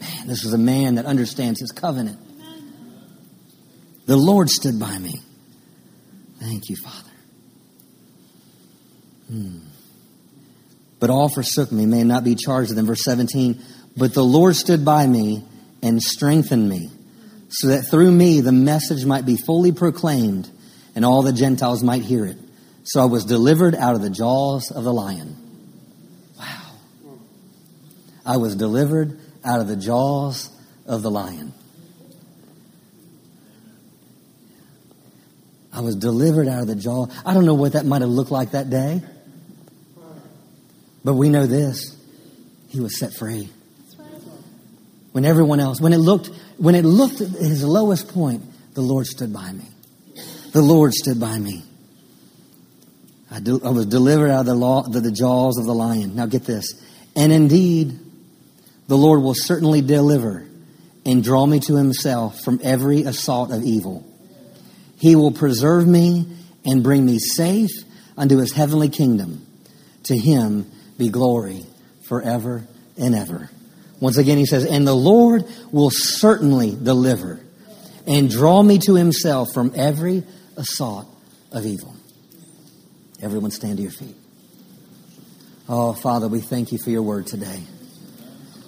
Man, 0.00 0.26
this 0.26 0.44
is 0.44 0.52
a 0.52 0.58
man 0.58 0.96
that 0.96 1.06
understands 1.06 1.60
his 1.60 1.70
covenant. 1.70 2.18
The 4.06 4.16
Lord 4.16 4.50
stood 4.50 4.80
by 4.80 4.98
me. 4.98 5.20
Thank 6.40 6.68
you, 6.68 6.76
Father. 6.76 7.10
Hmm 9.28 9.71
but 11.02 11.10
all 11.10 11.28
forsook 11.28 11.72
me. 11.72 11.84
May 11.84 12.04
not 12.04 12.22
be 12.22 12.36
charged 12.36 12.70
with 12.70 12.76
them. 12.76 12.86
Verse 12.86 13.02
17, 13.02 13.60
but 13.96 14.14
the 14.14 14.22
Lord 14.22 14.54
stood 14.54 14.84
by 14.84 15.04
me 15.04 15.42
and 15.82 16.00
strengthened 16.00 16.68
me, 16.68 16.90
so 17.48 17.66
that 17.66 17.90
through 17.90 18.12
me 18.12 18.40
the 18.40 18.52
message 18.52 19.04
might 19.04 19.26
be 19.26 19.36
fully 19.36 19.72
proclaimed, 19.72 20.48
and 20.94 21.04
all 21.04 21.22
the 21.22 21.32
Gentiles 21.32 21.82
might 21.82 22.02
hear 22.02 22.24
it. 22.24 22.36
So 22.84 23.02
I 23.02 23.06
was 23.06 23.24
delivered 23.24 23.74
out 23.74 23.96
of 23.96 24.00
the 24.00 24.10
jaws 24.10 24.70
of 24.70 24.84
the 24.84 24.92
lion. 24.92 25.36
Wow. 26.38 26.70
I 28.24 28.36
was 28.36 28.54
delivered 28.54 29.18
out 29.44 29.58
of 29.58 29.66
the 29.66 29.74
jaws 29.74 30.50
of 30.86 31.02
the 31.02 31.10
lion. 31.10 31.52
I 35.72 35.80
was 35.80 35.96
delivered 35.96 36.46
out 36.46 36.60
of 36.60 36.68
the 36.68 36.76
jaw. 36.76 37.06
I 37.26 37.34
don't 37.34 37.44
know 37.44 37.54
what 37.54 37.72
that 37.72 37.86
might 37.86 38.02
have 38.02 38.10
looked 38.10 38.30
like 38.30 38.52
that 38.52 38.70
day. 38.70 39.02
But 41.04 41.14
we 41.14 41.28
know 41.28 41.46
this. 41.46 41.96
He 42.68 42.80
was 42.80 42.98
set 42.98 43.12
free. 43.14 43.50
When 45.12 45.24
everyone 45.24 45.60
else, 45.60 45.80
when 45.80 45.92
it 45.92 45.98
looked, 45.98 46.30
when 46.56 46.74
it 46.74 46.84
looked 46.84 47.20
at 47.20 47.28
his 47.28 47.62
lowest 47.62 48.08
point, 48.08 48.42
the 48.74 48.80
Lord 48.80 49.06
stood 49.06 49.32
by 49.32 49.52
me. 49.52 49.66
The 50.52 50.62
Lord 50.62 50.94
stood 50.94 51.20
by 51.20 51.38
me. 51.38 51.62
I, 53.30 53.40
do, 53.40 53.60
I 53.64 53.70
was 53.70 53.86
delivered 53.86 54.30
out 54.30 54.40
of 54.40 54.46
the, 54.46 54.54
law, 54.54 54.82
the, 54.82 55.00
the 55.00 55.10
jaws 55.10 55.58
of 55.58 55.64
the 55.64 55.74
lion. 55.74 56.14
Now 56.14 56.26
get 56.26 56.44
this. 56.44 56.82
And 57.16 57.32
indeed, 57.32 57.98
the 58.88 58.96
Lord 58.96 59.22
will 59.22 59.34
certainly 59.34 59.80
deliver 59.80 60.46
and 61.04 61.24
draw 61.24 61.46
me 61.46 61.60
to 61.60 61.76
himself 61.76 62.40
from 62.40 62.60
every 62.62 63.02
assault 63.02 63.50
of 63.50 63.62
evil. 63.62 64.06
He 64.98 65.16
will 65.16 65.32
preserve 65.32 65.86
me 65.86 66.26
and 66.64 66.82
bring 66.82 67.04
me 67.04 67.18
safe 67.18 67.70
unto 68.16 68.38
his 68.38 68.52
heavenly 68.52 68.88
kingdom. 68.88 69.46
To 70.04 70.16
him 70.16 70.70
be 70.98 71.08
glory 71.08 71.66
forever 72.06 72.66
and 72.96 73.14
ever. 73.14 73.50
Once 74.00 74.18
again, 74.18 74.38
he 74.38 74.46
says, 74.46 74.64
And 74.64 74.86
the 74.86 74.94
Lord 74.94 75.44
will 75.70 75.90
certainly 75.90 76.76
deliver 76.80 77.40
and 78.06 78.28
draw 78.28 78.62
me 78.62 78.78
to 78.78 78.94
himself 78.94 79.52
from 79.54 79.72
every 79.76 80.24
assault 80.56 81.06
of 81.52 81.64
evil. 81.64 81.94
Everyone 83.20 83.50
stand 83.50 83.76
to 83.76 83.82
your 83.82 83.92
feet. 83.92 84.16
Oh, 85.68 85.92
Father, 85.92 86.26
we 86.26 86.40
thank 86.40 86.72
you 86.72 86.78
for 86.78 86.90
your 86.90 87.02
word 87.02 87.26
today. 87.26 87.62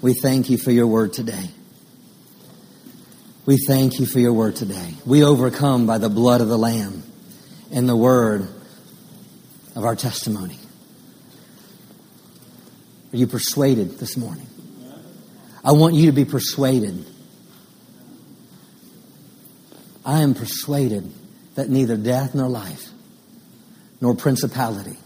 We 0.00 0.14
thank 0.14 0.50
you 0.50 0.56
for 0.56 0.70
your 0.70 0.86
word 0.86 1.12
today. 1.12 1.50
We 3.46 3.58
thank 3.66 3.98
you 3.98 4.06
for 4.06 4.20
your 4.20 4.32
word 4.32 4.56
today. 4.56 4.94
We 5.04 5.24
overcome 5.24 5.86
by 5.86 5.98
the 5.98 6.08
blood 6.08 6.40
of 6.40 6.48
the 6.48 6.56
Lamb 6.56 7.02
and 7.72 7.88
the 7.88 7.96
word 7.96 8.48
of 9.74 9.84
our 9.84 9.96
testimony. 9.96 10.58
Are 13.14 13.16
you 13.16 13.28
persuaded 13.28 14.00
this 14.00 14.16
morning? 14.16 14.48
I 15.64 15.70
want 15.70 15.94
you 15.94 16.06
to 16.06 16.12
be 16.12 16.24
persuaded. 16.24 17.06
I 20.04 20.22
am 20.22 20.34
persuaded 20.34 21.12
that 21.54 21.70
neither 21.70 21.96
death 21.96 22.34
nor 22.34 22.48
life, 22.48 22.90
nor 24.00 24.16
principality. 24.16 24.96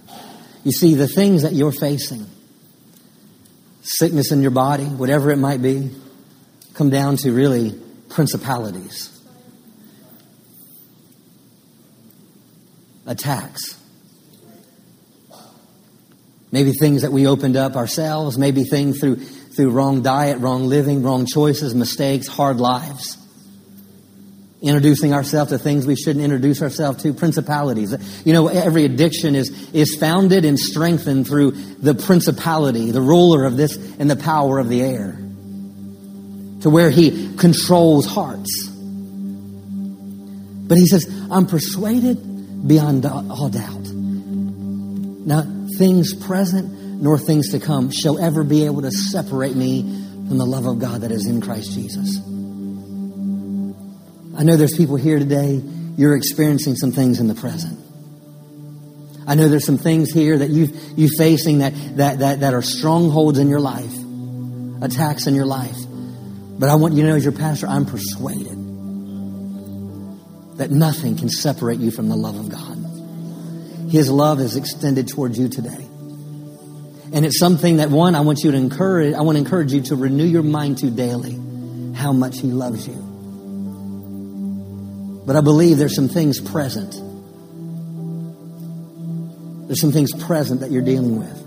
You 0.64 0.72
see, 0.72 0.94
the 0.94 1.06
things 1.06 1.42
that 1.42 1.52
you're 1.52 1.70
facing, 1.70 2.24
sickness 3.82 4.32
in 4.32 4.40
your 4.40 4.52
body, 4.52 4.86
whatever 4.86 5.30
it 5.30 5.36
might 5.36 5.60
be, 5.60 5.90
come 6.72 6.88
down 6.88 7.18
to 7.18 7.30
really 7.30 7.78
principalities, 8.08 9.20
attacks. 13.04 13.78
Maybe 16.50 16.72
things 16.72 17.02
that 17.02 17.12
we 17.12 17.26
opened 17.26 17.56
up 17.56 17.76
ourselves, 17.76 18.38
maybe 18.38 18.64
things 18.64 19.00
through, 19.00 19.16
through 19.16 19.70
wrong 19.70 20.02
diet, 20.02 20.38
wrong 20.38 20.66
living, 20.66 21.02
wrong 21.02 21.26
choices, 21.26 21.74
mistakes, 21.74 22.26
hard 22.26 22.58
lives 22.58 23.18
introducing 24.60 25.12
ourselves 25.12 25.50
to 25.50 25.58
things 25.58 25.86
we 25.86 25.94
shouldn't 25.94 26.24
introduce 26.24 26.62
ourselves 26.62 27.02
to, 27.02 27.12
principalities. 27.14 27.94
You 28.24 28.32
know, 28.32 28.48
every 28.48 28.84
addiction 28.84 29.34
is, 29.34 29.72
is 29.72 29.96
founded 29.96 30.44
and 30.44 30.58
strengthened 30.58 31.26
through 31.26 31.52
the 31.52 31.94
principality, 31.94 32.90
the 32.90 33.00
ruler 33.00 33.44
of 33.44 33.56
this 33.56 33.76
and 33.98 34.10
the 34.10 34.16
power 34.16 34.58
of 34.58 34.68
the 34.68 34.82
air, 34.82 35.12
to 36.62 36.70
where 36.70 36.90
he 36.90 37.36
controls 37.36 38.06
hearts. 38.06 38.68
But 40.66 40.76
he 40.76 40.86
says, 40.86 41.06
I'm 41.30 41.46
persuaded 41.46 42.66
beyond 42.66 43.06
all 43.06 43.48
doubt. 43.48 43.86
Now, 45.24 45.42
things 45.78 46.14
present 46.14 47.00
nor 47.00 47.18
things 47.18 47.50
to 47.52 47.60
come 47.60 47.90
shall 47.90 48.18
ever 48.18 48.42
be 48.42 48.64
able 48.64 48.82
to 48.82 48.90
separate 48.90 49.54
me 49.54 49.82
from 50.28 50.36
the 50.36 50.44
love 50.44 50.66
of 50.66 50.78
God 50.78 51.02
that 51.02 51.12
is 51.12 51.26
in 51.26 51.40
Christ 51.40 51.72
Jesus. 51.72 52.18
I 54.36 54.42
know 54.44 54.56
there's 54.56 54.76
people 54.76 54.96
here 54.96 55.18
today, 55.18 55.62
you're 55.96 56.16
experiencing 56.16 56.76
some 56.76 56.92
things 56.92 57.20
in 57.20 57.28
the 57.28 57.34
present. 57.34 57.78
I 59.26 59.34
know 59.34 59.48
there's 59.48 59.66
some 59.66 59.78
things 59.78 60.10
here 60.10 60.38
that 60.38 60.48
you 60.48 60.68
you 60.96 61.08
facing 61.18 61.58
that, 61.58 61.74
that, 61.96 62.20
that, 62.20 62.40
that 62.40 62.54
are 62.54 62.62
strongholds 62.62 63.38
in 63.38 63.48
your 63.48 63.60
life, 63.60 63.94
attacks 64.82 65.26
in 65.26 65.34
your 65.34 65.46
life. 65.46 65.76
But 66.58 66.70
I 66.70 66.76
want 66.76 66.94
you 66.94 67.02
to 67.02 67.08
know, 67.08 67.16
as 67.16 67.24
your 67.24 67.32
pastor, 67.32 67.66
I'm 67.66 67.84
persuaded 67.84 68.56
that 70.56 70.70
nothing 70.70 71.16
can 71.16 71.28
separate 71.28 71.78
you 71.78 71.90
from 71.90 72.08
the 72.08 72.16
love 72.16 72.36
of 72.36 72.48
God. 72.48 72.87
His 73.90 74.10
love 74.10 74.40
is 74.40 74.56
extended 74.56 75.08
towards 75.08 75.38
you 75.38 75.48
today. 75.48 75.86
And 77.10 77.24
it's 77.24 77.38
something 77.38 77.78
that, 77.78 77.90
one, 77.90 78.14
I 78.14 78.20
want 78.20 78.40
you 78.44 78.50
to 78.50 78.56
encourage, 78.56 79.14
I 79.14 79.22
want 79.22 79.36
to 79.36 79.40
encourage 79.40 79.72
you 79.72 79.80
to 79.82 79.96
renew 79.96 80.26
your 80.26 80.42
mind 80.42 80.78
to 80.78 80.90
daily 80.90 81.38
how 81.94 82.12
much 82.12 82.38
He 82.40 82.48
loves 82.48 82.86
you. 82.86 83.04
But 85.26 85.36
I 85.36 85.40
believe 85.40 85.78
there's 85.78 85.94
some 85.94 86.08
things 86.08 86.40
present. 86.40 86.92
There's 89.68 89.80
some 89.80 89.92
things 89.92 90.12
present 90.12 90.60
that 90.60 90.70
you're 90.70 90.82
dealing 90.82 91.18
with. 91.18 91.38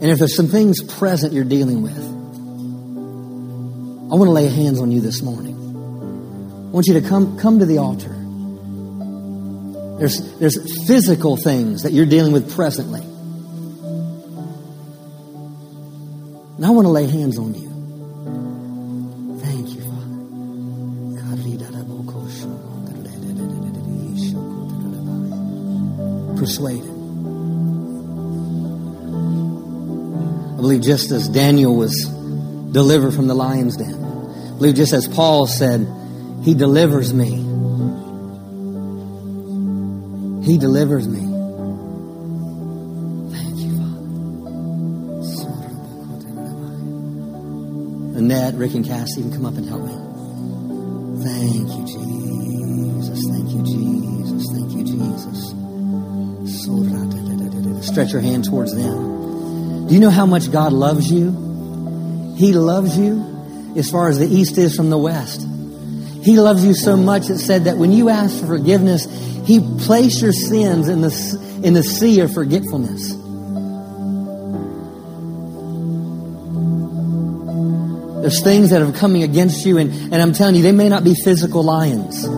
And 0.00 0.10
if 0.10 0.18
there's 0.18 0.36
some 0.36 0.48
things 0.48 0.82
present 0.82 1.32
you're 1.32 1.44
dealing 1.44 1.82
with, 1.82 1.98
I 4.10 4.14
want 4.16 4.28
to 4.28 4.32
lay 4.32 4.48
hands 4.48 4.80
on 4.80 4.90
you 4.92 5.00
this 5.00 5.20
morning. 5.20 5.54
I 5.54 6.70
want 6.70 6.86
you 6.86 6.94
to 7.00 7.06
come, 7.06 7.38
come 7.38 7.58
to 7.58 7.66
the 7.66 7.78
altar. 7.78 8.17
There's, 9.98 10.38
there's 10.38 10.86
physical 10.86 11.36
things 11.36 11.82
that 11.82 11.92
you're 11.92 12.06
dealing 12.06 12.32
with 12.32 12.54
presently. 12.54 13.00
And 16.56 16.64
I 16.64 16.70
want 16.70 16.86
to 16.86 16.90
lay 16.90 17.08
hands 17.08 17.36
on 17.38 17.54
you. 17.54 17.68
Thank 19.40 19.70
you, 19.70 19.80
Father. 19.82 20.06
Persuaded. 26.38 26.90
I 30.58 30.60
believe 30.60 30.82
just 30.82 31.10
as 31.10 31.28
Daniel 31.28 31.74
was 31.76 32.04
delivered 32.06 33.14
from 33.14 33.26
the 33.26 33.34
lion's 33.34 33.76
den, 33.76 33.94
I 33.94 34.58
believe 34.58 34.74
just 34.74 34.92
as 34.92 35.08
Paul 35.08 35.46
said, 35.46 35.86
He 36.42 36.54
delivers 36.54 37.12
me. 37.14 37.37
He 40.48 40.56
delivers 40.56 41.06
me. 41.06 41.20
Thank 43.36 43.58
you, 43.58 43.76
Father. 43.76 44.08
Annette, 48.18 48.54
Rick, 48.54 48.72
and 48.72 48.82
Cassie, 48.82 49.20
even 49.20 49.30
come 49.30 49.44
up 49.44 49.58
and 49.58 49.68
help 49.68 49.82
me. 49.82 49.92
Thank 51.22 51.68
you, 51.68 51.84
Jesus. 51.84 53.28
Thank 53.28 53.50
you, 53.50 53.62
Jesus. 53.62 54.50
Thank 54.50 54.72
you, 54.72 54.84
Jesus. 54.84 55.52
Stretch 57.86 58.12
your 58.12 58.22
hand 58.22 58.46
towards 58.46 58.74
them. 58.74 59.86
Do 59.86 59.92
you 59.92 60.00
know 60.00 60.08
how 60.08 60.24
much 60.24 60.50
God 60.50 60.72
loves 60.72 61.12
you? 61.12 62.34
He 62.38 62.54
loves 62.54 62.96
you 62.96 63.74
as 63.76 63.90
far 63.90 64.08
as 64.08 64.18
the 64.18 64.26
east 64.26 64.56
is 64.56 64.74
from 64.74 64.88
the 64.88 64.96
west. 64.96 65.42
He 66.22 66.40
loves 66.40 66.64
you 66.64 66.72
so 66.72 66.96
much 66.96 67.28
it 67.28 67.36
said 67.36 67.64
that 67.64 67.76
when 67.76 67.92
you 67.92 68.08
ask 68.08 68.40
for 68.40 68.46
forgiveness, 68.46 69.06
He 69.48 69.60
placed 69.78 70.20
your 70.20 70.34
sins 70.34 70.88
in 70.88 71.00
the, 71.00 71.60
in 71.64 71.72
the 71.72 71.82
sea 71.82 72.20
of 72.20 72.34
forgetfulness. 72.34 73.12
There's 78.20 78.42
things 78.44 78.68
that 78.68 78.82
are 78.82 78.92
coming 78.92 79.22
against 79.22 79.64
you, 79.64 79.78
and, 79.78 79.90
and 80.12 80.16
I'm 80.16 80.34
telling 80.34 80.54
you, 80.54 80.60
they 80.60 80.72
may 80.72 80.90
not 80.90 81.02
be 81.02 81.14
physical 81.14 81.62
lions, 81.62 82.28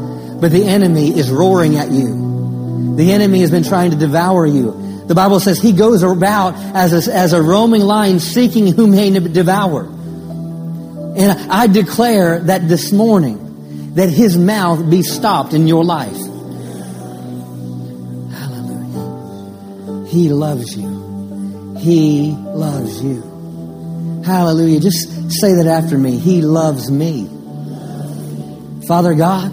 but 0.40 0.52
the 0.52 0.62
enemy 0.64 1.08
is 1.08 1.32
roaring 1.32 1.78
at 1.78 1.90
you. 1.90 2.94
The 2.96 3.10
enemy 3.10 3.40
has 3.40 3.50
been 3.50 3.64
trying 3.64 3.90
to 3.90 3.96
devour 3.96 4.46
you. 4.46 5.04
The 5.08 5.16
Bible 5.16 5.40
says 5.40 5.58
he 5.58 5.72
goes 5.72 6.04
about 6.04 6.54
as 6.76 7.08
a, 7.08 7.12
as 7.12 7.32
a 7.32 7.42
roaming 7.42 7.82
lion 7.82 8.20
seeking 8.20 8.68
whom 8.68 8.92
he 8.92 9.10
may 9.10 9.18
devour. 9.18 9.82
And 9.82 11.50
I 11.50 11.66
declare 11.66 12.38
that 12.38 12.68
this 12.68 12.92
morning 12.92 13.94
that 13.96 14.10
his 14.10 14.38
mouth 14.38 14.88
be 14.88 15.02
stopped 15.02 15.54
in 15.54 15.66
your 15.66 15.84
life. 15.84 16.29
He 20.10 20.28
loves 20.28 20.76
you. 20.76 21.76
He 21.78 22.32
loves 22.32 23.00
you. 23.00 24.22
Hallelujah. 24.26 24.80
Just 24.80 25.30
say 25.30 25.54
that 25.54 25.68
after 25.68 25.96
me. 25.96 26.18
He 26.18 26.42
loves 26.42 26.90
me. 26.90 27.28
Father 28.88 29.14
God, 29.14 29.52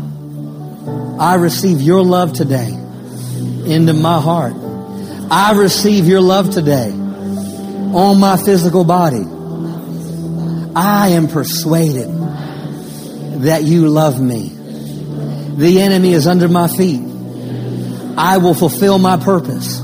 I 1.21 1.35
receive 1.35 1.79
your 1.81 2.03
love 2.03 2.33
today 2.33 2.69
into 2.69 3.93
my 3.93 4.19
heart. 4.19 4.53
I 5.29 5.53
receive 5.59 6.07
your 6.07 6.21
love 6.21 6.49
today 6.49 6.89
on 6.89 8.19
my 8.19 8.35
physical 8.37 8.83
body. 8.83 9.25
I 10.75 11.09
am 11.09 11.27
persuaded 11.27 12.07
that 13.43 13.61
you 13.63 13.89
love 13.89 14.19
me. 14.19 14.49
The 15.55 15.81
enemy 15.81 16.13
is 16.13 16.25
under 16.25 16.47
my 16.47 16.67
feet. 16.67 17.01
I 18.17 18.39
will 18.39 18.55
fulfill 18.55 18.97
my 18.97 19.17
purpose. 19.17 19.83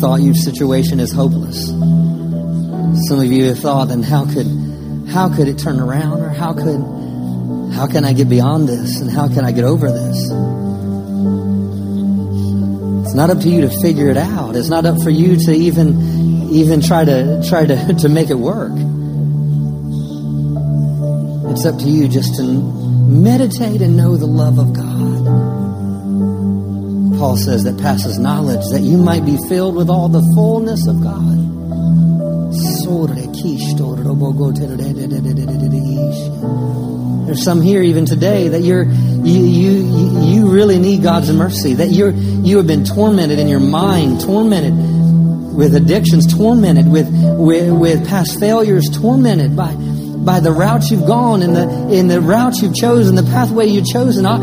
thought 0.00 0.20
your 0.20 0.34
situation 0.34 1.00
is 1.00 1.12
hopeless. 1.12 1.66
Some 3.08 3.20
of 3.20 3.26
you 3.26 3.46
have 3.46 3.58
thought, 3.58 3.88
then 3.88 4.02
how 4.02 4.24
could 4.24 4.46
how 5.08 5.34
could 5.34 5.48
it 5.48 5.58
turn 5.58 5.80
around 5.80 6.20
or 6.20 6.28
how 6.28 6.52
could 6.52 6.80
how 7.74 7.86
can 7.86 8.04
I 8.04 8.12
get 8.12 8.28
beyond 8.28 8.68
this 8.68 9.00
and 9.00 9.10
how 9.10 9.28
can 9.28 9.44
I 9.44 9.52
get 9.52 9.64
over 9.64 9.90
this? 9.90 10.16
It's 13.06 13.14
not 13.14 13.30
up 13.30 13.40
to 13.40 13.48
you 13.48 13.62
to 13.62 13.70
figure 13.80 14.08
it 14.08 14.16
out. 14.16 14.56
It's 14.56 14.68
not 14.68 14.84
up 14.84 15.02
for 15.02 15.10
you 15.10 15.36
to 15.36 15.52
even 15.52 16.50
even 16.50 16.80
try 16.80 17.04
to 17.04 17.42
try 17.48 17.66
to, 17.66 17.94
to 18.00 18.08
make 18.08 18.30
it 18.30 18.38
work. 18.38 18.72
It's 21.52 21.66
up 21.66 21.78
to 21.78 21.88
you 21.88 22.08
just 22.08 22.36
to 22.36 22.42
meditate 22.42 23.80
and 23.80 23.96
know 23.96 24.16
the 24.16 24.26
love 24.26 24.58
of 24.58 24.72
God. 24.74 24.87
Paul 27.18 27.36
says 27.36 27.64
that 27.64 27.76
passes 27.78 28.16
knowledge, 28.16 28.64
that 28.70 28.82
you 28.82 28.96
might 28.96 29.26
be 29.26 29.36
filled 29.48 29.74
with 29.74 29.90
all 29.90 30.08
the 30.08 30.22
fullness 30.36 30.86
of 30.86 31.02
God. 31.02 31.48
There's 37.26 37.42
some 37.42 37.60
here 37.60 37.82
even 37.82 38.06
today 38.06 38.48
that 38.48 38.60
you're 38.60 38.84
you 38.84 39.44
you 39.44 40.22
you 40.22 40.50
really 40.50 40.78
need 40.78 41.02
God's 41.02 41.32
mercy. 41.32 41.74
That 41.74 41.90
you're 41.90 42.12
you 42.12 42.56
have 42.56 42.66
been 42.66 42.84
tormented 42.84 43.38
in 43.38 43.48
your 43.48 43.60
mind, 43.60 44.20
tormented 44.20 44.72
with 45.54 45.74
addictions, 45.74 46.32
tormented 46.32 46.90
with 46.90 47.08
with, 47.36 47.70
with 47.72 48.08
past 48.08 48.38
failures, 48.38 48.88
tormented 48.90 49.56
by 49.56 49.74
by 50.24 50.40
the 50.40 50.52
route 50.52 50.90
you've 50.90 51.06
gone 51.06 51.42
and 51.42 51.56
the 51.56 51.68
in 51.92 52.08
the 52.08 52.20
route 52.20 52.62
you've 52.62 52.74
chosen, 52.74 53.14
the 53.14 53.22
pathway 53.24 53.66
you've 53.66 53.86
chosen. 53.86 54.24
I, 54.24 54.38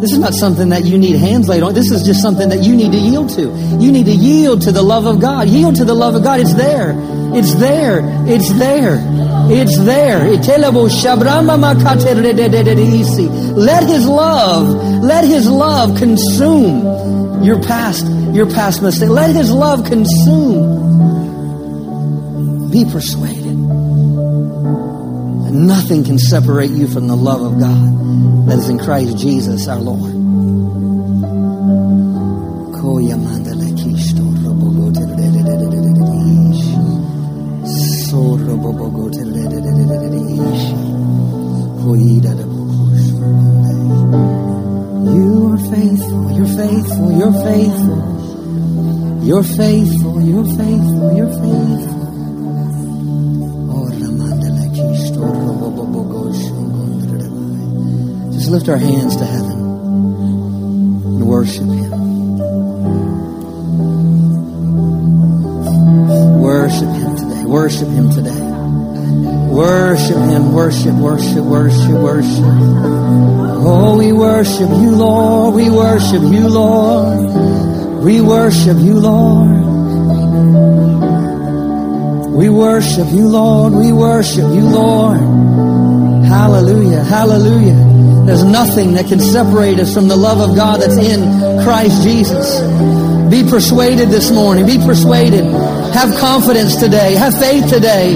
this 0.00 0.12
is 0.12 0.18
not 0.18 0.32
something 0.32 0.70
that 0.70 0.84
you 0.84 0.96
need 0.96 1.16
hands 1.16 1.46
laid 1.48 1.62
on. 1.62 1.74
This 1.74 1.90
is 1.90 2.02
just 2.02 2.22
something 2.22 2.48
that 2.48 2.62
you 2.62 2.74
need 2.74 2.92
to 2.92 2.98
yield 2.98 3.28
to. 3.30 3.42
You 3.78 3.92
need 3.92 4.06
to 4.06 4.12
yield 4.12 4.62
to 4.62 4.72
the 4.72 4.82
love 4.82 5.04
of 5.04 5.20
God. 5.20 5.48
Yield 5.48 5.76
to 5.76 5.84
the 5.84 5.94
love 5.94 6.14
of 6.14 6.22
God. 6.22 6.40
It's 6.40 6.54
there. 6.54 6.94
It's 7.34 7.54
there. 7.56 8.00
It's 8.26 8.48
there. 8.58 8.96
It's 9.52 9.78
there. 9.78 10.24
Let 13.56 13.84
His 13.84 14.06
love, 14.06 14.68
let 15.04 15.24
His 15.24 15.48
love 15.50 15.98
consume 15.98 17.42
your 17.44 17.60
past, 17.62 18.06
your 18.34 18.46
past 18.50 18.82
mistake. 18.82 19.10
Let 19.10 19.34
His 19.34 19.52
love 19.52 19.84
consume. 19.84 20.88
Be 22.70 22.84
persuaded. 22.84 23.39
Nothing 25.52 26.04
can 26.04 26.18
separate 26.18 26.70
you 26.70 26.86
from 26.86 27.08
the 27.08 27.16
love 27.16 27.42
of 27.42 27.58
God 27.58 28.46
that 28.48 28.58
is 28.58 28.68
in 28.68 28.78
Christ 28.78 29.18
Jesus 29.18 29.68
our 29.68 29.78
Lord. 29.78 30.12
You 45.10 45.52
are 45.52 45.58
faithful, 45.58 46.30
you're 46.32 46.46
faithful, 46.46 47.12
you're 47.18 47.32
faithful. 47.44 48.10
You're 49.22 49.44
faithful, 49.44 50.20
you're 50.22 50.44
faithful, 50.44 51.16
you're 51.16 51.28
faithful. 51.28 51.89
Lift 58.50 58.68
our 58.68 58.76
hands 58.76 59.14
to 59.16 59.24
heaven 59.24 59.52
and 59.52 61.26
worship 61.26 61.62
Him. 61.62 61.90
Worship 66.40 66.88
Him 66.88 67.16
today. 67.16 67.44
Worship 67.44 67.88
Him 67.88 68.10
today. 68.10 68.40
Worship 69.54 70.16
Him. 70.16 70.52
Worship, 70.52 70.94
worship, 70.94 71.44
worship, 71.44 71.90
worship. 71.90 72.44
Oh, 73.62 73.96
we 73.98 74.12
worship 74.12 74.68
you, 74.68 74.96
Lord. 74.96 75.54
We 75.54 75.70
worship 75.70 76.22
you, 76.22 76.48
Lord. 76.48 78.02
We 78.02 78.20
worship 78.20 78.78
you, 78.78 78.98
Lord. 78.98 79.60
We 82.34 82.48
worship 82.48 83.06
you, 83.10 83.28
Lord. 83.28 83.74
We 83.74 83.92
worship 83.92 84.50
you, 84.50 84.66
Lord. 84.66 85.20
Hallelujah. 86.24 87.04
Hallelujah. 87.04 87.89
There's 88.26 88.44
nothing 88.44 88.94
that 88.94 89.06
can 89.06 89.20
separate 89.20 89.78
us 89.78 89.92
from 89.92 90.08
the 90.08 90.16
love 90.16 90.40
of 90.40 90.56
God 90.56 90.80
that's 90.80 90.96
in 90.96 91.62
Christ 91.62 92.02
Jesus. 92.02 92.60
Be 93.30 93.48
persuaded 93.48 94.08
this 94.08 94.30
morning. 94.30 94.66
Be 94.66 94.78
persuaded. 94.78 95.44
Have 95.94 96.18
confidence 96.18 96.76
today. 96.76 97.14
Have 97.14 97.38
faith 97.38 97.68
today. 97.68 98.14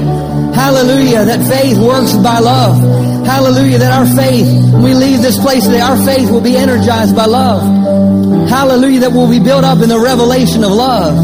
Hallelujah. 0.55 1.25
That 1.25 1.49
faith 1.49 1.79
works 1.79 2.15
by 2.15 2.39
love. 2.39 3.05
Hallelujah, 3.25 3.79
that 3.79 3.91
our 3.91 4.07
faith, 4.15 4.47
when 4.73 4.83
we 4.83 4.95
leave 4.95 5.23
this 5.23 5.39
place 5.39 5.65
today, 5.65 5.81
our 5.81 5.97
faith 6.05 6.31
will 6.31 6.43
be 6.43 6.57
energized 6.57 7.17
by 7.17 7.25
love. 7.25 7.63
Hallelujah, 8.51 9.01
that 9.01 9.13
we'll 9.13 9.31
be 9.31 9.41
built 9.41 9.65
up 9.65 9.81
in 9.81 9.89
the 9.89 9.99
revelation 9.99 10.63
of 10.63 10.71
love. 10.71 11.17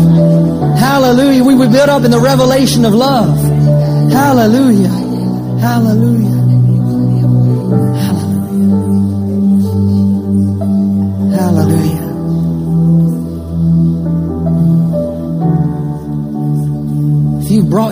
Hallelujah, 0.78 1.44
we 1.44 1.54
will 1.54 1.66
be 1.66 1.72
built 1.72 1.90
up 1.90 2.02
in 2.04 2.10
the 2.10 2.18
revelation 2.20 2.86
of 2.86 2.94
love. 2.94 3.36
Hallelujah. 4.10 4.88
Hallelujah. 4.88 5.60
Hallelujah. 5.60 6.29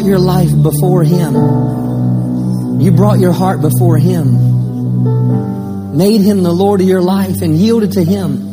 Your 0.09 0.19
life 0.19 0.51
before 0.63 1.05
Him, 1.05 1.35
you 2.81 2.91
brought 2.93 3.19
your 3.19 3.33
heart 3.33 3.61
before 3.61 3.99
Him, 3.99 4.33
made 5.97 6.23
Him 6.23 6.43
the 6.43 6.53
Lord 6.53 6.81
of 6.81 6.89
your 6.89 7.03
life, 7.03 7.43
and 7.43 7.55
yielded 7.57 7.93
to 7.93 8.03
Him. 8.03 8.48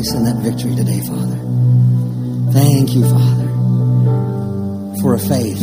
Rejoice 0.00 0.14
in 0.14 0.24
that 0.24 0.36
victory 0.36 0.74
today, 0.74 1.00
Father. 1.00 1.36
Thank 2.52 2.94
you, 2.94 3.02
Father, 3.02 3.48
for 5.02 5.14
a 5.14 5.18
faith 5.18 5.60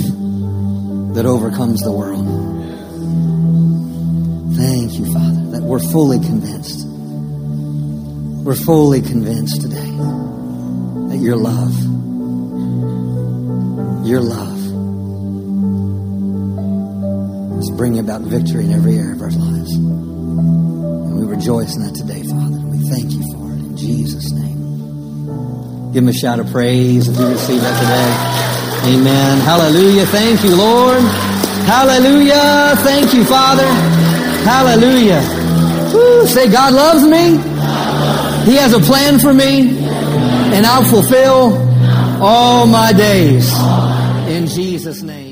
that 1.15 1.25
overcomes 1.25 1.81
the 1.81 1.91
world. 1.91 2.25
Thank 4.55 4.93
you, 4.93 5.11
Father, 5.11 5.51
that 5.51 5.63
we're 5.63 5.79
fully 5.79 6.19
convinced. 6.19 6.85
We're 8.45 8.55
fully 8.55 9.01
convinced 9.01 9.61
today 9.61 9.89
that 11.09 11.17
your 11.19 11.35
love, 11.35 11.75
your 14.05 14.21
love, 14.21 14.57
is 17.59 17.71
bringing 17.75 17.99
about 17.99 18.21
victory 18.21 18.65
in 18.65 18.73
every 18.73 18.97
area 18.97 19.15
of 19.15 19.21
our 19.21 19.31
lives. 19.31 19.73
And 19.73 21.19
we 21.19 21.25
rejoice 21.25 21.75
in 21.75 21.81
that 21.83 21.95
today, 21.95 22.16
Give 25.97 26.03
him 26.03 26.09
a 26.09 26.13
shout 26.13 26.39
of 26.39 26.51
praise 26.51 27.07
if 27.07 27.17
you 27.17 27.27
receive 27.27 27.59
that 27.59 27.73
today. 27.81 28.95
Amen. 28.95 29.39
Hallelujah. 29.39 30.05
Thank 30.05 30.43
you, 30.43 30.55
Lord. 30.55 31.01
Hallelujah. 31.65 32.75
Thank 32.83 33.15
you, 33.15 33.25
Father. 33.25 33.65
Hallelujah. 34.45 35.23
Woo. 35.91 36.27
Say, 36.27 36.51
God 36.51 36.75
loves 36.75 37.01
me. 37.01 37.31
He 38.45 38.57
has 38.57 38.73
a 38.73 38.79
plan 38.79 39.17
for 39.17 39.33
me. 39.33 39.75
And 40.55 40.67
I'll 40.67 40.83
fulfill 40.83 41.57
all 42.21 42.67
my 42.67 42.93
days. 42.93 43.51
In 44.29 44.45
Jesus' 44.45 45.01
name. 45.01 45.26